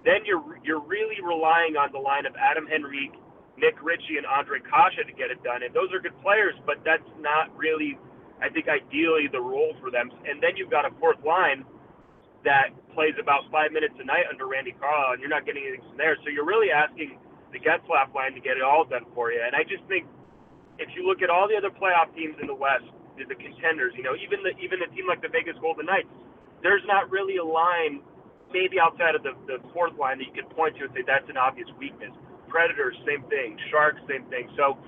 then 0.06 0.24
you're 0.24 0.42
you're 0.62 0.82
really 0.82 1.18
relying 1.20 1.76
on 1.76 1.90
the 1.92 1.98
line 1.98 2.24
of 2.24 2.32
Adam 2.38 2.66
Henrique, 2.70 3.18
Nick 3.58 3.76
Ritchie, 3.82 4.16
and 4.16 4.26
Ondrej 4.26 4.64
Kase 4.64 5.02
to 5.02 5.14
get 5.14 5.30
it 5.30 5.42
done. 5.42 5.66
And 5.66 5.74
those 5.74 5.90
are 5.92 6.00
good 6.00 6.16
players, 6.22 6.54
but 6.64 6.80
that's 6.86 7.06
not 7.18 7.50
really, 7.58 7.98
I 8.40 8.48
think, 8.48 8.70
ideally 8.70 9.26
the 9.30 9.42
role 9.42 9.74
for 9.82 9.90
them. 9.90 10.10
And 10.24 10.38
then 10.38 10.56
you've 10.56 10.70
got 10.70 10.86
a 10.86 10.94
fourth 11.02 11.20
line 11.26 11.66
that 12.46 12.70
plays 12.94 13.18
about 13.18 13.50
five 13.50 13.74
minutes 13.74 13.98
a 13.98 14.06
night 14.06 14.30
under 14.30 14.46
Randy 14.46 14.72
Carlyle, 14.78 15.18
and 15.18 15.20
you're 15.20 15.32
not 15.32 15.42
getting 15.44 15.66
anything 15.66 15.82
from 15.90 15.98
there. 15.98 16.14
So 16.22 16.30
you're 16.30 16.46
really 16.46 16.70
asking 16.70 17.18
the 17.50 17.58
Getzlaf 17.58 18.14
line 18.14 18.38
to 18.38 18.40
get 18.40 18.54
it 18.54 18.62
all 18.62 18.86
done 18.86 19.04
for 19.14 19.34
you. 19.34 19.42
And 19.42 19.58
I 19.58 19.66
just 19.66 19.82
think 19.90 20.06
if 20.78 20.86
you 20.94 21.02
look 21.02 21.22
at 21.26 21.28
all 21.28 21.50
the 21.50 21.58
other 21.58 21.74
playoff 21.74 22.14
teams 22.14 22.38
in 22.38 22.46
the 22.46 22.54
West, 22.54 22.86
the 23.18 23.34
contenders, 23.34 23.90
you 23.98 24.06
know, 24.06 24.14
even 24.14 24.46
the 24.46 24.54
even 24.62 24.78
a 24.78 24.88
team 24.94 25.10
like 25.10 25.18
the 25.18 25.28
Vegas 25.28 25.58
Golden 25.58 25.90
Knights, 25.90 26.06
there's 26.62 26.82
not 26.86 27.10
really 27.10 27.36
a 27.36 27.44
line, 27.44 28.00
maybe 28.52 28.80
outside 28.80 29.14
of 29.14 29.22
the, 29.22 29.34
the 29.46 29.58
fourth 29.72 29.96
line 29.98 30.18
that 30.18 30.26
you 30.26 30.34
can 30.34 30.50
point 30.54 30.76
to 30.78 30.84
and 30.84 30.92
say 30.94 31.02
that's 31.06 31.28
an 31.30 31.36
obvious 31.36 31.68
weakness. 31.78 32.10
Predators, 32.48 32.96
same 33.06 33.22
thing. 33.28 33.58
Sharks, 33.70 34.00
same 34.08 34.24
thing. 34.32 34.48
So 34.56 34.78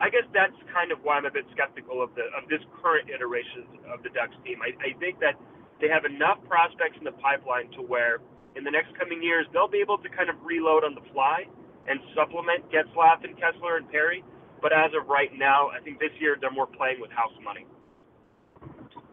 I 0.00 0.08
guess 0.08 0.24
that's 0.32 0.56
kind 0.72 0.92
of 0.92 1.02
why 1.02 1.20
I'm 1.20 1.26
a 1.26 1.30
bit 1.30 1.44
skeptical 1.52 2.00
of 2.00 2.14
the 2.16 2.30
of 2.32 2.48
this 2.48 2.62
current 2.80 3.10
iteration 3.10 3.68
of 3.92 4.02
the 4.02 4.08
Ducks 4.10 4.36
team. 4.46 4.62
I, 4.64 4.72
I 4.80 4.96
think 4.96 5.20
that 5.20 5.36
they 5.80 5.88
have 5.88 6.08
enough 6.08 6.40
prospects 6.48 6.96
in 6.96 7.04
the 7.04 7.16
pipeline 7.20 7.68
to 7.76 7.82
where 7.84 8.22
in 8.56 8.64
the 8.64 8.70
next 8.70 8.96
coming 8.96 9.22
years 9.22 9.44
they'll 9.52 9.70
be 9.70 9.82
able 9.84 9.98
to 9.98 10.08
kind 10.08 10.30
of 10.30 10.36
reload 10.40 10.84
on 10.84 10.94
the 10.94 11.04
fly 11.12 11.44
and 11.88 12.00
supplement 12.16 12.64
Getzlaf 12.72 13.24
and 13.24 13.36
Kesler 13.36 13.76
and 13.76 13.88
Perry. 13.90 14.24
But 14.62 14.72
as 14.72 14.92
of 14.96 15.08
right 15.08 15.32
now, 15.36 15.68
I 15.68 15.80
think 15.80 15.98
this 15.98 16.12
year 16.20 16.36
they're 16.40 16.52
more 16.52 16.68
playing 16.68 17.00
with 17.00 17.10
house 17.10 17.32
money. 17.42 17.66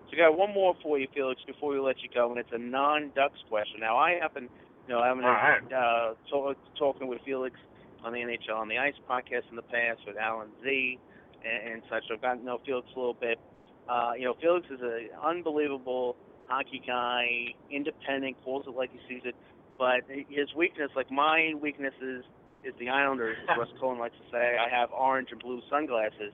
So 0.09 0.15
I 0.15 0.29
got 0.29 0.37
one 0.37 0.53
more 0.53 0.75
for 0.81 0.97
you, 0.97 1.07
Felix, 1.13 1.41
before 1.45 1.71
we 1.73 1.79
let 1.79 2.01
you 2.01 2.09
go, 2.13 2.29
and 2.29 2.39
it's 2.39 2.51
a 2.53 2.57
non-Ducks 2.57 3.39
question. 3.49 3.81
Now 3.81 3.97
I 3.97 4.17
happen, 4.21 4.49
you 4.87 4.93
know, 4.93 4.99
I've 4.99 5.15
been 5.15 5.25
right. 5.25 5.59
uh, 5.73 6.13
talk, 6.29 6.57
talking 6.77 7.07
with 7.07 7.19
Felix 7.25 7.55
on 8.03 8.13
the 8.13 8.19
NHL 8.19 8.55
on 8.55 8.67
the 8.69 8.77
Ice 8.77 8.93
podcast 9.09 9.49
in 9.49 9.55
the 9.55 9.63
past 9.63 9.99
with 10.07 10.15
Alan 10.17 10.49
Z 10.63 10.99
and, 11.43 11.73
and 11.73 11.81
such. 11.89 12.03
I've 12.11 12.21
gotten 12.21 12.39
to 12.39 12.45
know 12.45 12.61
Felix 12.65 12.87
a 12.95 12.99
little 12.99 13.17
bit. 13.19 13.39
Uh, 13.89 14.11
you 14.17 14.25
know, 14.25 14.35
Felix 14.39 14.65
is 14.71 14.79
an 14.81 15.09
unbelievable 15.23 16.15
hockey 16.47 16.81
guy, 16.85 17.53
independent, 17.71 18.37
calls 18.43 18.65
it 18.67 18.75
like 18.75 18.91
he 18.91 18.99
sees 19.07 19.21
it. 19.25 19.35
But 19.77 20.01
his 20.07 20.47
weakness, 20.55 20.89
like 20.95 21.11
my 21.11 21.53
weakness 21.61 21.93
is, 22.01 22.23
is 22.63 22.73
the 22.79 22.89
Islanders. 22.89 23.37
as 23.49 23.57
Russ 23.57 23.69
Cohen 23.79 23.99
likes 23.99 24.15
to 24.15 24.31
say, 24.31 24.57
I 24.57 24.73
have 24.73 24.89
orange 24.91 25.29
and 25.31 25.39
blue 25.39 25.61
sunglasses. 25.69 26.33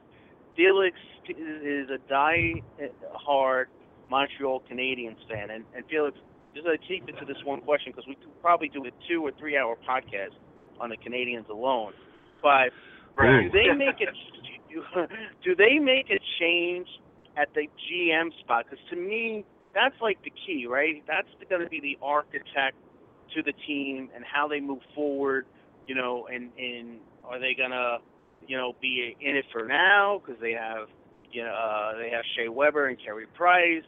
Felix 0.56 0.96
is 1.30 1.90
a 1.90 1.98
die-hard 2.10 3.68
Montreal 4.10 4.62
Canadiens 4.72 5.18
fan, 5.30 5.50
and, 5.50 5.66
and 5.76 5.84
Felix, 5.90 6.18
just 6.56 6.66
to 6.68 6.78
keep 6.88 7.08
it 7.10 7.18
to 7.20 7.26
this 7.26 7.38
one 7.46 7.62
question, 7.62 7.92
because 7.96 8.08
we 8.08 8.16
could 8.16 8.40
probably 8.42 8.70
do 8.70 8.86
a 8.86 8.92
two 9.10 9.26
or 9.26 9.32
three-hour 9.40 9.76
podcast 9.88 10.36
on 10.80 10.90
the 10.90 10.98
Canadiens 10.98 11.50
alone. 11.50 11.94
But 12.42 12.70
Right. 13.16 13.44
do 13.44 13.50
they 13.52 13.72
make 13.74 14.02
it? 14.02 14.10
Do 15.44 15.56
they 15.56 15.78
make 15.78 16.10
a 16.10 16.18
change 16.40 16.88
at 17.38 17.48
the 17.54 17.70
GM 17.86 18.30
spot? 18.40 18.66
Because 18.66 18.84
to 18.90 18.96
me, 18.96 19.46
that's 19.76 19.94
like 20.02 20.18
the 20.24 20.32
key, 20.46 20.66
right? 20.66 21.04
That's 21.08 21.28
going 21.48 21.62
to 21.62 21.70
be 21.70 21.80
the 21.80 21.96
architect 22.02 22.76
to 23.36 23.44
the 23.44 23.54
team 23.68 24.10
and 24.16 24.26
how 24.26 24.48
they 24.48 24.60
move 24.60 24.82
forward. 24.96 25.46
You 25.86 25.94
know, 25.94 26.28
and 26.34 26.50
and 26.58 27.02
are 27.24 27.40
they 27.40 27.54
going 27.54 27.72
to, 27.72 27.98
you 28.48 28.58
know, 28.58 28.74
be 28.82 29.16
in 29.20 29.36
it 29.36 29.46
for 29.52 29.66
now 29.66 30.22
because 30.24 30.40
they 30.42 30.52
have, 30.52 30.88
you 31.32 31.44
know, 31.44 31.54
uh, 31.54 31.98
they 31.98 32.10
have 32.10 32.24
Shea 32.36 32.48
Weber 32.48 32.88
and 32.88 32.98
Carey 33.04 33.28
Price. 33.36 33.84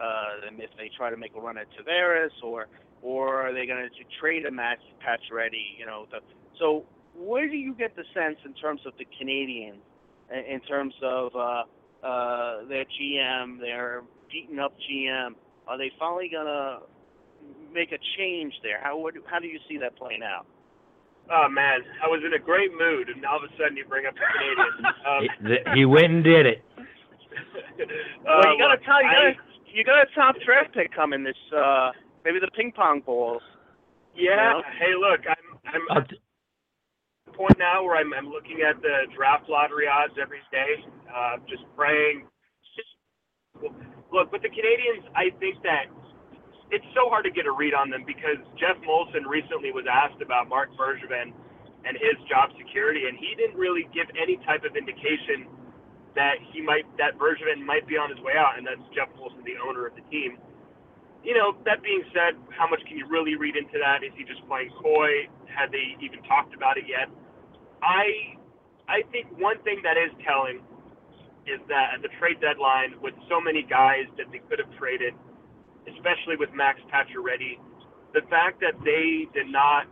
Uh, 0.00 0.48
and 0.48 0.60
if 0.60 0.70
they 0.76 0.90
try 0.96 1.10
to 1.10 1.16
make 1.16 1.32
a 1.36 1.40
run 1.40 1.56
at 1.56 1.66
Tavares, 1.78 2.30
or 2.42 2.66
or 3.02 3.42
are 3.42 3.52
they 3.52 3.66
going 3.66 3.88
to 3.88 4.04
trade 4.20 4.44
a 4.46 4.50
Max 4.50 4.80
Pacioretty? 5.06 5.78
You 5.78 5.86
know, 5.86 6.06
the, 6.10 6.18
so 6.58 6.84
where 7.14 7.48
do 7.48 7.56
you 7.56 7.74
get 7.74 7.94
the 7.94 8.04
sense 8.14 8.38
in 8.44 8.54
terms 8.54 8.80
of 8.86 8.92
the 8.98 9.06
Canadiens, 9.20 9.78
in 10.32 10.60
terms 10.60 10.94
of 11.02 11.34
uh, 11.36 12.06
uh, 12.06 12.64
their 12.68 12.84
GM, 12.84 13.60
their 13.60 14.02
beaten 14.30 14.58
up 14.58 14.74
GM? 14.90 15.34
Are 15.68 15.78
they 15.78 15.92
finally 15.98 16.28
gonna 16.32 16.80
make 17.72 17.92
a 17.92 17.98
change 18.18 18.52
there? 18.62 18.80
How 18.82 18.98
would, 18.98 19.18
how 19.26 19.38
do 19.38 19.46
you 19.46 19.58
see 19.68 19.78
that 19.78 19.96
playing 19.96 20.22
out? 20.22 20.46
Oh 21.30 21.48
man, 21.48 21.80
I 22.04 22.06
was 22.08 22.20
in 22.24 22.34
a 22.34 22.38
great 22.38 22.70
mood, 22.72 23.08
and 23.08 23.24
all 23.24 23.38
of 23.38 23.44
a 23.44 23.52
sudden 23.56 23.76
you 23.76 23.84
bring 23.88 24.04
up 24.06 24.14
the 24.14 24.20
Canadiens. 24.28 24.76
Um, 25.08 25.22
He, 25.74 25.80
he 25.80 25.84
went 25.84 26.12
and 26.12 26.24
did 26.24 26.46
it. 26.46 26.62
well, 28.24 28.44
you 28.52 28.58
gotta 28.60 28.76
look, 28.76 28.84
tell 28.84 29.02
you 29.02 29.10
gotta 29.10 29.34
you 29.66 29.84
got 29.84 29.98
a 30.02 30.06
top 30.14 30.36
draft 30.44 30.74
pick 30.74 30.94
coming 30.94 31.24
this 31.24 31.36
uh 31.56 31.90
maybe 32.24 32.38
the 32.40 32.50
ping 32.52 32.72
pong 32.72 33.00
balls. 33.00 33.42
Yeah. 34.14 34.30
You 34.30 34.36
know? 34.36 34.62
Hey, 34.78 34.92
look, 34.94 35.20
I'm 35.26 35.46
I'm 35.64 35.82
I'll 35.90 36.02
at 36.02 36.08
the 36.08 37.32
point 37.32 37.58
now 37.58 37.82
where 37.82 37.96
I'm 37.96 38.12
I'm 38.12 38.28
looking 38.28 38.60
at 38.62 38.80
the 38.82 39.08
draft 39.16 39.48
lottery 39.48 39.86
odds 39.88 40.14
every 40.20 40.40
day, 40.52 40.84
uh, 41.08 41.36
just 41.48 41.64
praying. 41.76 42.26
Look, 44.12 44.30
with 44.30 44.42
the 44.42 44.48
Canadiens, 44.48 45.02
I 45.16 45.30
think 45.40 45.62
that 45.62 45.90
it's 46.70 46.86
so 46.94 47.08
hard 47.08 47.24
to 47.24 47.32
get 47.32 47.46
a 47.46 47.52
read 47.52 47.74
on 47.74 47.90
them 47.90 48.04
because 48.06 48.40
Geoff 48.56 48.80
Molson 48.84 49.28
recently 49.28 49.72
was 49.72 49.84
asked 49.84 50.22
about 50.22 50.48
Marc 50.48 50.72
Bergevin 50.76 51.32
and 51.84 51.94
his 52.00 52.16
job 52.28 52.50
security, 52.56 53.04
and 53.08 53.18
he 53.20 53.36
didn't 53.36 53.56
really 53.60 53.84
give 53.92 54.08
any 54.16 54.40
type 54.48 54.64
of 54.64 54.76
indication 54.76 55.44
that 56.16 56.40
he 56.54 56.62
might 56.62 56.86
that 56.96 57.18
Bergevin 57.18 57.60
might 57.60 57.86
be 57.86 57.98
on 57.98 58.08
his 58.08 58.18
way 58.24 58.34
out, 58.38 58.56
and 58.56 58.66
that's 58.66 58.80
Geoff 58.94 59.12
Molson, 59.18 59.44
the 59.44 59.60
owner 59.60 59.86
of 59.86 59.94
the 59.94 60.04
team. 60.08 60.38
You 61.24 61.32
know, 61.32 61.56
that 61.64 61.82
being 61.82 62.04
said, 62.12 62.36
how 62.52 62.68
much 62.68 62.84
can 62.84 62.96
you 63.00 63.08
really 63.08 63.34
read 63.36 63.56
into 63.56 63.80
that? 63.80 64.04
Is 64.04 64.12
he 64.16 64.24
just 64.24 64.44
playing 64.46 64.70
coy? 64.76 65.28
Have 65.48 65.72
they 65.72 65.96
even 66.00 66.20
talked 66.24 66.52
about 66.54 66.76
it 66.76 66.84
yet? 66.88 67.08
I 67.82 68.36
I 68.88 69.04
think 69.12 69.28
one 69.36 69.60
thing 69.64 69.80
that 69.84 69.96
is 69.96 70.12
telling 70.24 70.60
is 71.44 71.60
that 71.68 71.96
at 71.96 72.00
the 72.00 72.08
trade 72.16 72.40
deadline, 72.40 72.96
with 73.04 73.12
so 73.28 73.40
many 73.40 73.62
guys 73.64 74.08
that 74.16 74.32
they 74.32 74.40
could 74.48 74.58
have 74.58 74.72
traded, 74.80 75.12
especially 75.88 76.36
with 76.38 76.52
Max 76.54 76.80
Pacioretty, 76.92 77.60
the 78.14 78.22
fact 78.30 78.60
that 78.60 78.78
they 78.84 79.26
did 79.34 79.50
not 79.50 79.86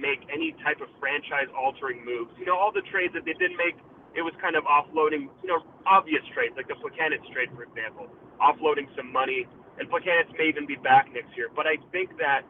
make 0.00 0.24
any 0.32 0.56
type 0.64 0.80
of 0.80 0.88
franchise-altering 0.96 2.00
moves. 2.04 2.32
You 2.40 2.48
know, 2.48 2.56
all 2.56 2.72
the 2.72 2.84
trades 2.88 3.12
that 3.12 3.28
they 3.28 3.36
did 3.36 3.52
make, 3.60 3.76
it 4.16 4.24
was 4.24 4.32
kind 4.40 4.56
of 4.56 4.64
offloading, 4.64 5.28
you 5.44 5.48
know, 5.48 5.60
obvious 5.84 6.24
trades, 6.32 6.56
like 6.56 6.66
the 6.66 6.78
Plekanec 6.80 7.20
trade, 7.30 7.52
for 7.52 7.62
example, 7.62 8.08
offloading 8.40 8.88
some 8.96 9.12
money. 9.12 9.44
And 9.78 9.86
Plekanec 9.92 10.32
may 10.40 10.48
even 10.48 10.64
be 10.64 10.80
back 10.80 11.12
next 11.12 11.36
year. 11.36 11.52
But 11.52 11.68
I 11.68 11.76
think 11.92 12.16
that 12.16 12.48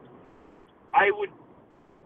I 0.95 1.11
would, 1.11 1.29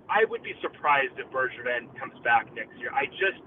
I 0.09 0.25
would 0.25 0.41
be 0.41 0.53
surprised 0.61 1.13
if 1.21 1.29
Bergevin 1.29 1.93
comes 1.97 2.17
back 2.25 2.49
next 2.57 2.77
year. 2.81 2.89
I 2.93 3.05
just, 3.13 3.41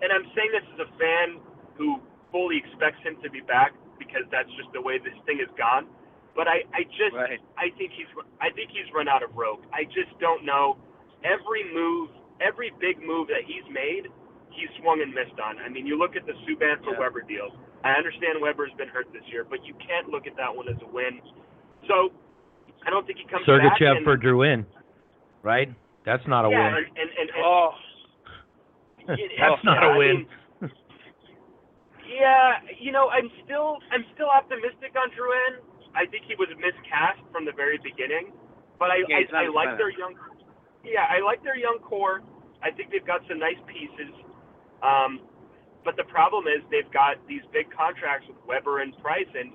and 0.00 0.08
I'm 0.08 0.26
saying 0.32 0.50
this 0.52 0.66
as 0.74 0.80
a 0.88 0.90
fan 0.96 1.40
who 1.76 2.00
fully 2.32 2.60
expects 2.60 3.00
him 3.04 3.16
to 3.22 3.28
be 3.30 3.40
back 3.40 3.72
because 3.96 4.24
that's 4.32 4.50
just 4.56 4.72
the 4.72 4.80
way 4.80 4.98
this 4.98 5.16
thing 5.24 5.40
has 5.40 5.48
gone. 5.56 5.88
But 6.38 6.46
I, 6.46 6.62
I 6.70 6.86
just, 6.94 7.18
Right. 7.18 7.42
I 7.58 7.74
think 7.74 7.90
he's, 7.98 8.06
I 8.38 8.54
think 8.54 8.70
he's 8.70 8.86
run 8.94 9.10
out 9.10 9.26
of 9.26 9.34
rope. 9.34 9.66
I 9.74 9.82
just 9.90 10.14
don't 10.22 10.46
know. 10.46 10.78
Every 11.26 11.66
move, 11.74 12.14
every 12.38 12.70
big 12.78 13.02
move 13.02 13.26
that 13.34 13.42
he's 13.42 13.66
made, 13.74 14.06
he's 14.54 14.70
swung 14.78 15.02
and 15.02 15.10
missed 15.10 15.34
on. 15.42 15.58
I 15.58 15.66
mean, 15.68 15.82
you 15.82 15.98
look 15.98 16.14
at 16.14 16.22
the 16.30 16.38
Subban 16.46 16.78
for 16.86 16.94
Yeah. 16.94 17.00
Weber 17.02 17.22
deal. 17.26 17.50
I 17.82 17.98
understand 17.98 18.38
Weber's 18.38 18.70
been 18.78 18.86
hurt 18.86 19.10
this 19.12 19.26
year, 19.34 19.42
but 19.42 19.66
you 19.66 19.74
can't 19.82 20.08
look 20.14 20.30
at 20.30 20.36
that 20.38 20.54
one 20.54 20.68
as 20.70 20.78
a 20.82 20.86
win. 20.86 21.18
So, 21.90 22.14
I 22.86 22.90
don't 22.90 23.02
think 23.04 23.18
he 23.18 23.26
comes 23.26 23.42
back. 23.44 23.58
Sergachev 23.58 23.96
and- 23.98 24.04
for 24.06 24.14
Drouin, 24.16 24.62
right? 25.42 25.74
That's 26.06 26.22
not 26.30 26.46
a 26.46 26.50
yeah, 26.54 26.70
win. 26.70 26.74
and, 26.78 26.86
and, 27.02 27.10
and, 27.18 27.28
and 27.34 27.42
Oh, 27.44 27.70
That's 29.10 29.64
not 29.66 29.82
yeah, 29.82 29.90
a 29.90 29.94
I 29.94 29.98
win. 29.98 30.16
mean, 30.62 30.70
Yeah, 32.08 32.62
you 32.80 32.92
know, 32.92 33.08
I'm 33.10 33.28
still 33.44 33.78
I'm 33.92 34.04
still 34.14 34.30
optimistic 34.30 34.94
on 34.96 35.10
Drouin. 35.12 35.60
I 35.98 36.06
think 36.06 36.30
he 36.30 36.38
was 36.38 36.46
miscast 36.62 37.18
from 37.34 37.42
the 37.42 37.50
very 37.50 37.82
beginning, 37.82 38.30
but 38.78 38.94
I 38.94 39.02
Yeah, 39.10 39.26
I, 39.34 39.42
I 39.42 39.50
like 39.50 39.74
their 39.74 39.90
young. 39.90 40.14
Yeah, 40.86 41.10
I 41.10 41.18
like 41.18 41.42
their 41.42 41.58
young 41.58 41.82
core. 41.82 42.22
I 42.62 42.70
think 42.70 42.94
they've 42.94 43.06
got 43.06 43.26
some 43.26 43.42
nice 43.42 43.58
pieces. 43.66 44.14
Um, 44.78 45.26
but 45.82 45.98
the 45.98 46.06
problem 46.06 46.46
is 46.46 46.62
they've 46.70 46.90
got 46.94 47.18
these 47.26 47.42
big 47.50 47.66
contracts 47.74 48.30
with 48.30 48.38
Weber 48.46 48.78
and 48.78 48.94
Price, 49.02 49.30
and 49.34 49.50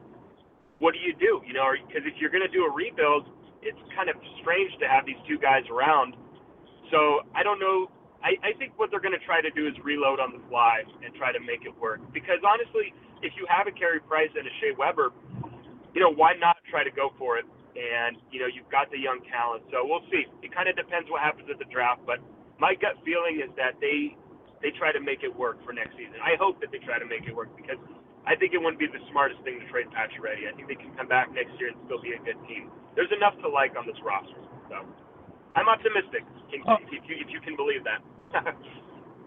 what 0.84 0.92
do 0.92 1.00
you 1.00 1.16
do? 1.16 1.40
You 1.48 1.56
know, 1.56 1.72
because 1.88 2.04
if 2.04 2.20
you're 2.20 2.32
going 2.32 2.44
to 2.44 2.52
do 2.52 2.68
a 2.68 2.72
rebuild, 2.72 3.32
it's 3.64 3.80
kind 3.96 4.12
of 4.12 4.20
strange 4.44 4.76
to 4.84 4.86
have 4.92 5.08
these 5.08 5.20
two 5.24 5.40
guys 5.40 5.64
around. 5.72 6.20
So 6.92 7.24
I 7.32 7.44
don't 7.48 7.60
know. 7.64 7.88
I, 8.20 8.36
I 8.44 8.52
think 8.60 8.76
what 8.76 8.92
they're 8.92 9.04
going 9.04 9.16
to 9.16 9.26
try 9.28 9.40
to 9.40 9.52
do 9.52 9.68
is 9.68 9.76
reload 9.84 10.20
on 10.20 10.32
the 10.36 10.44
fly 10.48 10.84
and 11.04 11.12
try 11.16 11.32
to 11.32 11.40
make 11.40 11.64
it 11.64 11.76
work. 11.80 12.00
Because 12.12 12.40
honestly, 12.44 12.92
if 13.24 13.32
you 13.40 13.48
have 13.48 13.68
a 13.68 13.74
Carey 13.76 14.00
Price 14.00 14.32
and 14.36 14.48
a 14.48 14.54
Shea 14.60 14.76
Weber, 14.76 15.12
you 15.94 16.02
know, 16.02 16.12
why 16.12 16.34
not 16.38 16.58
try 16.70 16.84
to 16.84 16.92
go 16.92 17.14
for 17.18 17.38
it? 17.38 17.46
And 17.74 18.18
you 18.30 18.38
know, 18.42 18.50
you've 18.50 18.70
got 18.70 18.90
the 18.94 19.00
young 19.02 19.22
talent. 19.30 19.66
So 19.74 19.82
we'll 19.86 20.06
see. 20.14 20.26
It 20.46 20.54
kind 20.54 20.70
of 20.70 20.76
depends 20.78 21.10
what 21.10 21.22
happens 21.26 21.50
at 21.50 21.58
the 21.58 21.70
draft, 21.74 22.06
but 22.06 22.22
my 22.62 22.78
gut 22.78 22.98
feeling 23.02 23.42
is 23.42 23.50
that 23.58 23.78
they 23.82 24.14
they 24.62 24.70
try 24.78 24.94
to 24.94 25.02
make 25.02 25.26
it 25.26 25.34
work 25.34 25.58
for 25.66 25.74
next 25.74 25.98
season. 25.98 26.22
I 26.22 26.38
hope 26.38 26.62
that 26.62 26.70
they 26.72 26.80
try 26.86 27.02
to 27.02 27.06
make 27.10 27.26
it 27.26 27.34
work 27.36 27.50
because 27.58 27.82
I 28.24 28.38
think 28.40 28.54
it 28.56 28.62
wouldn't 28.62 28.80
be 28.80 28.88
the 28.88 29.02
smartest 29.12 29.42
thing 29.44 29.60
to 29.60 29.66
trade 29.68 29.92
Pacioretty. 29.92 30.48
I 30.48 30.56
think 30.56 30.72
they 30.72 30.80
can 30.80 30.94
come 30.96 31.10
back 31.10 31.34
next 31.34 31.52
year 31.60 31.76
and 31.76 31.78
still 31.90 32.00
be 32.00 32.16
a 32.16 32.22
good 32.24 32.40
team. 32.48 32.72
There's 32.96 33.12
enough 33.12 33.36
to 33.44 33.50
like 33.50 33.76
on 33.76 33.84
this 33.90 34.00
roster. 34.06 34.40
So 34.72 34.88
I'm 35.58 35.68
optimistic, 35.68 36.24
if, 36.54 36.62
Oh. 36.64 36.78
if, 36.80 37.04
you, 37.10 37.16
if 37.20 37.28
you 37.28 37.42
can 37.42 37.58
believe 37.58 37.84
that. 37.84 38.00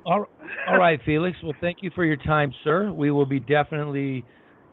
All, 0.06 0.24
all 0.68 0.78
right, 0.78 1.00
Felix. 1.04 1.36
Well, 1.42 1.52
thank 1.60 1.78
you 1.82 1.90
for 1.94 2.04
your 2.04 2.16
time, 2.16 2.54
sir. 2.62 2.92
We 2.92 3.10
will 3.10 3.26
be 3.26 3.40
definitely 3.40 4.24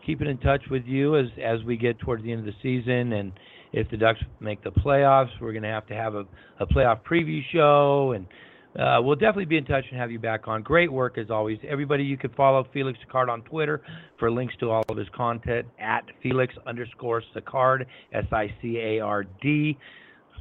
keeping 0.05 0.27
in 0.27 0.37
touch 0.37 0.63
with 0.69 0.85
you 0.85 1.17
as 1.17 1.27
as 1.43 1.63
we 1.63 1.77
get 1.77 1.99
towards 1.99 2.23
the 2.23 2.31
end 2.31 2.39
of 2.39 2.45
the 2.45 2.59
season, 2.61 3.13
and 3.13 3.31
if 3.71 3.89
the 3.89 3.97
Ducks 3.97 4.19
make 4.39 4.63
the 4.63 4.71
playoffs, 4.71 5.29
we're 5.41 5.51
going 5.51 5.63
to 5.63 5.69
have 5.69 5.87
to 5.87 5.95
have 5.95 6.15
a, 6.15 6.25
a 6.59 6.67
playoff 6.67 7.01
preview 7.03 7.41
show, 7.51 8.13
and 8.13 8.27
uh, 8.79 9.01
we'll 9.01 9.15
definitely 9.15 9.45
be 9.45 9.57
in 9.57 9.65
touch 9.65 9.83
and 9.89 9.99
have 9.99 10.11
you 10.11 10.19
back 10.19 10.47
on. 10.47 10.61
Great 10.61 10.91
work 10.91 11.17
as 11.17 11.29
always. 11.29 11.57
Everybody, 11.67 12.03
you 12.03 12.17
can 12.17 12.31
follow 12.31 12.67
Felix 12.71 12.97
Sicard 13.07 13.29
on 13.29 13.41
Twitter 13.43 13.81
for 14.19 14.31
links 14.31 14.53
to 14.59 14.69
all 14.69 14.83
of 14.89 14.97
his 14.97 15.07
content 15.15 15.67
at 15.79 16.03
Felix 16.21 16.53
underscore 16.65 17.23
Sicard 17.35 17.85
S 18.13 18.25
I 18.31 18.53
C 18.61 18.77
A 18.77 18.99
R 18.99 19.23
D 19.41 19.77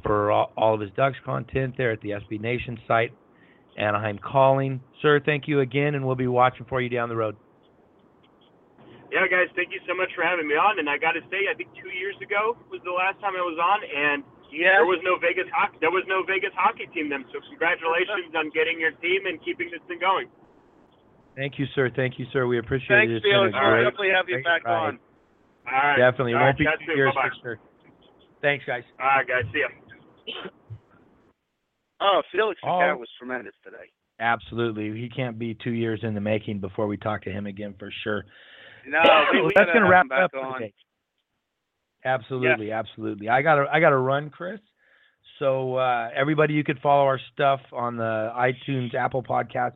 for 0.03 0.31
all, 0.31 0.51
all 0.57 0.73
of 0.73 0.81
his 0.81 0.91
Ducks 0.95 1.17
content 1.25 1.75
there 1.77 1.91
at 1.91 2.01
the 2.01 2.09
SB 2.09 2.39
Nation 2.39 2.77
site. 2.87 3.11
Anaheim 3.77 4.19
Calling. 4.19 4.81
Sir, 5.01 5.19
thank 5.25 5.47
you 5.47 5.61
again, 5.61 5.95
and 5.95 6.05
we'll 6.05 6.15
be 6.15 6.27
watching 6.27 6.65
for 6.69 6.79
you 6.81 6.89
down 6.89 7.09
the 7.09 7.15
road. 7.15 7.35
Yeah, 9.13 9.29
guys, 9.29 9.45
thank 9.53 9.69
you 9.69 9.77
so 9.85 9.93
much 9.93 10.09
for 10.17 10.25
having 10.25 10.49
me 10.49 10.57
on. 10.57 10.81
And 10.81 10.89
I 10.89 10.97
got 10.97 11.13
to 11.13 11.21
say, 11.29 11.45
I 11.45 11.53
think 11.53 11.69
two 11.77 11.93
years 11.93 12.17
ago 12.17 12.57
was 12.73 12.81
the 12.81 12.91
last 12.91 13.21
time 13.21 13.37
I 13.37 13.45
was 13.45 13.61
on, 13.61 13.79
and 13.85 14.25
yeah. 14.49 14.81
there 14.81 14.89
was 14.89 14.97
no 15.05 15.21
Vegas 15.21 15.45
hockey. 15.53 15.77
There 15.85 15.93
was 15.93 16.01
no 16.09 16.25
Vegas 16.25 16.49
hockey 16.57 16.89
team 16.89 17.13
then. 17.13 17.21
So 17.29 17.37
congratulations 17.45 18.33
on 18.33 18.49
getting 18.57 18.81
your 18.81 18.97
team 18.97 19.29
and 19.29 19.37
keeping 19.45 19.69
this 19.69 19.85
thing 19.85 20.01
going. 20.01 20.33
Thank 21.37 21.61
you, 21.61 21.65
sir. 21.77 21.93
Thank 21.93 22.17
you, 22.17 22.25
sir. 22.33 22.45
We 22.49 22.57
appreciate 22.57 23.05
Thanks, 23.05 23.13
it. 23.13 23.21
It's 23.21 23.25
been 23.25 23.37
a 23.37 23.49
Felix. 23.49 23.53
We'll 23.53 23.69
great- 23.69 23.85
definitely 23.85 24.13
have 24.17 24.25
you 24.29 24.35
great 24.41 24.49
back 24.49 24.65
ride. 24.65 24.97
on. 24.97 24.99
All 25.65 25.73
right. 25.73 25.97
Definitely. 25.97 26.33
It 26.33 26.41
All 26.41 26.49
won't 26.49 26.57
be 26.57 26.65
two 26.85 26.93
years 26.97 27.13
Bye-bye. 27.13 27.29
for 27.41 27.41
sure. 27.41 27.59
Thanks, 28.41 28.65
guys. 28.65 28.83
All 28.99 29.07
right, 29.07 29.27
guys. 29.27 29.45
See 29.53 29.61
ya. 29.61 29.69
Oh, 32.01 32.21
Felix 32.31 32.59
the 32.61 32.69
Oh. 32.69 32.79
cat 32.79 32.99
was 32.99 33.09
tremendous 33.17 33.55
today. 33.63 33.89
Absolutely. 34.19 34.91
He 34.99 35.09
can't 35.09 35.39
be 35.39 35.55
two 35.55 35.71
years 35.71 36.03
in 36.03 36.13
the 36.13 36.21
making 36.21 36.59
before 36.59 36.87
we 36.87 36.97
talk 36.97 37.21
to 37.23 37.31
him 37.31 37.47
again 37.47 37.73
for 37.79 37.89
sure. 38.03 38.25
No, 38.87 38.99
we, 39.33 39.41
we 39.41 39.51
That's 39.55 39.69
wrap 39.89 40.05
him 40.05 40.07
it 40.07 40.09
back 40.09 40.23
up 40.23 40.31
on. 40.35 40.61
today. 40.61 40.73
Absolutely, 42.05 42.71
absolutely. 42.71 43.29
I 43.29 43.41
gotta 43.41 43.65
I 43.71 43.79
gotta 43.79 43.97
run, 43.97 44.29
Chris. 44.29 44.59
So 45.39 45.75
uh, 45.75 46.09
everybody, 46.15 46.53
you 46.53 46.63
could 46.63 46.79
follow 46.79 47.05
our 47.05 47.19
stuff 47.33 47.61
on 47.71 47.97
the 47.97 48.31
iTunes, 48.35 48.93
Apple 48.93 49.23
Podcast 49.23 49.73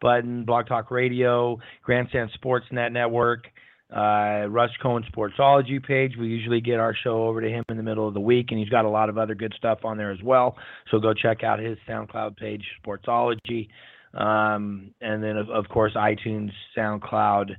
button, 0.00 0.44
Blog 0.44 0.66
Talk 0.66 0.90
Radio, 0.90 1.58
Grandstand 1.82 2.30
Sportsnet 2.40 2.92
Network, 2.92 3.46
uh, 3.94 4.46
Russ 4.48 4.70
Cohen 4.82 5.04
Sportsology 5.14 5.84
page. 5.84 6.12
We 6.18 6.26
usually 6.28 6.60
get 6.60 6.80
our 6.80 6.94
show 6.94 7.26
over 7.26 7.40
to 7.40 7.48
him 7.48 7.64
in 7.68 7.76
the 7.76 7.82
middle 7.82 8.08
of 8.08 8.14
the 8.14 8.20
week, 8.20 8.46
and 8.50 8.58
he's 8.58 8.68
got 8.68 8.84
a 8.84 8.88
lot 8.88 9.08
of 9.08 9.18
other 9.18 9.34
good 9.34 9.54
stuff 9.56 9.80
on 9.84 9.96
there 9.96 10.10
as 10.10 10.22
well. 10.22 10.56
So 10.90 10.98
go 10.98 11.12
check 11.12 11.42
out 11.42 11.58
his 11.58 11.76
SoundCloud 11.88 12.36
page, 12.36 12.64
Sportsology, 12.84 13.68
um, 14.14 14.90
and 15.00 15.22
then 15.22 15.36
of, 15.36 15.50
of 15.50 15.68
course 15.68 15.92
iTunes, 15.94 16.50
SoundCloud. 16.76 17.50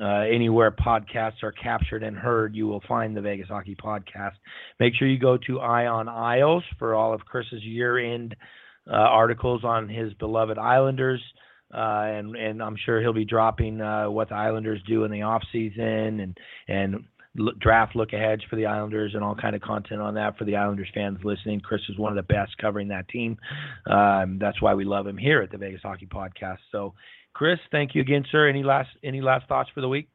Uh, 0.00 0.20
anywhere 0.20 0.70
podcasts 0.70 1.42
are 1.42 1.52
captured 1.52 2.02
and 2.02 2.16
heard, 2.16 2.54
you 2.54 2.66
will 2.66 2.82
find 2.88 3.14
the 3.14 3.20
Vegas 3.20 3.48
Hockey 3.48 3.76
Podcast. 3.76 4.32
Make 4.80 4.94
sure 4.94 5.06
you 5.06 5.18
go 5.18 5.36
to 5.46 5.60
Ion 5.60 6.08
Isles 6.08 6.64
for 6.78 6.94
all 6.94 7.12
of 7.12 7.20
Chris's 7.26 7.62
year-end 7.62 8.34
uh, 8.90 8.94
articles 8.94 9.64
on 9.64 9.90
his 9.90 10.14
beloved 10.14 10.56
Islanders, 10.56 11.20
uh, 11.74 12.04
and 12.06 12.34
and 12.36 12.62
I'm 12.62 12.76
sure 12.84 13.00
he'll 13.00 13.12
be 13.12 13.26
dropping 13.26 13.80
uh, 13.82 14.10
what 14.10 14.30
the 14.30 14.34
Islanders 14.34 14.80
do 14.88 15.04
in 15.04 15.12
the 15.12 15.22
off 15.22 15.42
season 15.52 16.20
and 16.20 16.38
and 16.68 17.04
l- 17.38 17.52
draft 17.60 17.94
look 17.94 18.14
aheads 18.14 18.42
for 18.48 18.56
the 18.56 18.66
Islanders 18.66 19.12
and 19.14 19.22
all 19.22 19.34
kind 19.34 19.54
of 19.54 19.60
content 19.60 20.00
on 20.00 20.14
that 20.14 20.38
for 20.38 20.44
the 20.44 20.56
Islanders 20.56 20.88
fans 20.94 21.18
listening. 21.22 21.60
Chris 21.60 21.82
is 21.90 21.98
one 21.98 22.16
of 22.16 22.16
the 22.16 22.34
best 22.34 22.56
covering 22.58 22.88
that 22.88 23.08
team. 23.08 23.36
Um, 23.86 24.38
that's 24.40 24.60
why 24.62 24.72
we 24.74 24.84
love 24.84 25.06
him 25.06 25.18
here 25.18 25.42
at 25.42 25.50
the 25.50 25.58
Vegas 25.58 25.82
Hockey 25.82 26.06
Podcast. 26.06 26.58
So. 26.72 26.94
Chris, 27.34 27.58
thank 27.70 27.94
you 27.94 28.02
again, 28.02 28.24
sir. 28.30 28.48
Any 28.48 28.62
last 28.62 28.90
any 29.02 29.20
last 29.20 29.48
thoughts 29.48 29.70
for 29.74 29.80
the 29.80 29.88
week? 29.88 30.08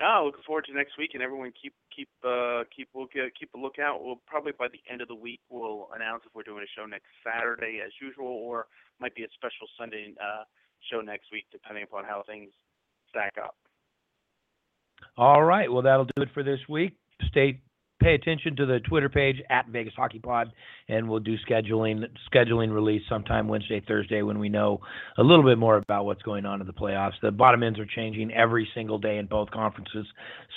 No, 0.00 0.24
looking 0.26 0.42
forward 0.46 0.64
to 0.66 0.74
next 0.74 0.98
week, 0.98 1.10
and 1.14 1.22
everyone 1.22 1.52
keep 1.60 1.72
keep 1.94 2.08
uh 2.26 2.64
keep 2.74 2.88
look 2.94 3.12
keep 3.38 3.50
a 3.54 3.58
lookout. 3.58 4.04
We'll 4.04 4.20
probably 4.26 4.52
by 4.58 4.68
the 4.68 4.80
end 4.90 5.00
of 5.00 5.08
the 5.08 5.14
week 5.14 5.40
we'll 5.48 5.88
announce 5.94 6.22
if 6.26 6.34
we're 6.34 6.42
doing 6.42 6.64
a 6.64 6.70
show 6.78 6.84
next 6.84 7.06
Saturday 7.24 7.80
as 7.84 7.92
usual, 8.02 8.26
or 8.26 8.66
might 9.00 9.14
be 9.14 9.22
a 9.22 9.28
special 9.34 9.66
Sunday 9.78 10.14
uh 10.20 10.44
show 10.90 11.00
next 11.00 11.32
week, 11.32 11.46
depending 11.52 11.84
upon 11.84 12.04
how 12.04 12.22
things 12.26 12.50
stack 13.08 13.34
up. 13.42 13.56
All 15.16 15.42
right. 15.42 15.72
Well, 15.72 15.82
that'll 15.82 16.06
do 16.16 16.22
it 16.22 16.28
for 16.34 16.42
this 16.42 16.60
week. 16.68 16.96
Stay 17.28 17.60
pay 18.00 18.14
attention 18.14 18.56
to 18.56 18.66
the 18.66 18.80
Twitter 18.80 19.08
page 19.08 19.36
at 19.50 19.68
Vegas 19.68 19.94
Hockey 19.96 20.18
Pod, 20.18 20.52
and 20.88 21.08
we'll 21.08 21.20
do 21.20 21.36
scheduling 21.48 22.04
scheduling 22.32 22.72
release 22.72 23.02
sometime 23.08 23.48
Wednesday, 23.48 23.82
Thursday 23.86 24.22
when 24.22 24.38
we 24.38 24.48
know 24.48 24.80
a 25.18 25.22
little 25.22 25.44
bit 25.44 25.58
more 25.58 25.76
about 25.76 26.04
what's 26.04 26.22
going 26.22 26.44
on 26.44 26.60
in 26.60 26.66
the 26.66 26.72
playoffs. 26.72 27.14
The 27.22 27.30
bottom 27.30 27.62
ends 27.62 27.78
are 27.78 27.86
changing 27.86 28.32
every 28.32 28.68
single 28.74 28.98
day 28.98 29.18
in 29.18 29.26
both 29.26 29.50
conferences, 29.50 30.06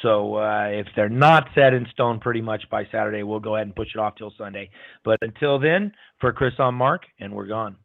so 0.02 0.36
uh, 0.36 0.68
if 0.70 0.88
they're 0.96 1.10
not 1.10 1.48
set 1.56 1.74
in 1.74 1.86
stone 1.92 2.20
pretty 2.20 2.42
much 2.42 2.64
by 2.70 2.86
Saturday, 2.92 3.24
we'll 3.24 3.40
go 3.40 3.56
ahead 3.56 3.68
and 3.68 3.76
push 3.76 3.90
it 3.96 4.00
off 4.00 4.16
till 4.16 4.34
Sunday. 4.38 4.70
But 5.04 5.20
until 5.22 5.60
then, 5.60 5.94
for 6.20 6.34
Chris 6.34 6.54
on 6.60 6.76
Mark, 6.76 7.04
and 7.20 7.34
we're 7.34 7.48
gone. 7.48 7.78